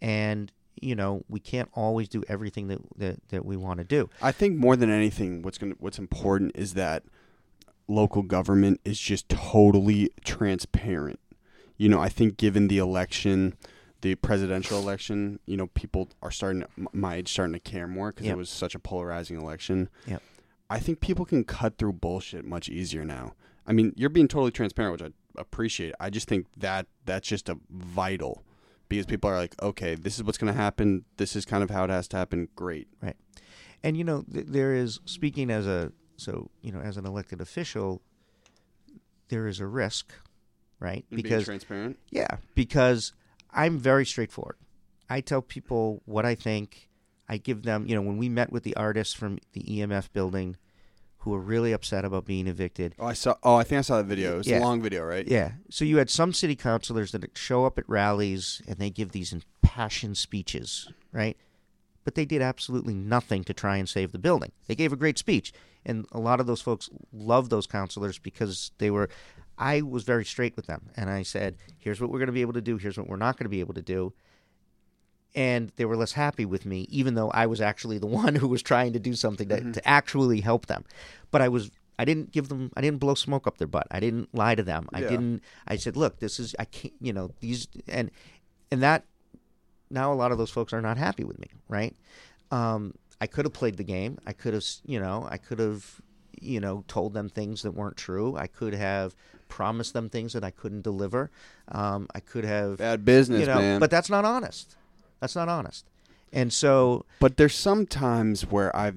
[0.00, 4.08] and you know, we can't always do everything that that, that we want to do.
[4.22, 7.04] I think more than anything, what's going what's important is that
[7.88, 11.18] local government is just totally transparent.
[11.76, 13.56] You know, I think given the election,
[14.00, 18.10] the presidential election, you know, people are starting to, my age starting to care more
[18.12, 18.34] because Yep.
[18.34, 19.88] it was such a polarizing election.
[20.06, 20.22] Yep.
[20.70, 23.34] I think people can cut through bullshit much easier now.
[23.66, 25.94] I mean, you're being totally transparent, which I appreciate.
[25.98, 28.42] I just think that that's just a vital
[28.88, 31.04] because people are like, okay, this is what's going to happen.
[31.16, 32.48] This is kind of how it has to happen.
[32.56, 32.88] Great.
[33.02, 33.16] Right.
[33.82, 37.40] And you know, th- there is speaking as a so you know as an elected
[37.40, 38.02] official,
[39.28, 40.12] there is a risk,
[40.80, 41.04] right?
[41.10, 41.98] And Because transparent.
[42.10, 43.12] yeah, because
[43.52, 44.56] I'm very straightforward.
[45.08, 46.88] I tell people what I think.
[47.30, 50.56] I give them, you know, when we met with the artists from the EMF building,
[51.18, 52.94] who were really upset about being evicted.
[52.98, 53.34] Oh, I saw.
[53.42, 54.34] Oh, I think I saw the video.
[54.34, 54.60] It was Yeah.
[54.60, 55.26] a long video, right?
[55.26, 55.52] Yeah.
[55.70, 59.32] So you had some city councilors that show up at rallies and they give these
[59.32, 61.36] impassioned speeches, right?
[62.04, 64.52] But they did absolutely nothing to try and save the building.
[64.66, 65.52] They gave a great speech,
[65.84, 69.10] and a lot of those folks loved those councilors because they were.
[69.58, 72.42] I was very straight with them, and I said, "Here's what we're going to be
[72.42, 72.78] able to do.
[72.78, 74.14] Here's what we're not going to be able to do."
[75.34, 78.48] And they were less happy with me, even though I was actually the one who
[78.48, 80.84] was trying to do something to, to actually help them.
[81.30, 83.86] But I was I didn't give them I didn't blow smoke up their butt.
[83.90, 84.88] I didn't lie to them.
[84.92, 85.08] I Yeah.
[85.08, 88.10] didn't I said, "Look, this is I can't, you know, these and
[88.70, 89.04] and that
[89.90, 91.94] now a lot of those folks are not happy with me, right?
[92.50, 94.18] Um I could have played the game.
[94.26, 96.00] I could have, you know, I could have
[96.40, 98.36] you know, told them things that weren't true.
[98.36, 99.16] I could have
[99.48, 101.32] promised them things that I couldn't deliver.
[101.66, 103.80] Um, I could have, Bad business, you know, man.
[103.80, 104.76] but that's not honest.
[105.20, 105.86] That's not honest.
[106.32, 108.96] And so, But there's some times where I've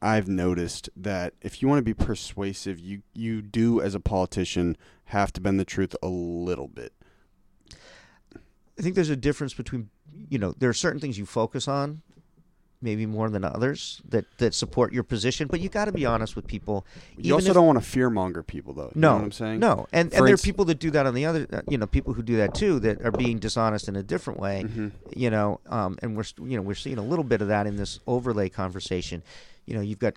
[0.00, 4.76] I've noticed that if you want to be persuasive, you you do as a politician
[5.06, 6.92] have to bend the truth a little bit.
[8.78, 9.90] I think there's a difference between,
[10.30, 12.02] you know, there are certain things you focus on,
[12.82, 15.46] maybe more than others that that support your position.
[15.48, 16.84] But you got to be honest with people.
[17.16, 18.92] You also if- don't want to fearmonger people, though.
[18.94, 19.60] You No, know what I'm saying?
[19.60, 21.78] no, and For and there are people that do that on the other, uh, you
[21.78, 24.88] know, people who do that too that are being dishonest in a different way, Mm-hmm.
[25.14, 27.76] you know, um, and we're you know we're seeing a little bit of that in
[27.76, 29.22] this overlay conversation.
[29.64, 30.14] You know, you've got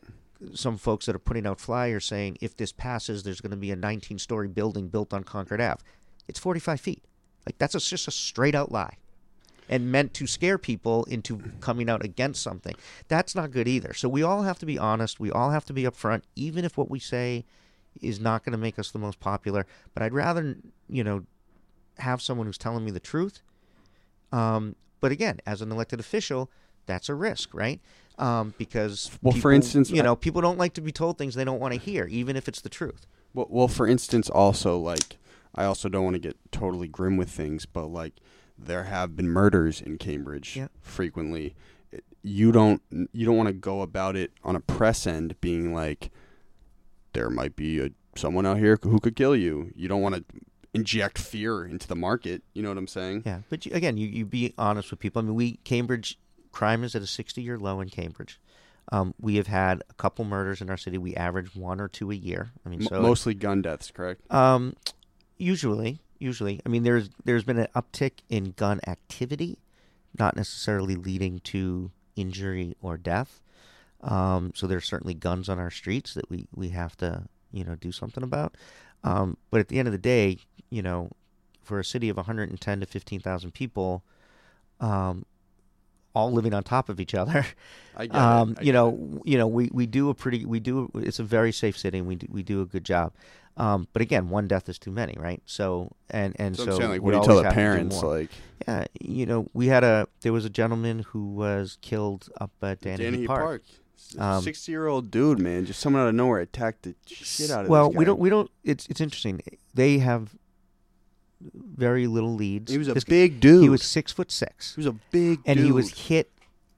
[0.53, 3.71] some folks that are putting out flyers saying if this passes, there's going to be
[3.71, 5.81] a 19-story building built on Concord Ave.
[6.27, 7.03] It's 45 feet.
[7.45, 8.97] Like that's a, just a straight out lie.
[9.67, 12.75] And meant to scare people into coming out against something.
[13.07, 13.93] That's not good either.
[13.93, 15.19] So we all have to be honest.
[15.19, 17.45] We all have to be upfront, even if what we say
[18.01, 19.65] is not going to make us the most popular.
[19.93, 21.25] But I'd rather, you know,
[21.97, 23.41] have someone who's telling me the truth.
[24.31, 26.49] Um, but again, as an elected official,
[26.85, 27.79] that's a risk, right?
[28.17, 31.43] Um, because Well, for instance, you know, people don't like to be told things they
[31.43, 33.05] don't want to hear, even if it's the truth.
[33.33, 35.17] Well, well, for instance, also like
[35.53, 38.13] I also don't want to get totally grim with things, but like
[38.57, 40.67] there have been murders in Cambridge Yeah.
[40.81, 41.55] frequently.
[42.23, 42.81] You don't
[43.13, 46.09] you don't want to go about it on a press end being like
[47.13, 49.71] there might be a someone out here who could kill you.
[49.75, 50.23] You don't want to
[50.73, 52.41] inject fear into the market.
[52.53, 53.23] You know what I'm saying?
[53.25, 55.21] Yeah, but you, again, you, you be honest with people.
[55.21, 56.17] I mean, we Cambridge
[56.51, 58.39] crime is at a sixty-year low in Cambridge.
[58.91, 60.97] Um, we have had a couple murders in our city.
[60.97, 62.51] We average one or two a year.
[62.65, 64.21] I mean, so mostly gun deaths, correct?
[64.31, 64.75] Um,
[65.37, 66.61] usually, usually.
[66.65, 69.59] I mean, there's there's been an uptick in gun activity,
[70.17, 73.41] not necessarily leading to injury or death.
[74.01, 77.75] Um, so there's certainly guns on our streets that we we have to you know
[77.75, 78.55] do something about.
[79.03, 80.39] Um, but at the end of the day,
[80.69, 81.11] you know,
[81.61, 84.03] for a city of 110 to 15,000 people,
[84.79, 85.25] um,
[86.13, 87.45] all living on top of each other,
[88.11, 89.29] um, you know, it.
[89.29, 92.07] you know, we, we do a pretty, we do, it's a very safe city and
[92.07, 93.13] we do, we do a good job.
[93.57, 95.41] Um, but again, one death is too many, right?
[95.45, 97.61] So, and, and So so, saying, like, what do you tell the have to do
[97.61, 98.03] parents?
[98.03, 98.29] Like,
[98.67, 102.81] yeah, you know, we had a, there was a gentleman who was killed up at
[102.81, 103.41] Danehy, Danehy Park.
[103.43, 103.63] Park,
[104.19, 107.69] Um, sixty-year-old dude, man, just someone out of nowhere attacked the shit out of.
[107.69, 109.39] Well, we don't, we don't, it's, it's interesting.
[109.73, 110.35] They have
[111.41, 112.71] very little leads.
[112.71, 113.63] He was a This- big dude.
[113.63, 114.75] He was six foot six.
[114.75, 115.65] He was a big and dude.
[115.65, 116.31] he was hit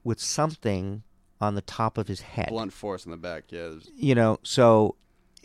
[0.03, 1.03] with something
[1.39, 2.49] on the top of his head.
[2.49, 3.45] blunt force in the back.
[3.49, 4.95] Yeah, you know, so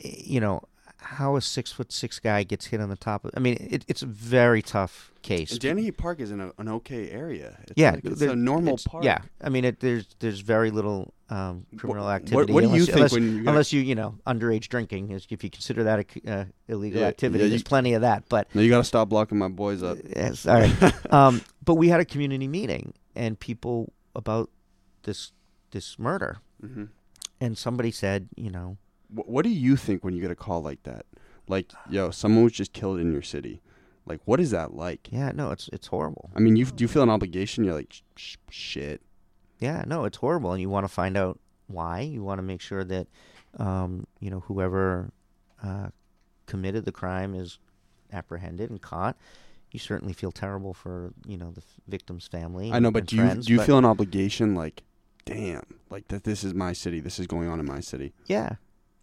[0.02, 0.62] eh, you know
[1.02, 3.32] how a six foot six guy gets hit on the top of.
[3.36, 5.58] I mean, it, it's a very tough case.
[5.58, 7.58] Danehy Park is in a, an okay area.
[7.62, 9.04] It's yeah, like, it's a normal it's- park.
[9.04, 12.52] Yeah, I mean, it, there's there's very little um, criminal what- activity.
[12.52, 15.10] what do you unless, think unless, when you gotta- unless you you know underage drinking,
[15.10, 17.44] is if you consider that a uh, illegal Yeah, activity.
[17.44, 19.82] yeah, there's you- plenty of that, but No, you got to stop blocking my boys
[19.82, 19.98] up.
[20.16, 20.92] Yes, all right.
[21.12, 24.50] um, but we had a community meeting and people about
[25.02, 25.32] this
[25.72, 26.84] this murder, hmm
[27.40, 28.76] and somebody said, you know,
[29.14, 31.06] What, what do you think when you get a call like that?
[31.48, 33.60] Like, yo, someone was just killed in your city.
[34.06, 35.08] Like, what is that like?
[35.12, 36.30] yeah, no, it's it's horrible.
[36.34, 37.62] I mean, you do you feel an obligation?
[37.64, 39.00] You're like, sh- shit.
[39.58, 42.00] Yeah, no, it's horrible, and you want to find out why.
[42.00, 43.06] You want to make sure that,
[43.58, 45.12] um, you know, whoever
[45.62, 45.88] uh,
[46.46, 47.58] committed the crime is
[48.12, 49.16] apprehended and caught.
[49.70, 52.72] You certainly feel terrible for you know the f- victim's family.
[52.72, 54.54] I know, but do you do you feel an obligation?
[54.56, 54.82] Like,
[55.24, 56.24] damn, like that.
[56.24, 56.98] This is my city.
[56.98, 58.12] This is going on in my city.
[58.26, 58.56] Yeah,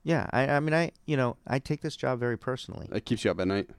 [0.03, 0.27] yeah.
[0.31, 2.87] I, I mean, I you know, I take this job very personally.
[2.91, 3.69] It keeps you up at night.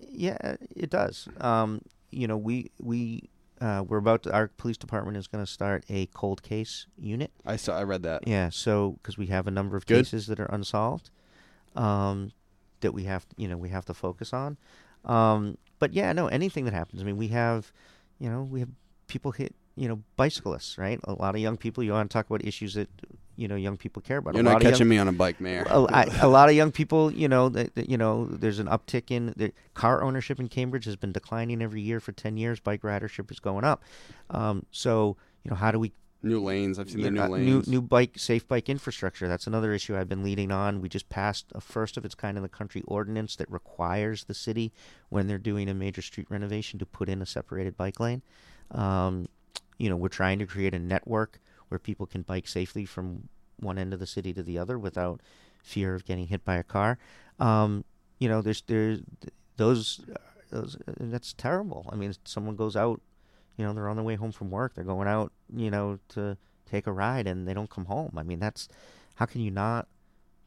[0.00, 1.28] Yeah, it does.
[1.40, 3.30] Um, you know, we we
[3.60, 7.30] uh, we're about to, our police department is going to start a cold case unit.
[7.46, 7.78] I saw.
[7.78, 8.26] I read that.
[8.26, 10.04] Yeah, so because we have a number of Good.
[10.04, 11.10] cases that are unsolved,
[11.76, 12.32] um,
[12.80, 14.56] that we have you know we have to focus on.
[15.04, 17.02] Um, but yeah, no, anything that happens.
[17.02, 17.72] I mean, we have,
[18.18, 18.68] you know, we have
[19.06, 21.00] people hit you know bicyclists, right?
[21.04, 21.84] A lot of young people.
[21.84, 22.88] You want to talk about issues that
[23.42, 24.34] you know young people care about.
[24.34, 25.66] You're a not lot of young- catching me on a bike, Mayor.
[25.68, 28.68] a, I- a lot of young people, you know, that, that, you know, there's an
[28.68, 32.60] uptick in the car ownership in Cambridge has been declining every year for ten years.
[32.60, 33.82] Bike ridership is going up.
[34.30, 35.92] Um, so, you know, how do we
[36.24, 36.78] new lanes.
[36.78, 37.66] I've seen the new know, lanes.
[37.68, 39.26] new new bike safe bike infrastructure?
[39.26, 40.80] That's another issue I've been leading on.
[40.80, 44.34] We just passed a first of its kind in the country ordinance that requires the
[44.34, 44.72] city
[45.08, 48.22] when they're doing a major street renovation to put in a separated bike lane.
[48.70, 49.28] Um,
[49.78, 51.40] you know, we're trying to create a network
[51.72, 55.22] where people can bike safely from one end of the city to the other without
[55.62, 56.98] fear of getting hit by a car.
[57.40, 57.86] Um,
[58.18, 59.00] you know, there's there's
[59.56, 60.04] those
[60.50, 61.88] those that's terrible.
[61.90, 63.00] I mean, someone goes out,
[63.56, 66.36] you know, they're on their way home from work, they're going out, you know, to
[66.70, 68.12] take a ride and they don't come home.
[68.18, 68.68] I mean, that's
[69.14, 69.88] how can you not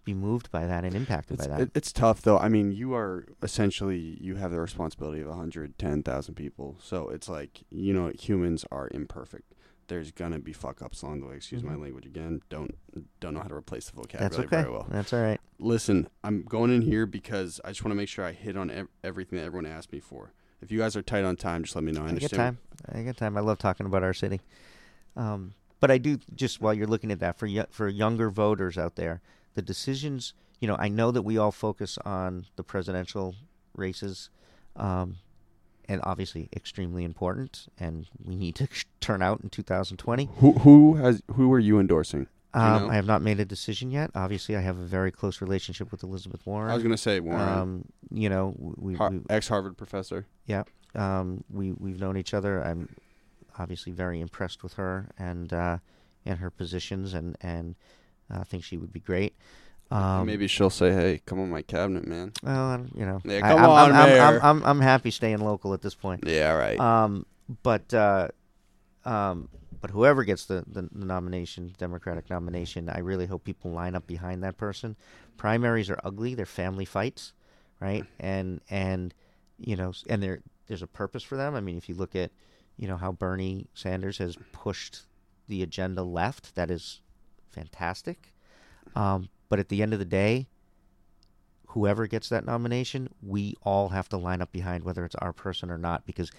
[0.04, 1.72] be moved by that and impacted It's, by that?
[1.74, 2.38] it's tough though.
[2.38, 6.78] I mean, you are essentially you have the responsibility of 110,000 people.
[6.84, 9.55] So it's like you know humans are imperfect.
[9.88, 11.36] There's gonna be fuck ups along the way.
[11.36, 11.82] Excuse my Mhm.
[11.84, 12.42] language again.
[12.50, 12.76] Don't
[13.20, 14.62] don't know how to replace the that's vocabulary okay.
[14.64, 14.88] very well.
[14.90, 15.40] That's all right.
[15.60, 18.70] Listen, I'm going in here because I just want to make sure I hit on
[18.72, 20.32] ev- everything that everyone asked me for.
[20.62, 22.02] If you guys are tight on time, just let me know.
[22.02, 22.58] I I get understand.
[22.88, 23.00] time.
[23.00, 23.38] I get time.
[23.38, 24.42] I love talking about our city.
[25.16, 28.78] Um, but I do just while you're looking at that for yo- for younger voters
[28.78, 29.22] out there,
[29.54, 30.34] the decisions.
[30.60, 33.36] You know, I know that we all focus on the presidential
[33.76, 34.30] races,
[34.76, 35.18] um,
[35.88, 38.68] and obviously extremely important, and we need to
[39.02, 40.30] turn out in 2020.
[40.38, 42.28] Who who has who are you endorsing?
[42.54, 42.90] Do you Um, know?
[42.90, 44.12] I have not made a decision yet.
[44.16, 46.72] Obviously, I have a very close relationship with Elizabeth Warren.
[46.72, 50.26] I was gonna say Warren, Um, you know, we, we, ex Harvard professor.
[50.46, 50.64] yeah,
[50.96, 52.62] um, we we've known each other.
[52.64, 52.96] I'm
[53.60, 55.78] obviously very impressed with her and uh,
[56.26, 57.76] and her positions, and and
[58.30, 59.36] I think she would be great.
[59.92, 63.38] Um, Maybe she'll say, "Hey, come on my cabinet, man." Well, I you know, Yeah,
[63.38, 64.22] I- come I'm, on, I'm, I'm, Mayor.
[64.22, 66.24] I'm, I'm, I'm happy staying local at this point.
[66.26, 66.80] Yeah, right.
[66.80, 67.26] Um,
[67.62, 68.30] but uh,
[69.06, 69.50] um,
[69.82, 74.08] but whoever gets the, the, the nomination, Democratic nomination, I really hope people line up
[74.08, 74.96] behind that person.
[75.38, 77.34] Primaries are ugly; they're family fights,
[77.80, 78.04] right?
[78.20, 79.14] And and
[79.60, 81.54] you know, and there there's a purpose for them.
[81.54, 82.32] I mean, if you look at
[82.78, 85.02] you know how Bernie Sanders has pushed
[85.48, 87.02] the agenda left, that is
[87.52, 88.34] fantastic.
[88.96, 90.48] Um, but at the end of the day,
[91.68, 95.70] whoever gets that nomination, we all have to line up behind whether it's our person
[95.70, 96.32] or not, because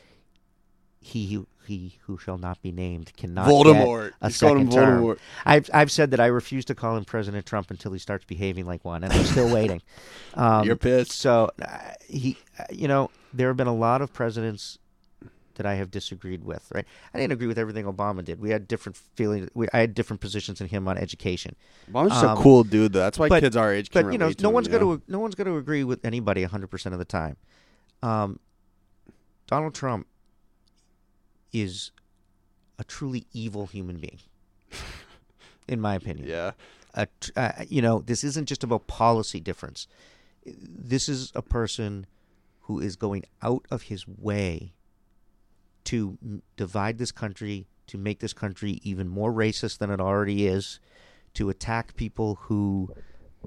[0.98, 4.04] he who he who shall not be named cannot Voldemort.
[4.06, 5.16] get a He's second term.
[5.44, 8.66] I've I've said that I refuse to call him President Trump until he starts behaving
[8.66, 9.82] like one, and I'm still waiting.
[10.34, 11.12] Um, You're pissed.
[11.12, 14.78] So uh, he, uh, you know, there have been a lot of presidents
[15.56, 16.70] that I have disagreed with.
[16.74, 18.40] Right, I didn't agree with everything Obama did.
[18.40, 19.48] We had different feelings.
[19.54, 21.56] We, I had different positions than him on education.
[21.90, 23.00] Obama's just Um, a cool dude, though.
[23.00, 25.18] That's why but- kids our age can But you know, no one's going to no
[25.18, 27.36] one's going to agree with anybody 100 percent of the time.
[28.02, 28.38] Um,
[29.46, 30.06] Donald Trump
[31.52, 31.90] is
[32.78, 34.18] a truly evil human being,
[35.68, 36.28] in my opinion.
[36.28, 36.52] Yeah.
[36.94, 39.86] a tr- uh, you know, this isn't just about policy difference.
[40.44, 42.06] This is a person
[42.62, 44.72] who is going out of his way
[45.86, 46.18] to
[46.56, 50.80] divide this country, to make this country even more racist than it already is,
[51.34, 52.90] to attack people who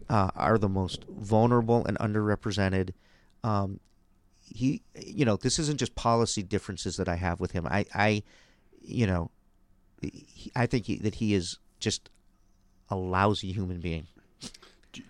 [0.09, 2.91] uh, are the most vulnerable and underrepresented.
[3.43, 3.79] Um,
[4.41, 7.67] he, you know, this isn't just policy differences that I have with him.
[7.67, 8.23] I, I,
[8.81, 9.31] you know,
[10.01, 12.09] he, I think he, that he is just
[12.89, 14.07] a lousy human being.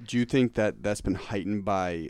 [0.06, 2.10] Do, you think that that's been heightened by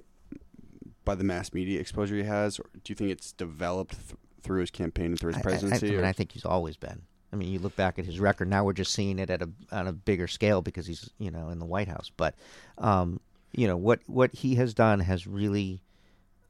[1.06, 4.62] by the mass media exposure he has, or do you think it's developed th- through
[4.62, 5.88] his campaign and through his I- I- presidency?
[5.90, 7.02] I, mean, I think he's always been.
[7.32, 8.48] I mean, you look back at his record.
[8.48, 11.50] Now we're just seeing it at a on a bigger scale because he's you know
[11.50, 12.12] in the White House.
[12.16, 12.36] But
[12.80, 13.20] um,
[13.52, 15.84] you know what what he has done has really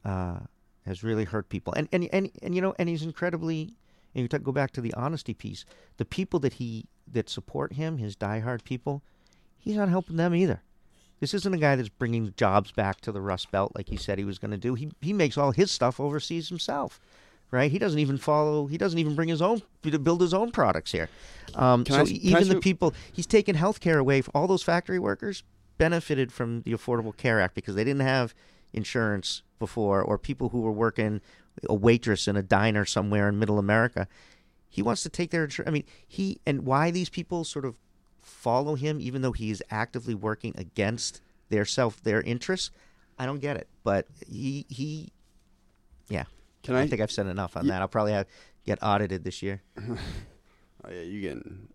[0.04, 0.38] uh,
[0.86, 1.74] has really hurt people.
[1.74, 3.74] And and and and you know, and he's incredibly.
[4.12, 5.64] And you talk, go back to the honesty piece.
[5.98, 9.02] The people that he that support him, his diehard people,
[9.58, 10.62] he's not helping them either.
[11.20, 14.18] This isn't a guy that's bringing jobs back to the Rust Belt like he said
[14.18, 14.74] he was going to do.
[14.74, 16.98] He he makes all his stuff overseas himself,
[17.50, 17.70] right?
[17.70, 18.66] He doesn't even follow.
[18.66, 21.08] He doesn't even bring his own to build his own products here.
[21.54, 24.22] Um, so I ask- can I even the you- people he's taken health care away.
[24.34, 25.42] All those factory workers
[25.78, 28.34] benefited from the Affordable Care Act because they didn't have
[28.72, 31.20] insurance before, or people who were working
[31.68, 34.06] a waitress in a diner somewhere in Middle America.
[34.68, 35.68] He wants to take their insurance.
[35.68, 37.74] I mean, he and why these people sort of
[38.22, 42.70] follow him, even though he is actively working against their self, their interests.
[43.18, 45.08] I don't get it, but he he,
[46.08, 46.24] yeah.
[46.62, 46.86] Can I, I?
[46.88, 47.80] think I've said enough on that.
[47.82, 48.26] I'll probably have
[48.66, 49.62] get audited this year.
[49.80, 49.96] oh
[50.90, 51.68] yeah, you getting?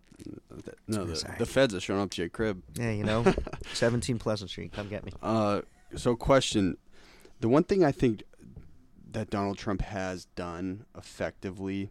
[0.88, 2.62] No, the, the feds are showing up to your crib.
[2.74, 3.24] Yeah, you know,
[3.74, 4.72] seventeen Pleasant Street.
[4.72, 5.12] Come get me.
[5.22, 5.60] Uh,
[5.94, 6.76] so question:
[7.40, 8.22] the one thing I think
[9.12, 11.90] that Donald Trump has done effectively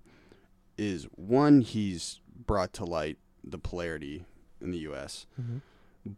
[0.77, 4.25] is one, he's brought to light the polarity
[4.61, 5.61] in the U.S., Mhm.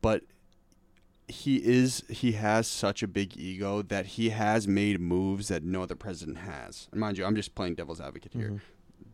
[0.02, 0.24] but
[1.28, 5.84] he is he has such a big ego that he has made moves that no
[5.84, 6.88] other president has.
[6.92, 8.50] And mind you, I'm just playing devil's advocate here.
[8.52, 8.60] Mhm.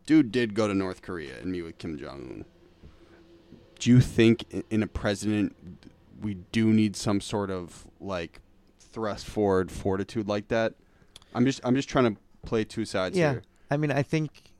[0.06, 2.44] Dude did go to North Korea and meet with Kim Jong Un.
[3.78, 5.56] Do you think in a president
[6.22, 8.40] we do need some sort of like
[8.78, 10.74] thrust forward fortitude like that?
[11.34, 13.42] I'm just I'm just trying to play two sides Yeah, here.
[13.70, 14.52] I mean, I think,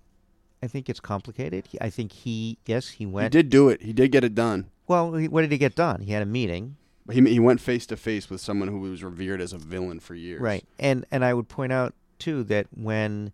[0.62, 1.68] I think it's complicated.
[1.80, 3.32] I think he, yes, he went.
[3.32, 3.82] He did do it.
[3.82, 4.70] He did get it done.
[4.88, 6.00] Well, what did he get done?
[6.00, 6.76] He had a meeting,
[7.06, 10.00] But he he went face to face with someone who was revered as a villain
[10.00, 10.40] for years.
[10.40, 10.64] right?
[10.78, 13.32] And and I would point out too that when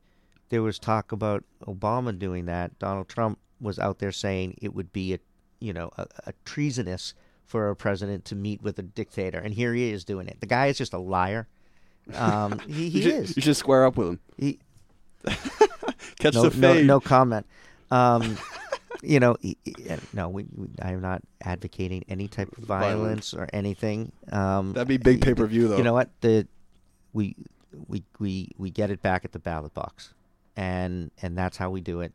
[0.49, 4.93] there was talk about Obama doing that, Donald Trump was out there saying it would
[4.93, 5.19] be a,
[5.61, 7.15] you know, a, a treasonous
[7.45, 10.41] for a president to meet with a dictator, and here he is doing it.
[10.41, 11.47] The guy is just a liar.
[12.15, 13.37] Um, he he you should, is.
[13.37, 14.21] You should square up with him.
[14.37, 14.59] He,
[16.19, 17.47] Catch no, the no, no comment.
[17.91, 18.37] Um,
[19.03, 19.37] you know,
[19.91, 23.35] uh, no, we, we, I am not advocating any type of violence, Violence.
[23.35, 24.13] or anything.
[24.31, 25.77] Um, That'd be big pay-per-view, though.
[25.77, 26.11] You know what?
[26.21, 26.47] The
[27.13, 27.37] we
[27.89, 30.13] we we we get it back at the ballot box,
[30.57, 32.13] and and that's how we do it.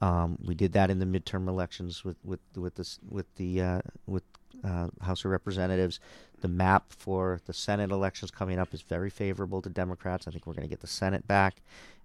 [0.00, 3.80] Um, we did that in the midterm elections with with with this with the uh,
[4.06, 4.22] with
[4.64, 6.00] uh, House of Representatives.
[6.40, 10.28] The map for the Senate elections coming up is very favorable to Democrats.
[10.28, 11.62] I think we're going to get the Senate back,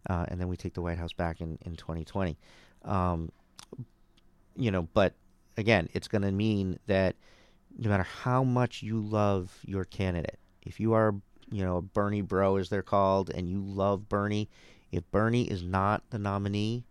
[0.10, 2.38] uh, and then we take the White House back in in 2020.
[2.84, 3.31] Um,
[4.56, 5.14] you know, but
[5.58, 7.16] again, it's going to mean that
[7.78, 11.16] no matter how much you love your candidate, if you are,
[11.52, 14.50] you know, a Bernie bro as they're called, and you love Bernie,
[14.92, 16.84] if Bernie is not the nominee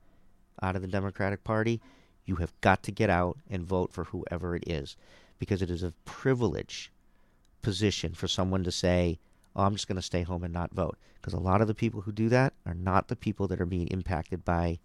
[0.61, 1.81] out of the Democratic Party,
[2.25, 4.97] you have got to get out and vote for whoever it is,
[5.39, 6.93] because it is a privilege
[7.63, 9.19] position for someone to say,
[9.55, 10.97] oh, I'm just going to stay home and not vote.
[11.15, 13.67] Because a lot of the people who do that are not the people that are
[13.67, 14.79] being impacted by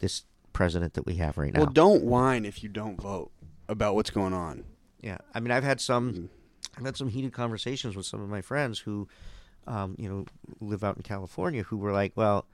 [0.00, 0.24] this
[0.56, 1.60] president that we have right now.
[1.60, 3.30] Well, don't whine if you don't vote
[3.68, 4.64] about what's going on.
[5.02, 6.28] Yeah, I mean, I've had some, Mm.
[6.78, 9.06] I've had some heated conversations with some of my friends who,
[9.66, 10.24] um, you know,
[10.60, 12.46] live out in California, who were like, "Well,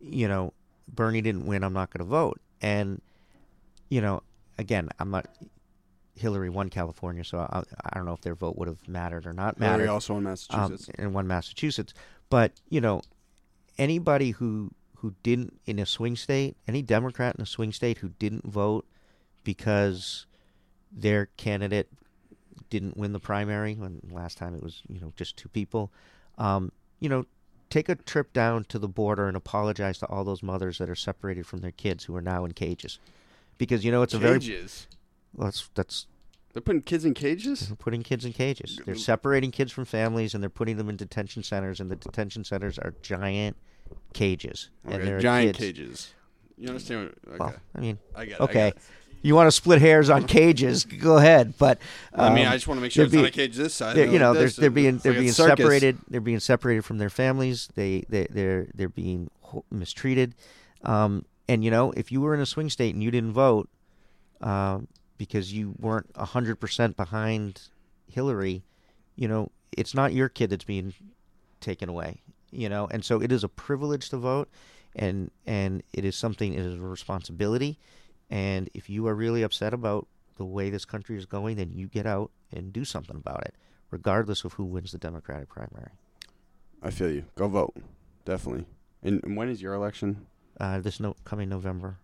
[0.00, 0.54] you know,
[0.88, 1.62] Bernie didn't win.
[1.62, 3.02] I'm not going to vote." And,
[3.90, 4.22] you know,
[4.56, 5.26] again, I'm not.
[6.14, 9.32] Hillary won California, so I, I don't know if their vote would have mattered or
[9.32, 10.90] not Hillary also in um, Massachusetts.
[10.98, 11.92] and one Massachusetts.
[12.30, 13.02] But you know,
[13.78, 14.70] anybody who
[15.02, 18.86] who didn't in a swing state, any Democrat in a swing state who didn't vote
[19.42, 20.26] because
[20.92, 21.88] their candidate
[22.70, 25.90] didn't win the primary, when last time it was you know just two people,
[26.38, 26.70] um,
[27.00, 27.26] you know,
[27.68, 30.94] take a trip down to the border and apologize to all those mothers that are
[30.94, 33.00] separated from their kids who are now in cages,
[33.58, 34.86] because you know it's a very cages.
[35.34, 36.06] well, that's that's
[36.52, 37.66] They're putting kids in cages.
[37.66, 38.78] they're putting kids in cages.
[38.86, 41.80] They're separating kids from families and they're putting them in detention centers.
[41.80, 43.56] And the detention centers are giant
[44.12, 44.70] cages.
[44.84, 45.78] and Okay, there are giant kids.
[45.78, 46.14] cages.
[46.58, 47.12] You understand?
[47.24, 48.34] What, okay, Well, I mean, I get.
[48.34, 48.52] It, I okay.
[48.54, 48.82] get it.
[49.24, 50.84] You want to split hairs on cages?
[51.00, 51.78] Go ahead, but
[52.12, 53.72] I mean, um, I just want to make sure they're not being- a cage this
[53.74, 53.94] side.
[53.96, 55.98] they're, you know, they're they're being they're like being separated.
[56.08, 57.68] They're being separated from their families.
[57.74, 59.30] They they they're they're being
[59.70, 60.34] mistreated.
[60.82, 63.68] Um, and you know, if you were in a swing state and you didn't vote,
[64.40, 64.88] um,
[65.18, 67.68] because you weren't hundred percent behind
[68.08, 68.64] Hillary,
[69.14, 70.94] you know, it's not your kid that's being
[71.60, 72.22] taken away.
[72.52, 74.48] You know, and so it is a privilege to vote,
[74.94, 76.52] and and it is something.
[76.52, 77.78] It is a responsibility.
[78.30, 80.06] And if you are really upset about
[80.38, 83.54] the way this country is going, then you get out and do something about it,
[83.90, 85.90] regardless of who wins the Democratic primary.
[86.82, 87.24] I feel you.
[87.36, 87.76] Go vote,
[88.24, 88.64] definitely.
[89.02, 90.26] And, and when is your election?
[90.58, 91.98] Uh, this no coming November.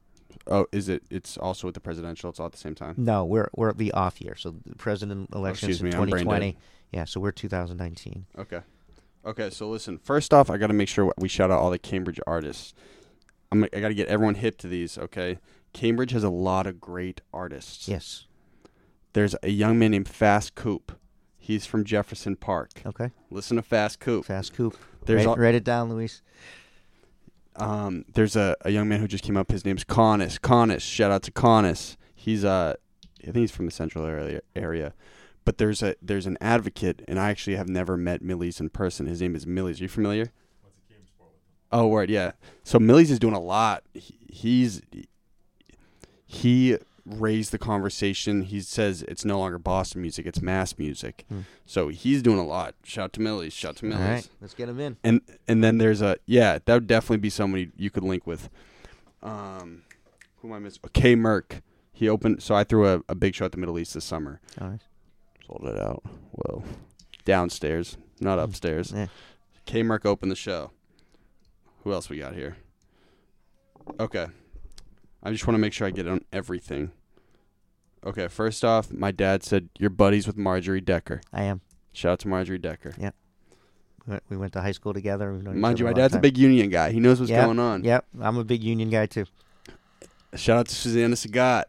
[0.46, 1.02] Oh, is it?
[1.10, 2.30] It's also with the presidential.
[2.30, 2.94] It's all at the same time.
[2.96, 4.34] No, we're we're at the off year.
[4.36, 6.56] So the president elections excuse in me, I'm 2020.
[6.92, 8.26] Yeah, so we're 2019.
[8.38, 8.60] Okay.
[9.24, 9.50] Okay.
[9.50, 9.98] So listen.
[9.98, 12.74] First off, I got to make sure we shout out all the Cambridge artists.
[13.50, 13.64] I'm.
[13.64, 14.98] I got to get everyone hip to these.
[14.98, 15.38] Okay.
[15.72, 17.88] Cambridge has a lot of great artists.
[17.88, 18.26] Yes.
[19.12, 20.92] There's a young man named Fast Coop.
[21.36, 22.82] He's from Jefferson Park.
[22.84, 23.10] Okay.
[23.30, 24.26] Listen to Fast Coop.
[24.26, 24.76] Fast Coop.
[25.04, 26.22] There's write, al- write it down, Luis.
[27.56, 29.50] Um, there's a, a young man who just came up.
[29.50, 30.38] His name's Connis.
[30.38, 30.82] Connis.
[30.82, 31.96] Shout out to Connis.
[32.14, 32.74] He's uh,
[33.22, 34.40] I think he's from the central area.
[34.54, 34.94] Area,
[35.48, 39.06] but there's a there's an advocate, and I actually have never met Millyz in person.
[39.06, 39.80] His name is Millyz.
[39.80, 40.30] Are you familiar?
[41.72, 42.32] Oh, right, yeah.
[42.64, 43.82] So Millyz is doing a lot.
[43.94, 44.82] He, he's
[46.26, 46.76] he
[47.06, 48.42] raised the conversation.
[48.42, 51.24] He says it's no longer Boston music; it's mass music.
[51.30, 51.40] Hmm.
[51.64, 52.74] So he's doing a lot.
[52.84, 53.52] Shout to Millyz.
[53.52, 54.06] Shout to All Millyz.
[54.06, 54.98] right, let's get him in.
[55.02, 58.50] And and then there's a yeah, that would definitely be somebody you could link with.
[59.22, 59.84] Um,
[60.42, 60.82] who am I missing?
[60.92, 61.62] K Merck.
[61.90, 62.42] He opened.
[62.42, 64.42] So I threw a, a big show at the Middle East this summer.
[64.60, 64.80] All right.
[65.48, 66.02] Sold it out.
[66.32, 66.62] Whoa,
[67.24, 68.44] downstairs, not mm.
[68.44, 68.92] upstairs.
[68.94, 69.06] Yeah.
[69.64, 70.72] K Merck opened the show.
[71.84, 72.58] Who else we got here?
[73.98, 74.26] Okay,
[75.22, 76.92] I just want to make sure I get on everything.
[78.04, 81.22] Okay, first off, my dad said you're buddies with Marjorie Decker.
[81.32, 81.62] I am.
[81.92, 82.94] Shout out to Marjorie Decker.
[84.06, 85.32] Went- We went to high school together.
[85.32, 86.92] Mind you, my dad's a big union guy.
[86.92, 87.84] He knows what's Yep, going on.
[87.84, 89.24] Yep, I'm a big union guy too.
[90.34, 91.64] Shout out to Susana Segat.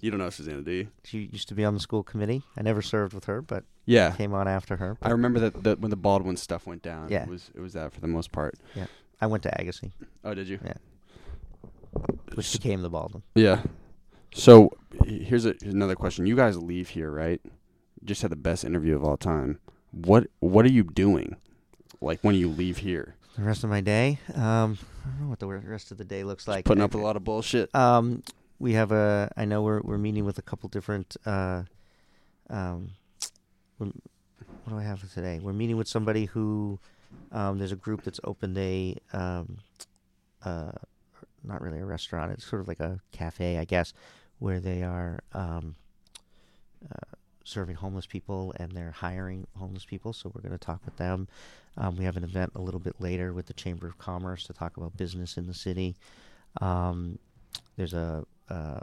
[0.00, 0.88] You don't know Susana, do you?
[1.04, 2.42] She used to be on the school committee.
[2.56, 4.12] I never served with her, but Yeah.
[4.12, 4.96] came on after her.
[5.02, 7.08] I remember that, that when the Baldwin stuff went down.
[7.10, 7.24] Yeah.
[7.24, 8.54] It was it was that for the most part.
[8.74, 8.86] Yeah,
[9.20, 9.90] I went to Agassiz,
[10.24, 10.58] Oh, did you?
[10.64, 10.74] Yeah.
[12.34, 13.22] which became the Baldwin.
[13.34, 13.62] Yeah.
[14.32, 14.70] So
[15.04, 16.24] here's, a, here's another question.
[16.26, 17.40] You guys leave here, right?
[18.04, 19.58] Just had the best interview of all time.
[19.90, 21.36] What what are you doing?
[22.00, 23.16] Like when you leave here?
[23.36, 26.22] The rest of my day, um, I don't know what the rest of the day
[26.24, 26.64] looks like.
[26.64, 27.74] Putting up a lot of bullshit.
[27.74, 28.22] Um,
[28.60, 29.32] we have a.
[29.36, 31.16] I know we're we're meeting with a couple different.
[31.26, 31.64] Uh,
[32.48, 32.90] um,
[33.78, 33.92] what
[34.68, 35.40] do I have today?
[35.42, 36.78] We're meeting with somebody who.
[37.32, 38.96] Um, there's a group that's opened a.
[39.12, 39.58] Um,
[40.44, 40.72] uh,
[41.42, 42.32] not really a restaurant.
[42.32, 43.92] It's sort of like a cafe, I guess,
[44.38, 45.74] where they are um,
[46.84, 50.12] uh, serving homeless people and they're hiring homeless people.
[50.12, 51.28] So we're going to talk with them.
[51.76, 54.52] Um, we have an event a little bit later with the Chamber of Commerce to
[54.52, 55.96] talk about business in the city.
[56.60, 57.18] Um,
[57.76, 58.80] there's a, uh,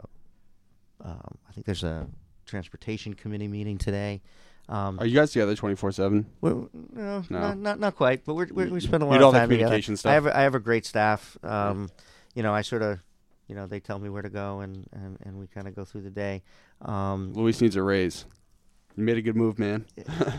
[1.04, 2.06] um, I think there's a
[2.46, 4.20] transportation committee meeting today.
[4.68, 6.26] Um, Are you guys together twenty four seven?
[6.42, 7.22] no, No.
[7.30, 9.80] Not, not not quite, but we're, we're, we spend a lot of time together.
[9.80, 10.06] stuff.
[10.10, 11.38] I have a, I have a great staff.
[11.42, 11.88] Um,
[12.34, 13.00] you know, I sort of,
[13.46, 15.84] you know, they tell me where to go, and and, and we kind of go
[15.84, 16.42] through the day.
[16.82, 18.26] Um, Luis needs a raise.
[18.96, 19.86] You made a good move, man.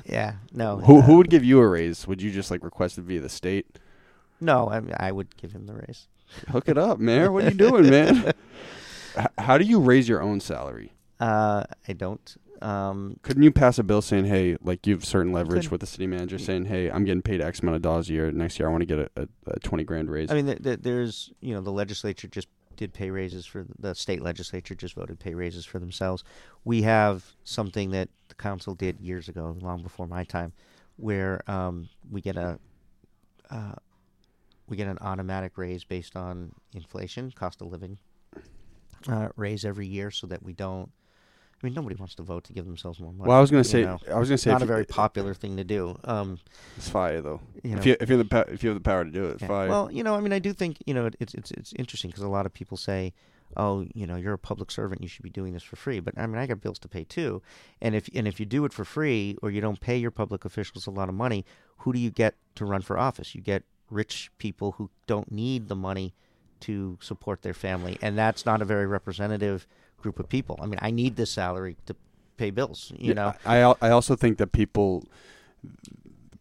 [0.06, 2.06] yeah, no, Who uh, who would give you a raise?
[2.08, 3.80] Would you just like request it via the state?
[4.40, 6.08] No, I, I would give him the raise.
[6.50, 7.34] Hook it up, man.
[7.34, 8.32] What are you doing, man?
[9.20, 10.94] H- How do you raise your own salary?
[11.20, 12.38] Uh, I don't.
[12.62, 15.72] Um, Couldn't you pass a bill saying, "Hey, like you have certain leverage could.
[15.72, 18.32] with the city manager, saying, hey, I'm getting paid X amount of dollars a year.
[18.32, 20.64] Next year, I want to get a, a, a twenty grand raise." I mean, th-
[20.64, 24.96] th- there's you know the legislature just did pay raises for the state legislature just
[24.96, 26.24] voted pay raises for themselves.
[26.64, 30.54] We have something that the council did years ago, long before my time,
[30.98, 32.60] where um, we get a
[33.50, 33.76] uh,
[34.68, 37.98] we get an automatic raise based on inflation, cost of living
[39.08, 40.92] uh, raise every year, so that we don't.
[41.62, 43.28] I mean, nobody wants to vote to give themselves more money.
[43.28, 44.00] Well, I was gonna say, know.
[44.10, 46.00] I was gonna say, not a very popular thing to do.
[46.06, 46.40] Um,
[46.78, 47.42] It's fire though.
[47.64, 49.12] you know, if you if you have the pa- if you have the power to
[49.12, 49.48] do it, it's yeah.
[49.48, 49.70] fire.
[49.70, 52.24] Well, you know, I mean, I do think you know it's it's it's interesting because
[52.24, 53.14] a lot of people say,
[53.58, 56.18] "Oh, you know, you're a public servant, you should be doing this for free." But
[56.18, 57.42] I mean, I got bills to pay too,
[57.82, 60.46] and if and if you do it for free or you don't pay your public
[60.46, 61.46] officials a lot of money,
[61.80, 63.36] who do you get to run for office?
[63.36, 66.14] You get rich people who don't need the money
[66.62, 69.66] to support their family, and that's not a very representative
[69.98, 70.58] group of people.
[70.62, 71.96] I mean, I need this salary to
[72.38, 72.92] pay bills.
[72.98, 75.04] You Yeah, know, I I also think that people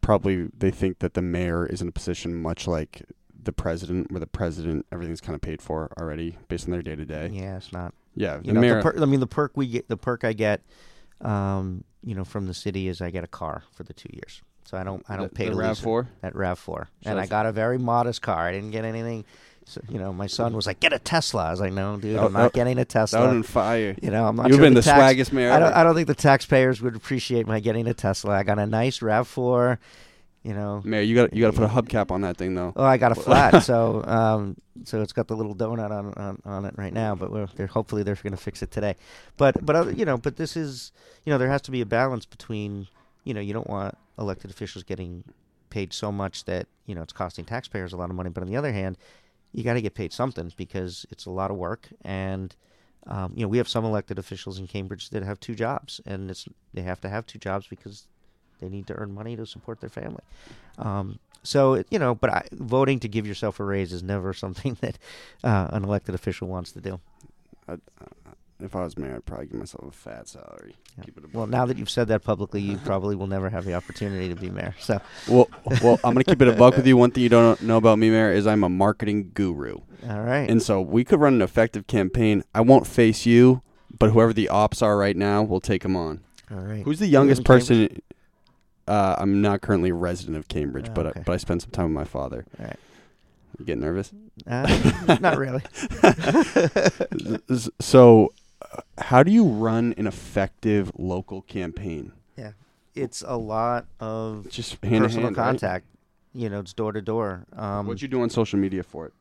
[0.01, 3.03] probably they think that the mayor is in a position much like
[3.43, 6.97] the president, where the president everything's kind of paid for already based on their day
[6.97, 7.31] to day.
[7.33, 7.95] yeah, it's not.
[8.15, 8.77] Yeah, you the know, mayor.
[8.83, 10.61] the per- I mean, the perk we get, the perk I get,
[11.21, 14.43] um, you know, from the city is I get a car for the two years.
[14.65, 16.09] So I don't, I don't the, pay the to Rav lease Four.
[16.23, 18.47] at Rav Four, So and I got a very modest car.
[18.49, 19.25] I didn't get anything.
[19.69, 22.17] So, you know, my son was like, "Get a Tesla." I was like, "No, dude,
[22.17, 23.95] I'm not that- getting a Tesla." would been fire.
[24.03, 25.73] you know, I'm not You've sure been the tax- swaggest mayor I don't.
[25.75, 28.35] I don't think the taxpayers would appreciate my getting a Tesla.
[28.35, 29.79] I got a nice Rav Four.
[30.45, 32.73] You know, Mayor, you got you got to put a hubcap on that thing though.
[32.77, 36.41] Oh, I got a flat, so um, so it's got the little donut on on,
[36.47, 37.15] on it right now.
[37.15, 38.95] But we're, they're hopefully they're going to fix it today.
[39.37, 40.93] But but other, you know, but this is
[41.27, 42.87] you know there has to be a balance between
[43.25, 45.25] you know you don't want elected officials getting
[45.71, 48.31] paid so much that you know it's costing taxpayers a lot of money.
[48.31, 48.97] But on the other hand,
[49.53, 52.55] you got to get paid something because it's a lot of work and.
[53.07, 56.31] Um, you know, we have some elected officials in Cambridge that have two jobs, and
[56.31, 58.07] it's they have to have two jobs because
[58.61, 60.23] they need to earn money to support their family.
[60.77, 64.77] Um, so you know, but I, voting to give yourself a raise is never something
[64.81, 64.99] that
[65.43, 67.01] uh, an elected official wants to do.
[67.69, 67.77] Uh,
[68.61, 70.75] if I was mayor, I'd probably give myself a fat salary.
[70.97, 71.05] Yeah.
[71.05, 73.65] Keep it a Well, now that you've said that publicly, you probably will never have
[73.65, 74.75] the opportunity to be mayor.
[74.81, 75.49] So, Well,
[75.83, 76.97] well, I'm gonna keep it a buck with you.
[76.97, 79.79] One thing you don't know about me, Mayor, is I'm a marketing guru,
[80.09, 80.49] all right.
[80.51, 82.43] and so we could run an effective campaign.
[82.55, 83.63] I won't face you,
[83.99, 86.21] but whoever the ops are right now, we'll take them on.
[86.51, 86.83] all right.
[86.85, 88.01] Who's the youngest person?
[88.87, 91.21] Uh, I'm not currently a resident of Cambridge, Oh, but okay.
[91.21, 92.47] I, but I spent some time with my father.
[92.59, 92.77] All right.
[93.59, 94.13] You get nervous?
[94.47, 95.63] Uh, not really.
[97.81, 98.33] So,
[98.99, 102.13] how do you run an effective local campaign?
[102.37, 102.53] Yeah,
[102.95, 105.45] it's a lot of Just hand personal hand, right?
[105.45, 105.87] contact.
[106.35, 107.47] You know, it's door to door.
[107.57, 109.13] Um, What'd you do on social media for it?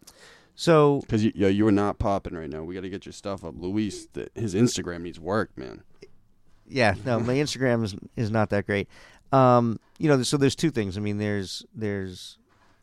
[0.56, 2.64] So Because you, yo, you are not popping right now.
[2.64, 3.54] We got to get your stuff up.
[3.58, 5.84] Luis, the, his Instagram needs work, man.
[6.68, 8.88] Yeah, no, my Instagram is is not that great.
[9.32, 10.98] Um, you know, so there's two things.
[10.98, 12.38] I mean, there's there's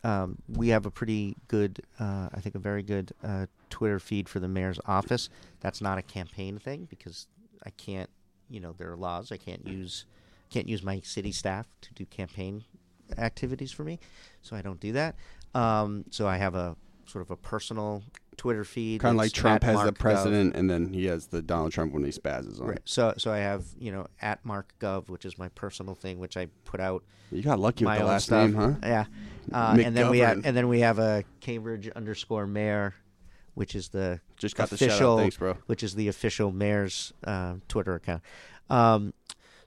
[0.05, 4.29] um, we have a pretty good, uh, I think, a very good uh, Twitter feed
[4.29, 5.29] for the mayor's office.
[5.61, 7.25] That's not a campaign thing because
[7.65, 8.09] I can't,
[8.47, 9.31] you know, there are laws.
[9.31, 10.05] I can't use
[10.51, 12.63] can't use my city staff to do campaign
[13.17, 13.99] activities for me,
[14.43, 15.15] so I don't do that.
[15.55, 16.75] Um, so I have a
[17.07, 18.03] sort of a personal
[18.37, 19.01] Twitter feed.
[19.01, 19.99] Kind of like Trump has the Mark Gov.
[19.99, 22.67] president, and then he has the Donald Trump when he spazzes on.
[22.67, 22.79] Right.
[22.85, 26.37] So so I have you know at Mark Gov, which is my personal thing, which
[26.37, 28.49] I put out You got lucky with the last stuff.
[28.49, 28.73] name, huh?
[28.83, 29.05] Yeah.
[29.51, 32.93] Uh, and then we have and then we have a Cambridge underscore mayor,
[33.53, 35.19] which is the Just got the shout official, out.
[35.19, 35.57] Thanks, bro.
[35.67, 38.21] which is the official mayor's uh, Twitter account.
[38.69, 39.13] Um,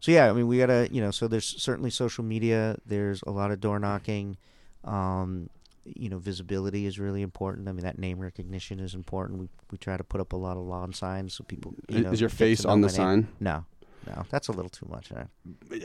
[0.01, 2.77] so yeah, I mean we gotta you know so there's certainly social media.
[2.87, 4.37] There's a lot of door knocking.
[4.85, 5.51] Um,
[5.97, 7.69] you know, visibility is really important.
[7.69, 9.39] I mean, that name recognition is important.
[9.41, 11.75] We we try to put up a lot of lawn signs so people.
[11.89, 12.97] You Is- know, is your face on the my name.
[12.97, 13.29] sign?
[13.41, 13.65] No,
[14.07, 15.11] no, that's a little too much.
[15.13, 15.27] I,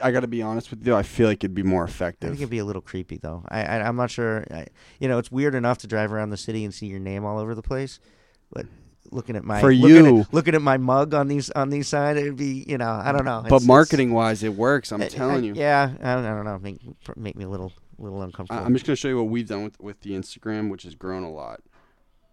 [0.02, 0.96] I got to be honest with you.
[0.96, 2.30] I feel like it'd be more effective.
[2.30, 3.44] I think it'd be a little creepy though.
[3.50, 4.46] I, I I'm not sure.
[4.52, 4.68] I,
[5.00, 7.38] you know, it's weird enough to drive around the city and see your name all
[7.40, 8.00] over the place,
[8.52, 8.66] but
[9.12, 11.88] looking at my For looking you- at, looking at my mug on these on these
[11.88, 13.42] signs, it'd be you know I don't know.
[13.42, 14.92] but It's- it's- marketing wise, it works.
[14.92, 15.54] I'm telling I- you.
[15.56, 16.60] Yeah, I don't, I don't know.
[16.60, 16.80] Make
[17.18, 18.64] make me a little little I- uncomfortable.
[18.66, 21.24] I'm just gonna show you what we've done with with the Instagram, which has grown
[21.24, 21.62] a lot,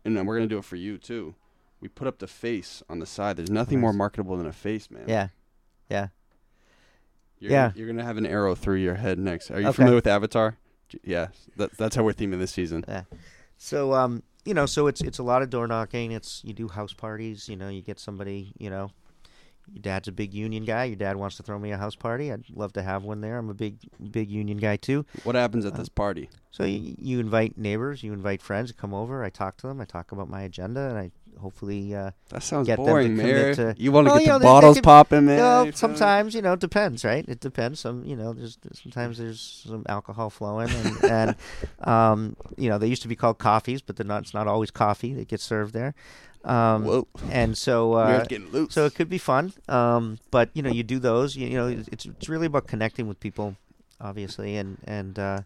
[0.05, 1.35] and then we're gonna do it for you too.
[1.81, 3.37] We put up the face on the side.
[3.37, 3.99] There's nothing more Nice.
[3.99, 5.05] marketable than a face, man.
[5.09, 5.29] yeah,
[5.89, 6.09] yeah.
[7.39, 7.69] You're Yeah.
[7.69, 9.51] Gonna, you're gonna have an arrow through your head next.
[9.51, 9.77] Are you Okay.
[9.77, 10.57] familiar with Avatar?
[10.89, 12.85] J- Yeah, that, that's how we're theming this season.
[12.87, 13.05] Yeah.
[13.57, 16.13] So um, you know, so it's it's a lot of door knocking.
[16.13, 17.49] It's you do house parties.
[17.49, 18.53] You know, you get somebody.
[18.59, 18.91] You know,
[19.73, 20.85] your dad's a big union guy.
[20.85, 22.33] Your dad wants to throw me a house party.
[22.33, 23.39] I'd love to have one there.
[23.39, 23.77] I'm a big
[24.11, 25.07] big union guy too.
[25.25, 26.29] What happens at Uh, this party?
[26.51, 29.23] So you, you invite neighbors, you invite friends to come over.
[29.23, 29.81] I talk to them.
[29.81, 33.23] I talk about my agenda, and I hopefully uh, That sounds get them boring, to
[33.23, 33.55] Mayor.
[33.55, 35.67] to- you want to Well, get you know, the bottles could- popping, man.
[35.67, 35.77] You me?
[35.77, 37.25] sometimes you know, it depends, right?
[37.29, 37.79] It depends.
[37.81, 41.37] Some you know, there's sometimes there's some alcohol flowing, and, and
[41.89, 44.23] um, you know, they used to be called coffees, but they're not.
[44.23, 45.95] It's not always coffee that gets served there.
[46.45, 47.09] Um, Whoa.
[47.31, 48.25] and so uh,
[48.71, 49.53] so it could be fun.
[49.69, 51.37] Um, but you know, you do those.
[51.37, 53.57] You, you know, it's it's really about connecting with people,
[54.01, 55.41] obviously, and and uh,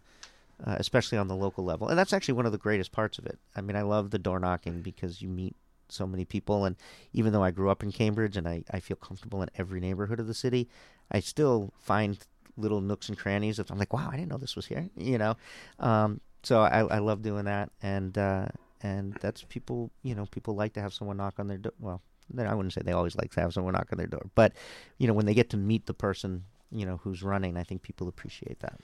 [0.65, 1.87] uh, especially on the local level.
[1.87, 3.39] And that's actually one of the greatest parts of it.
[3.55, 5.55] I mean, I love the door knocking because you meet
[5.89, 6.65] so many people.
[6.65, 6.75] And
[7.13, 10.19] even though I grew up in Cambridge and I, I feel comfortable in every neighborhood
[10.19, 10.67] of the city,
[11.11, 12.17] I still find
[12.57, 14.89] little nooks and crannies that I'm like, wow, I didn't know this was here.
[14.97, 15.35] You know,
[15.79, 17.69] um, so I, I love doing that.
[17.81, 18.47] And uh,
[18.85, 19.91] and that's people.
[20.03, 21.73] You know, people like to have someone knock on their door.
[21.79, 22.01] Well,
[22.37, 24.53] I wouldn't say they always like to have someone knock on their door, but
[24.97, 27.81] you know, when they get to meet the person, you know, who's running, I think
[27.81, 28.79] people appreciate that.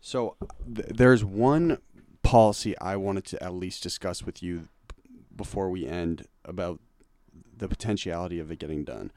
[0.00, 0.36] So
[0.74, 1.78] th- there's one
[2.22, 4.68] policy I wanted to at least discuss with you
[5.36, 6.80] before we end about
[7.56, 9.12] the potentiality of it getting done.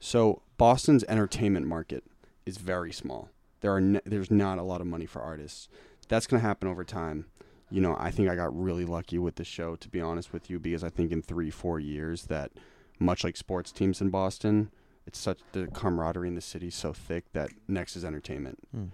[0.00, 2.04] So Boston's entertainment market
[2.46, 3.28] is very small.
[3.60, 5.68] There are n- there's not a lot of money for artists.
[6.08, 7.26] That's going to happen over time.
[7.74, 10.48] You know, I think I got really lucky with the show to be honest with
[10.48, 12.52] you because I think in 3 4 years that
[12.98, 14.70] much like sports teams in Boston,
[15.06, 18.58] it's such the camaraderie in the city so thick that next is entertainment.
[18.70, 18.84] Hmm.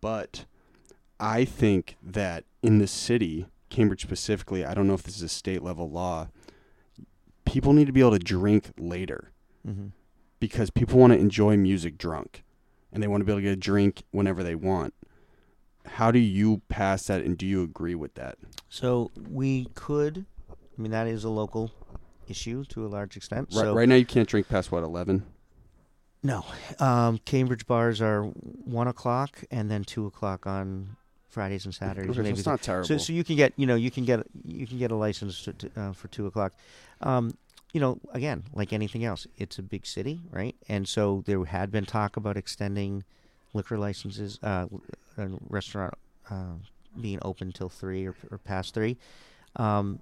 [0.00, 0.44] But
[1.18, 5.28] I think that in the city, Cambridge specifically, I don't know if this is a
[5.28, 6.28] state level law,
[7.44, 9.32] people need to be able to drink later
[9.66, 9.88] Mm-hmm.
[10.40, 12.42] because people want to enjoy music drunk
[12.92, 14.92] and they want to be able to get a drink whenever they want.
[15.86, 18.38] How do you pass that and do you agree with that?
[18.68, 21.72] So we could, I mean, that is a local
[22.28, 23.48] issue to a large extent.
[23.52, 25.24] Right, so right now, you can't drink past what, 11?
[26.22, 26.44] No,
[26.78, 30.96] um, Cambridge bars are one o'clock and then two o'clock on
[31.28, 32.10] Fridays and Saturdays.
[32.10, 32.86] Okay, so maybe it's not terrible.
[32.86, 35.42] So, so you can get, you know, you can get, you can get a license
[35.42, 36.52] to, uh, for two o'clock.
[37.00, 37.36] Um,
[37.72, 40.54] you know, again, like anything else, it's a big city, right?
[40.68, 43.04] And so there had been talk about extending
[43.54, 44.66] liquor licenses, uh,
[45.18, 45.94] a restaurant
[46.30, 46.54] uh,
[47.00, 48.96] being open till three or, or past three.
[49.56, 50.00] Um,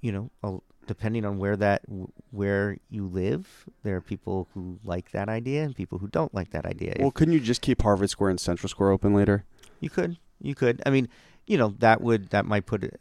[0.00, 1.82] you know, depending on where that
[2.30, 6.50] where you live, there are people who like that idea and people who don't like
[6.50, 6.96] that idea.
[6.98, 9.44] well, couldn't you just keep Harvard Square and Central Square open later?
[9.80, 10.82] You could, you could.
[10.84, 11.08] I mean,
[11.46, 13.00] you know, that would that might put it.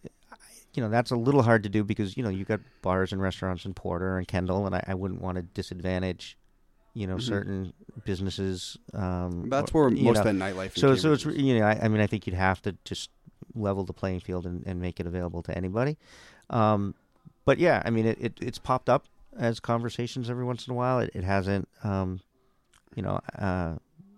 [0.73, 3.19] You know, that's a little hard to do because you know you've got bars and
[3.19, 6.38] restaurants in Porter and Kendall, and I, I wouldn't want to disadvantage,
[6.97, 7.21] you know, Mhm.
[7.21, 7.73] certain
[8.05, 8.77] businesses.
[8.93, 10.21] Um, That's where you most know.
[10.21, 10.77] of the nightlife.
[10.77, 13.09] So, so it's you know, I, I mean, I think you'd have to just
[13.53, 15.97] level the playing field and, and make it available to anybody.
[16.49, 16.95] Um,
[17.45, 19.05] but yeah, I mean, it, it it's popped up
[19.37, 20.99] as conversations every once in a while.
[20.99, 22.19] It, it hasn't, um,
[22.95, 23.75] you know, uh,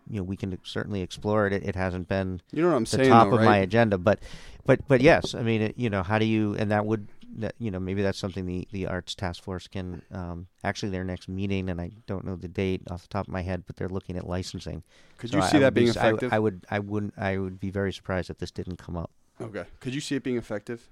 [0.10, 1.54] you know, we can certainly explore it.
[1.54, 3.10] It, it hasn't been You know what I'm the saying?
[3.10, 4.20] top though, of my agenda, but,
[4.66, 7.08] but, but yes, I mean, it, you know, how do you, and that would,
[7.38, 11.04] that, you know, maybe that's something the, the arts task force can, um, actually their
[11.04, 13.76] next meeting, and I don't know the date off the top of my head, but
[13.78, 14.84] they're looking at licensing.
[15.18, 16.34] Could So you see I that would be being s- I effective?
[16.34, 19.12] I, would, I wouldn't, I would be very surprised if this didn't come up.
[19.42, 19.66] okay.
[19.80, 20.90] Could you see it being effective?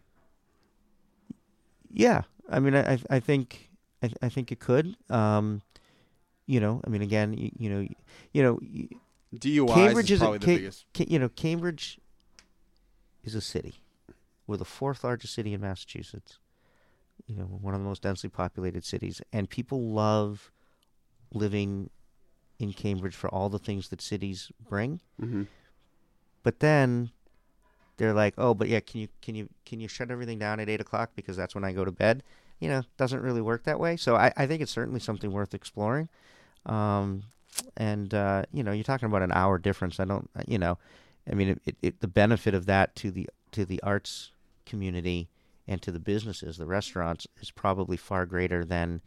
[1.91, 3.69] Yeah, I mean, I, I- think,
[4.03, 4.95] I, I think it could.
[5.09, 5.61] Um,
[6.45, 7.87] you know, I mean, again, you, you know,
[8.33, 8.59] you know,
[9.35, 10.85] DUIs Cambridge is is a- probably the Ca- biggest.
[10.95, 11.99] Ca- you know, Cambridge
[13.23, 13.75] is a city.
[14.47, 16.39] We're the fourth largest city in Massachusetts.
[17.27, 20.51] You know, one of the most densely populated cities, and people love
[21.33, 21.89] living
[22.59, 25.01] in Cambridge for all the things that cities bring.
[25.19, 25.43] hmm
[26.43, 27.11] But then
[27.97, 30.69] they're like, "Oh, but yeah, can you can you can you shut everything down at
[30.69, 32.23] eight o'clock because that's when I go to bed?"
[32.59, 33.97] You know, doesn't really work that way.
[33.97, 36.09] So I, I think it's certainly something worth exploring.
[36.65, 37.23] Um,
[37.75, 39.99] and uh, you know, you're talking about an hour difference.
[39.99, 40.77] I don't, you know,
[41.29, 44.31] I mean, it, it, it, the benefit of that to the to the arts
[44.67, 45.29] community
[45.67, 49.01] and to the businesses, the restaurants, is probably far greater than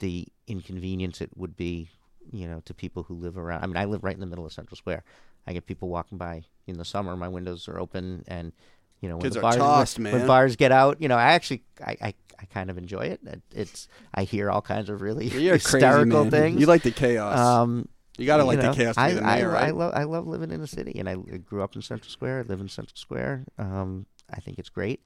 [0.00, 1.88] the inconvenience it would be,
[2.30, 3.62] you know, to people who live around.
[3.62, 5.02] I mean, I live right in the middle of Central Square.
[5.46, 7.16] I get people walking by in the summer.
[7.16, 8.52] My windows are open, and
[9.00, 10.12] you know, when Kids the are bars tossed, when, man.
[10.12, 13.20] when bars get out, you know, I actually I, I, I kind of enjoy it.
[13.24, 16.60] It- It's I hear all kinds of really You're a crazy hysterical things.
[16.60, 17.38] You like the chaos.
[17.38, 17.88] Um,
[18.18, 19.74] you gotta like know, the chaos I, the I, mayor, I right?
[19.74, 22.40] love I love living in the city, and I I grew up in Central Square.
[22.40, 23.46] I live in Central Square.
[23.58, 25.00] Um, I think it's great,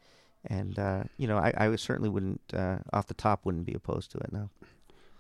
[0.47, 4.11] and uh, you know, I, I certainly wouldn't uh, off the top wouldn't be opposed
[4.13, 4.33] to it.
[4.33, 4.51] No.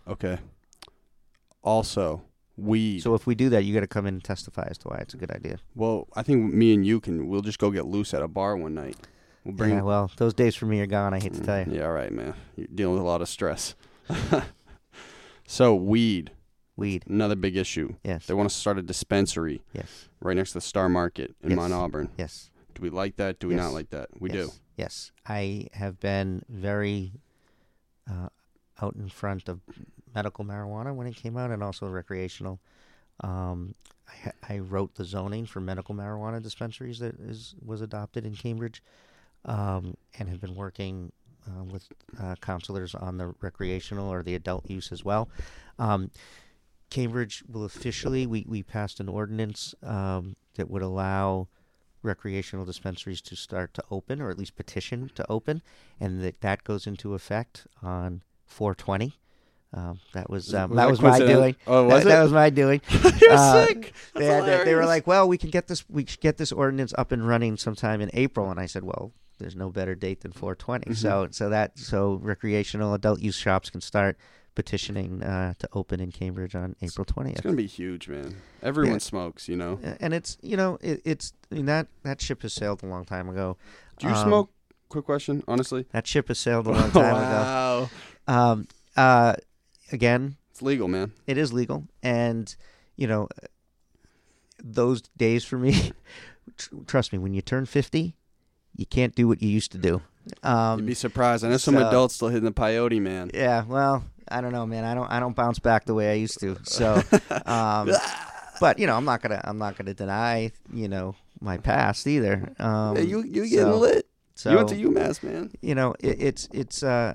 [0.08, 0.38] okay.
[1.62, 2.22] Also,
[2.56, 3.00] weed.
[3.00, 4.96] So if we do that, you got to come in and testify as to why
[4.98, 5.58] it's a good idea.
[5.74, 7.28] well, I think me and you can.
[7.28, 8.96] We'll just go get loose at a bar one night.
[9.44, 9.70] We'll bring.
[9.70, 11.14] yeah, well, those days for me are gone.
[11.14, 11.72] I hate to tell you.
[11.72, 12.34] Yeah, all right, man.
[12.56, 13.74] You're dealing with a lot of stress.
[15.46, 16.30] so weed,
[16.76, 17.04] Weed.
[17.08, 17.94] another big issue.
[18.04, 18.26] Yes.
[18.26, 20.08] They want to start a dispensary Yes.
[20.20, 21.56] right next to the Star Market in Yes.
[21.56, 22.10] Mount Auburn.
[22.16, 22.50] Yes.
[22.82, 23.38] We like that?
[23.38, 23.62] Do we Yes.
[23.62, 24.08] not like that?
[24.20, 24.46] We yes.
[24.46, 24.52] do.
[24.76, 25.12] Yes.
[25.24, 27.12] I have been very
[28.10, 28.28] uh,
[28.82, 29.60] out in front of
[30.12, 32.58] medical marijuana when it came out, and also recreational.
[33.20, 33.76] Um,
[34.08, 38.82] I, I wrote the zoning for medical marijuana dispensaries that is was adopted in Cambridge,
[39.44, 41.12] um, and have been working
[41.46, 41.88] uh, with
[42.20, 45.28] uh, councilors on the recreational or the adult use as well.
[45.78, 46.10] Um,
[46.90, 51.48] Cambridge will officially we, we passed an ordinance um, that would allow
[52.02, 55.62] recreational dispensaries to start to open or at least petition to open
[56.00, 59.14] and that that goes into effect on 420
[59.74, 61.56] um, that was um, Was that that was my doing.
[61.66, 62.82] Oh, was that, that was my doing.
[63.22, 63.94] You're Uh, sick.
[64.14, 66.92] they, had, they were like well we can get this we should get this ordinance
[66.98, 68.50] up and running sometime in April.
[68.50, 70.92] And I said well there's no better date than 420 Mm-hmm.
[70.94, 74.18] so so that so recreational adult use shops can start
[74.54, 78.36] petitioning uh, to open in Cambridge on April 20th It's gonna be huge, man.
[78.62, 78.98] Everyone Yeah.
[78.98, 79.78] smokes, you know.
[80.00, 83.04] And it's you know it, it's I mean that that ship has sailed a long
[83.04, 83.56] time ago.
[83.98, 84.50] Do you Um, smoke?
[84.88, 85.86] Quick question, honestly.
[85.92, 87.78] That ship has sailed a long time wow.
[87.84, 87.90] ago.
[88.28, 89.34] Um, uh,
[89.90, 91.12] again, It's legal, man.
[91.26, 92.54] it is legal, and
[92.96, 93.28] you know
[94.62, 95.92] those days for me.
[96.56, 98.16] tr- trust me, when you turn fifty,
[98.76, 100.02] you can't do what you used to do.
[100.42, 101.44] Um, You'd be surprised.
[101.44, 103.30] I know some so- adults still hitting the peyote, man.
[103.34, 104.84] yeah, well, I don't know, man.
[104.84, 106.56] I don't I don't bounce back the way I used to.
[106.64, 107.02] So,
[107.46, 107.90] um,
[108.60, 112.52] but you know, I'm not gonna I'm not gonna deny you know my past either.
[112.58, 114.06] Um, Hey, you you getting so- lit?
[114.34, 115.50] So you went to UMass, man.
[115.60, 117.14] you know, it, it's it's uh,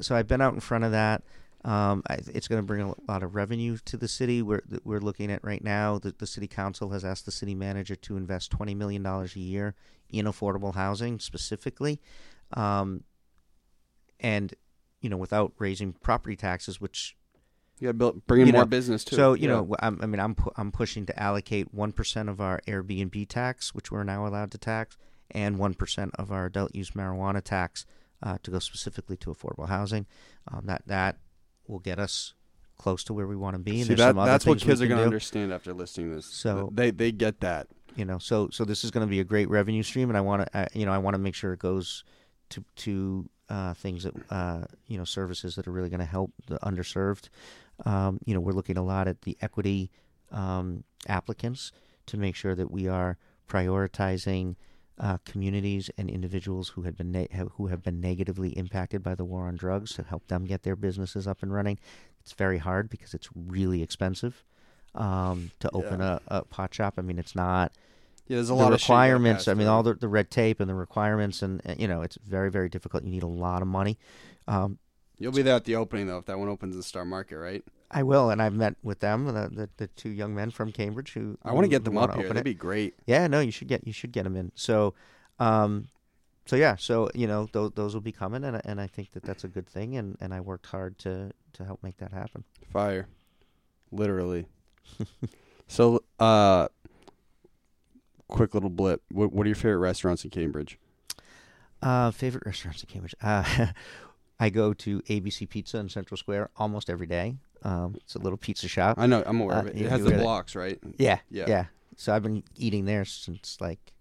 [0.00, 1.22] so I've been out in front of that.
[1.64, 4.42] Um, I, it's going to bring a lot of revenue to the city.
[4.42, 5.98] We're that we're looking at right now.
[5.98, 9.40] The, the city council has asked the city manager to invest twenty million dollars a
[9.40, 9.74] year
[10.10, 12.00] in affordable housing specifically,
[12.54, 13.04] um,
[14.20, 14.52] and
[15.06, 17.16] you know, without raising property taxes, which
[17.78, 19.14] You got to build, bring in more know, business too.
[19.14, 19.54] so you Yeah.
[19.54, 23.28] know, I'm, I mean, I'm pu- I'm pushing to allocate one percent of our Airbnb
[23.28, 24.96] tax, which we're now allowed to tax,
[25.30, 27.86] and one percent of our adult use marijuana tax
[28.20, 30.06] uh, to go specifically to affordable housing.
[30.50, 31.18] Um, that that
[31.68, 32.34] will get us
[32.78, 33.84] close to where we want to be.
[33.84, 36.26] See that that's what kids are gonna understand after listening to this.
[36.26, 37.68] So- they they get that.
[37.94, 40.20] You know, so so this is going to be a great revenue stream, and I
[40.20, 42.04] want to, uh, you know, I want to make sure it goes
[42.50, 46.32] to to uh, things that uh, you know services that are really going to help
[46.46, 47.28] the underserved.
[47.84, 49.90] Um, you know, we're looking a lot at the equity
[50.32, 51.72] um, applicants
[52.06, 53.18] to make sure that we are
[53.48, 54.56] prioritizing
[54.98, 59.14] uh, communities and individuals who had been ne- have, who have been negatively impacted by
[59.14, 61.78] the war on drugs to help them get their businesses up and running.
[62.20, 64.42] It's very hard because it's really expensive
[64.94, 66.18] um, to open Yeah.
[66.28, 66.94] a, a pot shop.
[66.96, 67.72] I mean, it's not
[68.28, 69.48] Yeah, there's a the lot of shit you gotta requirements.
[69.48, 72.18] I mean, all the, the red tape and the requirements, and uh, you know, it's
[72.26, 73.04] very very difficult.
[73.04, 73.98] You need a lot of money.
[74.48, 74.78] Um,
[75.18, 77.64] You'll be there at the opening though if that one opens in Star Market, right?
[77.90, 81.12] I will, and I've met with them, the the, the two young men from Cambridge
[81.12, 82.24] who I want to get them up here.
[82.24, 82.44] That'd it.
[82.44, 82.94] be great.
[83.06, 84.50] Yeah, no, you should get you should get them in.
[84.54, 84.94] So,
[85.38, 85.88] um,
[86.46, 89.12] so yeah, so you know, those those will be coming, and I- and I think
[89.12, 92.12] that that's a good thing, and and I worked hard to to help make that
[92.12, 92.44] happen.
[92.72, 93.06] Fire,
[93.90, 94.46] literally.
[95.68, 96.68] so, uh,
[98.28, 99.02] quick little blip.
[99.10, 100.78] What, what are your favorite restaurants in Cambridge?
[101.82, 103.14] Uh, favorite restaurants in Cambridge.
[103.22, 103.66] Uh,
[104.40, 107.36] I go to ABC Pizza in Central Square almost every day.
[107.62, 108.98] Um, it's a little pizza shop.
[108.98, 109.22] I know.
[109.26, 109.80] I'm aware of Uh, it.
[109.82, 110.78] It has the blocks, right?
[110.98, 111.44] Yeah, Yeah.
[111.48, 111.64] yeah,
[111.96, 113.92] So I've been eating there since like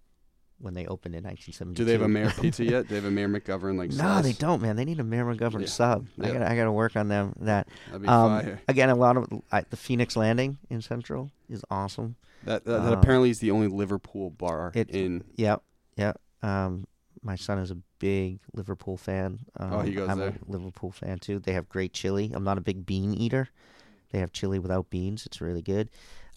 [0.59, 1.73] when they opened in 1972.
[1.75, 2.83] Do they have a Mayor Pizza yet?
[2.83, 3.89] Do they have a Mayor McGovern like?
[3.91, 4.23] no, slice?
[4.23, 4.75] they don't, man.
[4.75, 5.67] They need a Mayor McGovern Yeah.
[5.67, 6.07] sub.
[6.21, 7.33] I got I got to work on them.
[7.41, 8.61] That That'd be um, fire.
[8.67, 12.15] again, a lot of I, the Phoenix Landing in Central is awesome.
[12.45, 15.23] That that, that uh, apparently is the only Liverpool bar it- in.
[15.35, 15.61] Yep,
[15.97, 16.19] yep.
[16.41, 16.85] Um,
[17.21, 19.39] my son is a big Liverpool fan.
[19.59, 20.29] Um, Oh, he goes I'm there.
[20.47, 21.39] a Liverpool fan too.
[21.39, 22.31] They have great chili.
[22.33, 23.49] I'm not a big bean eater.
[24.11, 25.25] They have chili without beans.
[25.25, 25.89] It's really good.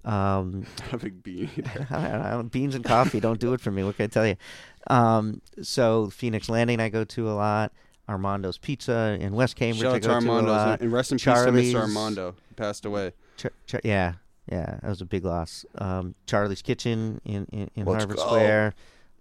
[0.04, 1.50] Um, a big bean.
[1.90, 3.82] I don't know, beans and coffee don't do it for me.
[3.84, 4.36] What can I tell you?
[4.88, 7.72] Um, so Phoenix Landing, I go to a lot.
[8.08, 10.80] Armando's Pizza in West Cambridge, Shout I go to to a Armando lot.
[10.80, 11.80] and rest in peace to Mr.
[11.82, 12.34] Armando.
[12.48, 13.12] He passed away.
[13.36, 14.14] Ch- ch- yeah,
[14.50, 15.66] yeah, that was a big loss.
[15.74, 18.24] Um, Charlie's Kitchen in in, in Harvard go.
[18.26, 18.74] Square.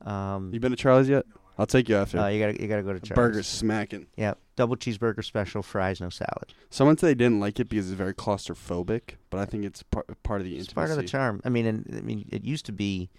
[0.05, 1.25] Um, You been to Charlie's yet?
[1.57, 2.19] I'll take you after.
[2.19, 3.15] uh, you gotta you gotta go to Charlie's.
[3.15, 4.05] Burgers smacking.
[4.15, 6.53] Yeah, double cheeseburger special, fries, no salad.
[6.69, 10.05] Someone said they didn't like it because it's very claustrophobic, but I think it's part
[10.23, 10.75] part of the It's intimacy.
[10.75, 11.41] part of the charm.
[11.43, 13.09] I mean, and I mean, it used to be,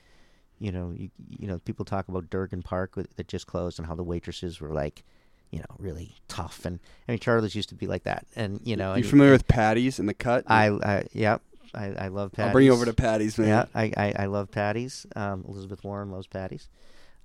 [0.59, 3.95] you know, you you know, people talk about Durgin-Park with, that just closed and how
[3.95, 5.03] the waitresses were like,
[5.51, 6.65] you know, really tough.
[6.65, 6.79] And
[7.09, 8.27] I mean, Charlie's used to be like that.
[8.37, 10.45] And you know, You familiar with Patties and the cut?
[10.47, 11.39] I, I yeah,
[11.75, 12.47] I, I love patties.
[12.49, 13.49] I'll bring you over to Patties, man.
[13.49, 15.07] Yeah, I, I, I love patties.
[15.17, 16.69] Um, Elizabeth Warren loves patties.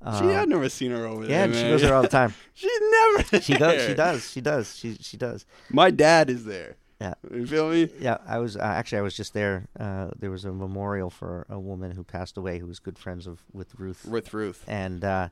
[0.03, 1.43] She, Um, I've never seen her over yeah, there.
[1.45, 2.33] and she goes there all the time.
[2.53, 3.41] She's never.
[3.41, 3.85] She goes.
[3.87, 4.29] She does.
[4.31, 4.75] She does.
[4.75, 5.45] She she does.
[5.69, 6.75] My dad is there.
[6.99, 7.13] Yeah.
[7.33, 7.89] You feel me?
[7.99, 9.67] Yeah, I was uh, actually I was just there.
[9.79, 13.27] Uh, there was a memorial for a woman who passed away who was good friends
[13.27, 14.63] of with Ruth, With Ruth.
[14.67, 15.29] and uh,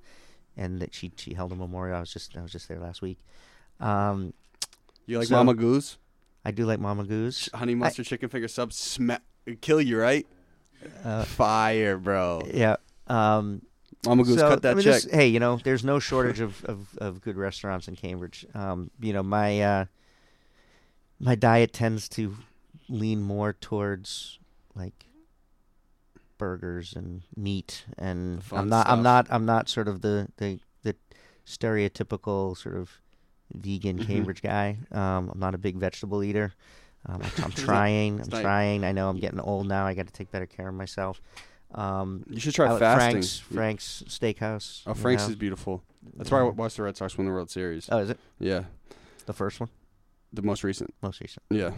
[0.58, 1.98] and that she she held a memorial.
[1.98, 3.20] I was just I was just there last week.
[3.80, 4.34] Um,
[5.06, 5.98] You like So- Mama Goose?
[6.46, 7.50] I do like Mama Goose.
[7.54, 9.20] Honey mustard chicken finger sub sma-
[9.62, 10.26] kill you, right?
[11.04, 12.42] Uh, Fire, bro.
[12.54, 12.78] yeah.
[13.08, 13.62] Um,
[14.06, 15.04] Mama Goose, so, cut that I mean, check.
[15.04, 18.46] this- hey, you know, there's no shortage of, of, of good restaurants in Cambridge.
[18.54, 19.86] Um, you know, my uh,
[21.20, 22.36] my diet tends to
[22.90, 24.40] lean more towards
[24.76, 25.06] like
[26.38, 30.96] burgers and meat, and I'm not I'm not I'm not sort of the the, the
[31.46, 32.90] stereotypical sort of
[33.54, 34.08] vegan Mhm.
[34.08, 34.78] Cambridge guy.
[34.92, 36.54] Um, I'm not a big vegetable eater.
[37.06, 38.22] Um, I'm, I'm trying.
[38.22, 38.84] I'm trying.
[38.84, 39.86] I know I'm getting old now.
[39.86, 41.22] I got to take better care of myself.
[41.74, 43.12] Um, you should try fasting.
[43.12, 44.82] Frank's Frank's Steakhouse.
[44.86, 45.30] oh, you Frank's know.
[45.30, 45.84] is beautiful.
[46.18, 47.88] That's why I watched the Red Sox win the World Series.
[47.92, 48.64] Oh, is it Yeah,
[49.26, 49.70] the first one?
[50.34, 50.94] the most recent.
[51.02, 51.44] Most recent.
[51.50, 51.72] Yeah,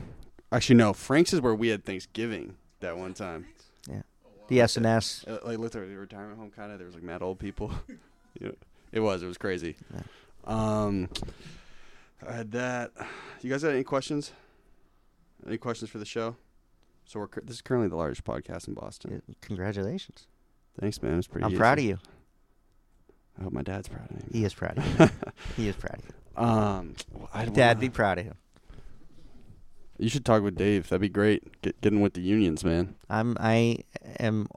[0.52, 0.94] actually, no.
[0.94, 3.48] Frank's is where we had Thanksgiving that one time.
[3.90, 4.02] Yeah.
[4.48, 5.24] The S and S.
[5.28, 6.78] Uh, Like like a retirement home kind of.
[6.80, 7.72] There was like mad old people.
[8.42, 8.52] yeah,
[8.92, 9.22] it was.
[9.24, 9.76] It was crazy.
[10.46, 11.10] Um,
[12.28, 12.92] I had that.
[13.42, 14.32] You guys got any questions?
[15.46, 16.36] Any questions for the show?
[17.14, 19.22] So we're this is currently the largest podcast in Boston.
[19.42, 20.26] Congratulations!
[20.82, 21.20] Thanks, man.
[21.20, 21.46] It's pretty.
[21.46, 21.60] I'm easy.
[21.60, 22.00] proud of you.
[23.38, 24.40] I hope my dad's proud of me.
[24.40, 25.10] He is proud of you.
[25.56, 26.44] he is proud of you.
[26.44, 28.34] Um, well, Dad, wanna- be proud of him.
[30.00, 30.90] You should talk with Dave.
[30.90, 31.62] That'd be great.
[31.62, 32.96] Get getting with the unions, man.
[33.12, 33.38] I'm.
[33.40, 33.84] I
[34.20, 34.48] am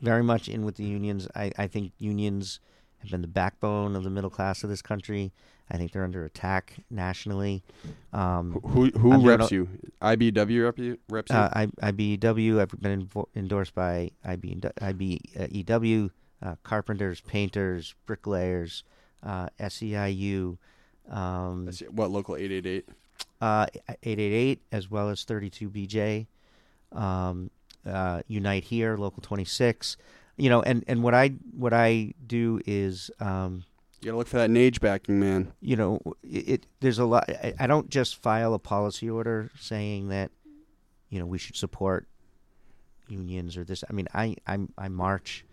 [0.00, 1.28] very much in with the unions.
[1.36, 2.58] I, I think unions
[2.98, 5.32] have been the backbone of the middle class of this country.
[5.70, 7.62] I think they're under attack nationally.
[8.12, 9.68] Um, Who who I'm reps you?
[10.02, 10.98] IBW rep you?
[11.08, 11.36] Reps you?
[11.36, 11.48] Uh,
[11.80, 16.10] I, IBEW, I've been invo- endorsed by IB, IBEW,
[16.42, 18.84] uh, carpenters, painters, bricklayers,
[19.22, 20.58] uh, SEIU,
[21.10, 22.88] um, what local eight eight eight?
[23.40, 23.66] uh,
[24.02, 26.26] 888, as well as 32BJ,
[26.92, 27.50] um,
[27.86, 29.96] uh, Unite Here, Local 26.
[30.36, 33.64] You know, and, and what I what I do is, um,
[34.04, 35.54] You gotta look for that Nage backing, man.
[35.62, 37.24] you know, it, it there's a lot.
[37.30, 40.30] I, I don't just file a policy order saying that,
[41.08, 42.06] you know, we should support
[43.08, 43.82] unions or this.
[43.88, 45.46] I mean, I I I march.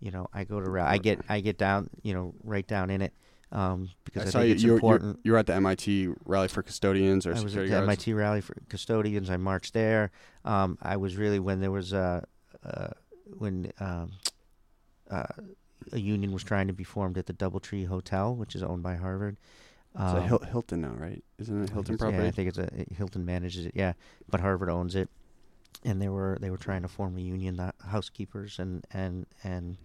[0.00, 1.90] You know, I go to I get I get down.
[2.02, 3.12] You know, right down in it.
[3.52, 4.54] Um, because I, saw think you.
[4.54, 5.20] it's You were, important.
[5.22, 7.84] you were at the MIT rally for custodians or I was at the guards.
[7.84, 9.30] MIT rally for custodians.
[9.30, 10.10] I marched there.
[10.44, 12.26] Um, I was really when there was a
[12.64, 12.88] uh,
[13.38, 14.10] when um,
[15.08, 15.24] uh,
[15.92, 18.96] a union was trying to be formed at the DoubleTree Hotel, which is owned by
[18.96, 19.36] Harvard.
[19.94, 21.22] It's Um, a Hil- Hilton now, right?
[21.38, 22.22] Isn't it Hilton it's- property?
[22.22, 23.72] Yeah, I think it's a Hilton manages it.
[23.74, 23.92] Yeah,
[24.30, 25.10] but Harvard owns it,
[25.84, 29.76] and they were they were trying to form a union, the housekeepers and and and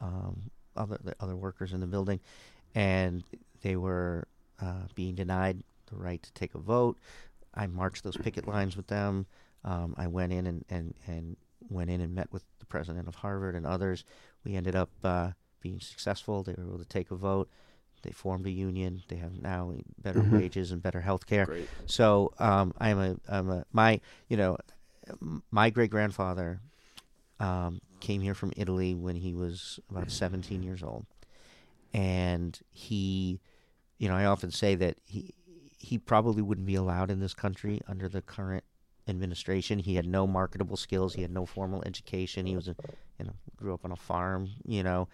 [0.00, 2.18] um, other the other workers in the building,
[2.74, 3.22] and
[3.62, 4.26] they were
[4.60, 6.98] uh, being denied the right to take a vote.
[7.54, 9.26] I marched those picket lines with them.
[9.64, 11.36] Um, I went in and, and, and
[11.68, 14.04] went in and met with the president of Harvard and others.
[14.44, 15.32] We ended up uh,
[15.62, 16.42] being successful.
[16.42, 17.48] They were able to take a vote.
[18.02, 19.02] They formed a union.
[19.08, 20.32] They have now better Mhm.
[20.32, 21.46] wages and better health care.
[21.86, 24.58] So um, I'm a I'm a my you know
[25.50, 26.60] my great grandfather
[27.38, 31.06] um, came here from Italy when he was about 17 years old,
[31.92, 33.40] and he,
[33.98, 35.34] you know, I often say that he
[35.78, 38.62] he probably wouldn't be allowed in this country under the current
[39.08, 39.80] administration.
[39.80, 41.14] He had no marketable skills.
[41.14, 42.46] He had no formal education.
[42.46, 42.76] He was a
[43.18, 44.50] you know grew up on a farm.
[44.64, 45.08] You know,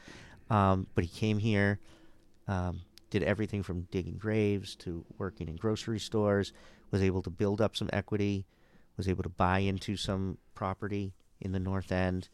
[0.51, 1.79] um, but he came here.
[2.47, 2.81] Um,
[3.11, 6.53] did everything from digging graves to working in grocery stores,
[6.91, 8.47] was able to build up some equity,
[8.97, 12.29] was able to buy into some property in the North End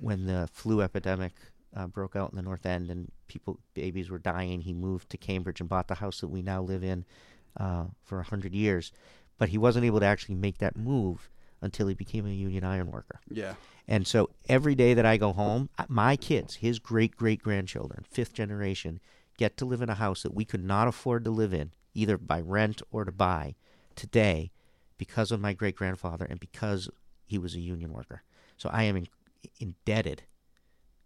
[0.00, 1.32] when the flu epidemic
[1.76, 4.60] uh, broke out in the North End and people, babies were dying.
[4.60, 7.04] He moved to Cambridge and bought the house that we now live in
[7.58, 8.92] uh, for a hundred years.
[9.38, 11.28] But he wasn't able to actually make that move
[11.64, 13.20] until he became a union iron worker.
[13.28, 13.54] Yeah.
[13.88, 18.34] And so every day that I go home, my kids, his great great grandchildren, fifth
[18.34, 19.00] generation,
[19.36, 22.16] get to live in a house that we could not afford to live in, either
[22.16, 23.54] by rent or to buy,
[23.96, 24.52] today,
[24.96, 26.88] because of my great grandfather and because
[27.26, 28.22] he was a union worker.
[28.56, 29.08] So I am in,
[29.58, 30.22] indebted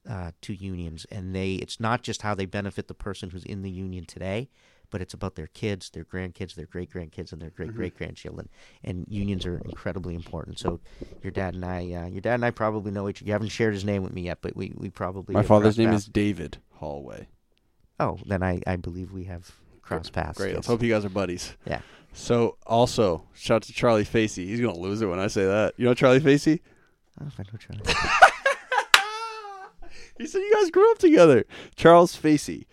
[0.09, 1.55] uh, to unions, and they.
[1.55, 4.49] It's not just how they benefit the person who's in the union today,
[4.91, 8.49] but it's about their kids, their grandkids, their great grandkids, and their great great grandchildren.
[8.85, 10.59] And unions are incredibly important.
[10.59, 10.81] So
[11.23, 13.23] your dad and I, uh, your dad and I probably know each.
[13.23, 15.35] You haven't shared his name with me yet, but we we probably.
[15.35, 16.05] My father's name paths.
[16.05, 17.29] is David Hallway.
[18.01, 19.51] Oh, then I I believe we have
[19.83, 20.39] crossed paths.
[20.39, 20.49] Great.
[20.49, 20.57] yes.
[20.57, 21.57] Let's hope you guys are buddies.
[21.67, 21.81] Yeah.
[22.13, 24.47] So also, shout out to Charlie Facey.
[24.47, 25.75] He's gonna lose it when I say that.
[25.77, 26.63] You know Charlie Facey?
[27.19, 28.11] I don't know if I know Charlie.
[30.19, 31.45] He said you guys grew up together.
[31.77, 32.67] Charles Facey.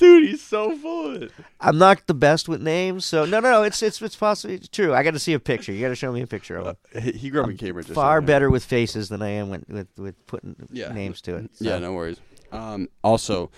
[0.00, 1.32] Dude, he's so full of it.
[1.60, 3.62] I'm not the best with names, so no, no, no.
[3.62, 4.94] It's it's it's possibly it's true.
[4.94, 5.72] I got to see a picture.
[5.72, 6.76] You got to show me a picture of him.
[6.94, 7.86] Uh, he, grew up in Cambridge.
[7.88, 10.92] Far better with faces than I am with with, with putting Yeah.
[10.92, 11.50] names to it.
[11.56, 11.64] so.
[11.64, 12.18] Yeah, no worries.
[12.50, 13.50] Um, also,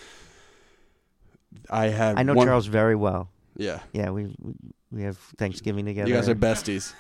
[1.71, 2.19] I have.
[2.19, 3.29] I know one, Charles very well.
[3.57, 3.81] Yeah.
[3.93, 4.55] Yeah, we, we
[4.91, 6.09] We have Thanksgiving together.
[6.09, 6.93] You guys are besties.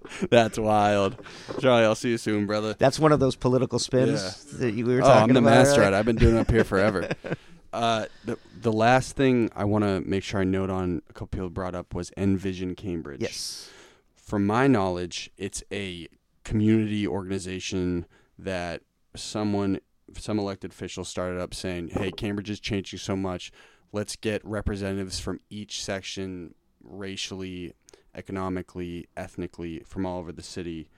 [0.30, 1.16] That's wild.
[1.60, 2.74] Charlie, I'll see you soon, brother.
[2.78, 4.58] That's one of those political spins Yeah.
[4.60, 5.66] that you, we were oh, talking I'm the about.
[5.66, 5.94] master at.
[5.94, 7.08] I've been doing it up here forever.
[7.72, 11.28] uh, the the last thing I want to make sure I note on a couple
[11.28, 13.20] people brought up was Envision Cambridge.
[13.22, 13.70] Yes.
[14.14, 16.08] From my knowledge, it's a
[16.44, 18.06] community organization
[18.38, 18.82] that
[19.16, 19.80] someone,
[20.16, 23.50] some elected official started up saying, "Hey, Cambridge is changing so much.
[23.92, 27.72] Let's get representatives from each section, racially,
[28.14, 30.88] economically, ethnically, from all over the city."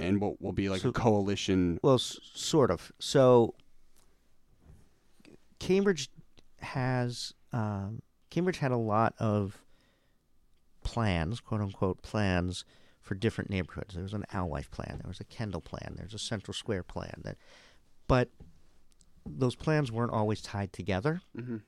[0.00, 2.92] And we'll, we'll be like So- a coalition Well, s- sort of.
[2.98, 3.54] So,
[5.58, 6.08] Cambridge
[6.60, 9.62] has um, Cambridge had a lot of
[10.84, 12.64] plans, quote unquote plans
[13.00, 13.94] for different neighborhoods.
[13.94, 17.22] There was an Alewife plan, there was a Kendall plan, there's a Central Square plan.
[17.24, 17.36] That,
[18.06, 18.30] but
[19.26, 21.22] those plans weren't always tied together.
[21.36, 21.62] Mhm.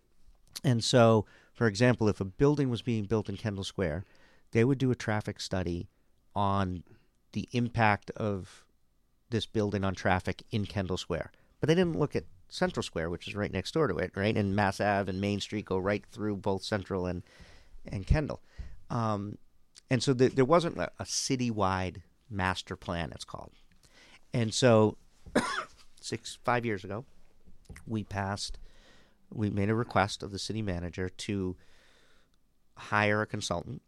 [0.64, 4.04] And so, for example, if a building was being built in Kendall Square,
[4.52, 5.88] they would do a traffic study
[6.34, 6.82] on
[7.32, 8.64] the impact of
[9.30, 11.30] this building on traffic in Kendall Square.
[11.60, 14.36] But they didn't look at Central Square, which is right next door to it, right?
[14.36, 17.22] And Mass Ave and Main Street go right through both Central and
[17.86, 18.40] and Kendall.
[18.90, 19.38] Um,
[19.88, 23.52] and so th- there wasn't a, a citywide master plan, it's called.
[24.34, 24.96] And so
[26.00, 27.04] six five years ago,
[27.86, 28.58] we passed
[29.32, 31.56] we made a request of the city manager to
[32.74, 33.82] hire a consultant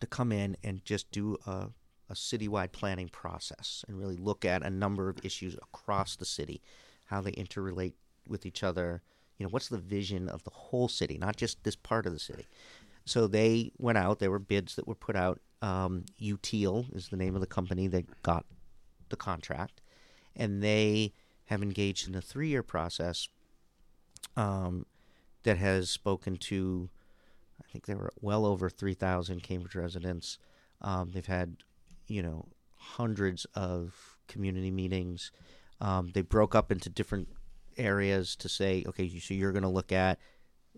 [0.00, 1.68] to come in and just do a,
[2.08, 6.60] a citywide planning process and really look at a number of issues across the city,
[7.10, 7.94] how they interrelate
[8.26, 9.02] with each other.
[9.36, 12.18] You know, what's the vision of the whole city, not just this part of the
[12.18, 12.46] city.
[13.04, 14.20] So they went out.
[14.20, 15.40] There were bids that were put out.
[15.60, 18.46] Um, Utile is the name of the company that got
[19.08, 19.80] the contract,
[20.36, 21.12] and they
[21.46, 23.28] have engaged in a three-year process
[24.36, 24.86] um,
[25.42, 26.88] that has spoken to,
[27.60, 30.38] I think there were well over 3,000 Cambridge residents.
[30.80, 31.56] Um, they've had,
[32.06, 32.46] you know,
[32.76, 35.32] hundreds of community meetings.
[35.80, 37.28] Um, they broke up into different
[37.76, 40.18] areas to say, okay, so you're going to look at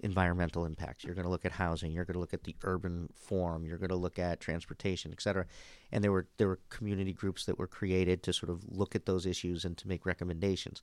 [0.02, 3.08] environmental impacts, you're going to look at housing, you're going to look at the urban
[3.14, 5.44] form, you're going to look at transportation, et cetera.
[5.90, 9.06] And there were there were community groups that were created to sort of look at
[9.06, 10.82] those issues and to make recommendations.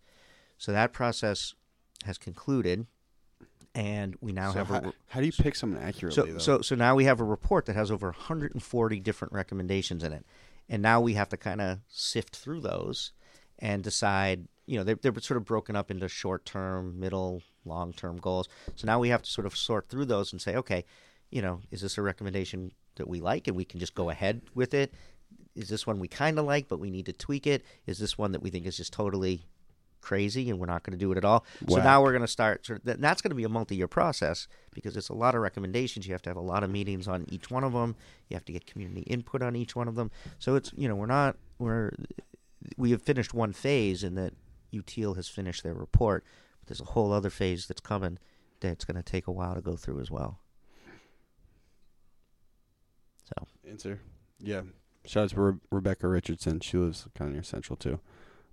[0.58, 1.56] So that process
[2.06, 2.86] has concluded,
[3.74, 6.16] and we now So have how, a how do you pick someone accurately?
[6.16, 6.38] so, though?
[6.38, 10.26] so, so now we have a report that has over 140 different recommendations in it,
[10.68, 13.12] and now we have to kind of sift through those
[13.60, 14.48] and decide.
[14.66, 18.48] You know, they're, they're sort of broken up into short-term, middle, long-term goals.
[18.76, 20.86] So now we have to sort of sort through those and say, okay,
[21.32, 24.42] you know, is this a recommendation that we like and we can just go ahead
[24.54, 24.94] with it?
[25.56, 27.66] Is this one we kind of like but we need to tweak it?
[27.88, 29.48] Is this one that we think is just totally
[30.02, 31.44] crazy and we're not going to do it at all?
[31.68, 32.64] So now we're going to start.
[32.66, 35.42] Sort of, that- that's going to be a multi-year process because it's a lot of
[35.42, 36.06] recommendations.
[36.06, 37.96] You have to have a lot of meetings on each one of them.
[38.30, 40.12] You have to get community input on each one of them.
[40.38, 41.92] So it's you know we're not we're
[42.78, 44.34] we have finished one phase in that
[44.72, 46.24] Utile has finished their report,
[46.60, 48.20] but there's a whole other phase that's coming
[48.60, 50.40] that's going to take a while to go through as well.
[53.26, 54.00] So Answer.
[54.40, 54.62] Yeah.
[55.06, 56.60] Shout out to Re- Rebecca Richardson.
[56.60, 58.00] She lives kind of near Central too.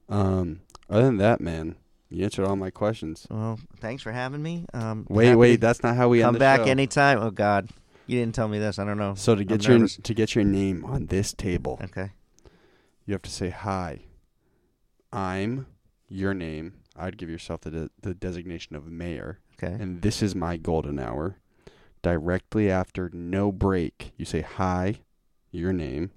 [0.08, 1.76] Um, other than that, man,
[2.08, 3.26] you answered all my questions.
[3.30, 4.64] well, thanks for having me.
[4.72, 6.66] Um, Wait, wait, that's not how we come end the back show.
[6.66, 7.18] anytime.
[7.18, 7.68] Oh God,
[8.06, 8.78] you didn't tell me this.
[8.78, 9.14] I don't know.
[9.16, 9.96] So to get I'm your nervous.
[10.02, 12.12] to get your name on this table, Okay.
[13.06, 14.00] You have to say hi.
[15.12, 15.66] I'm
[16.08, 16.74] your name.
[16.96, 19.72] I'd give yourself the de- the designation of mayor, Okay.
[19.80, 21.38] and this is my golden hour.
[22.02, 25.00] Directly after no break, you say hi,
[25.50, 26.10] your name,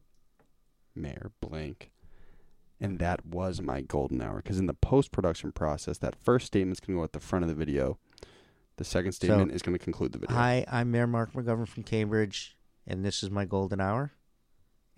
[0.96, 1.92] mayor blank,
[2.80, 4.38] and that was my golden hour.
[4.38, 7.50] Because in the post production process, that first statement's gonna go at the front of
[7.50, 8.00] the video.
[8.78, 10.36] The second statement is gonna conclude the video.
[10.36, 12.58] Hi, I'm Mayor Marc McGovern from Cambridge,
[12.88, 14.14] and this is my golden hour.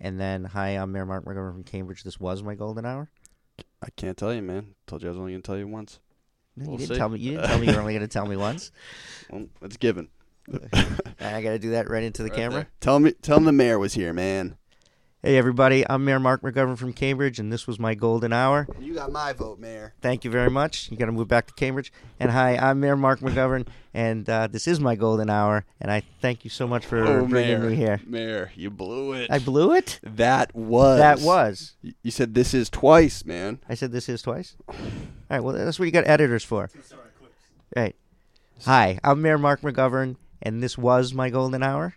[0.04, 2.02] And then, hi, I'm Mayor Marc McGovern from Cambridge.
[2.02, 3.08] This was my golden hour.
[3.80, 4.74] I can't tell you, man.
[4.88, 6.00] Told you I was only gonna tell you once.
[6.56, 6.98] No, We'll you didn't see.
[6.98, 7.18] tell me.
[7.20, 8.72] You didn't tell me you were only going to tell me once.
[9.30, 10.08] Well, it's given.
[11.20, 12.54] I got to do that right into the Right camera.
[12.62, 12.68] there.
[12.80, 14.58] Tell me, tell him the mayor was here, man.
[15.24, 15.84] Hey, everybody.
[15.88, 18.66] I'm Mayor Marc McGovern from Cambridge, and this was my golden hour.
[18.80, 19.94] You got my vote, mayor.
[20.02, 20.90] Thank you very much.
[20.90, 21.92] You got to move back to Cambridge.
[22.18, 25.64] And hi, I'm Mayor Marc McGovern, and uh, this is my golden hour.
[25.80, 28.00] And I thank you so much for Oh, bringing mayor, me here.
[28.04, 29.30] Mayor, you blew it.
[29.30, 30.00] I blew it.
[30.02, 31.76] that was That was.
[32.02, 33.60] You said this is twice, man.
[33.68, 34.56] I said this is twice.
[34.68, 34.74] All
[35.30, 35.38] right.
[35.40, 36.68] Well, that's what you got editors for.
[37.76, 37.94] Right.
[38.64, 41.94] Hi, I'm Mayor Marc McGovern, and this was my golden hour.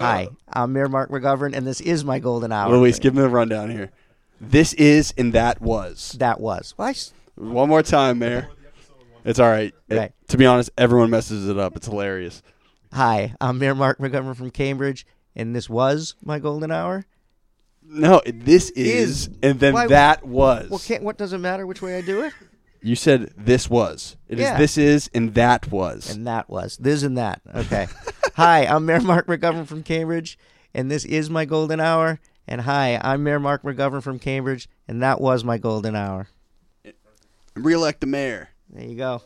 [0.00, 2.70] Hi, I'm Mayor Marc McGovern, and this is my golden hour.
[2.74, 3.90] Luis, give me the rundown here.
[4.40, 6.12] This is and that was.
[6.18, 6.74] that was.
[6.78, 8.48] Well, I s- One more time, mayor.
[9.26, 9.74] It's all right.
[9.90, 10.12] It- Right.
[10.28, 11.76] to be honest, everyone messes it up.
[11.76, 12.42] It's hilarious.
[12.94, 15.06] Hi, I'm Mayor Marc McGovern from Cambridge,
[15.36, 17.04] and this was my golden hour.
[17.82, 19.30] No, this is, Is.
[19.42, 20.70] and then Why- that was.
[20.70, 22.32] Well, can't, what does it matter which way I do it?
[22.82, 24.16] You said this was.
[24.28, 24.58] It is Yeah.
[24.58, 26.14] this is and that was.
[26.14, 27.40] And that was this and that.
[27.54, 27.86] Okay.
[28.34, 30.38] hi, I'm Mayor Marc McGovern from Cambridge,
[30.74, 32.20] and this is my golden hour.
[32.48, 36.28] And hi, I'm Mayor Marc McGovern from Cambridge, and that was my golden hour.
[37.54, 38.48] Reelect the mayor.
[38.70, 39.22] There you go.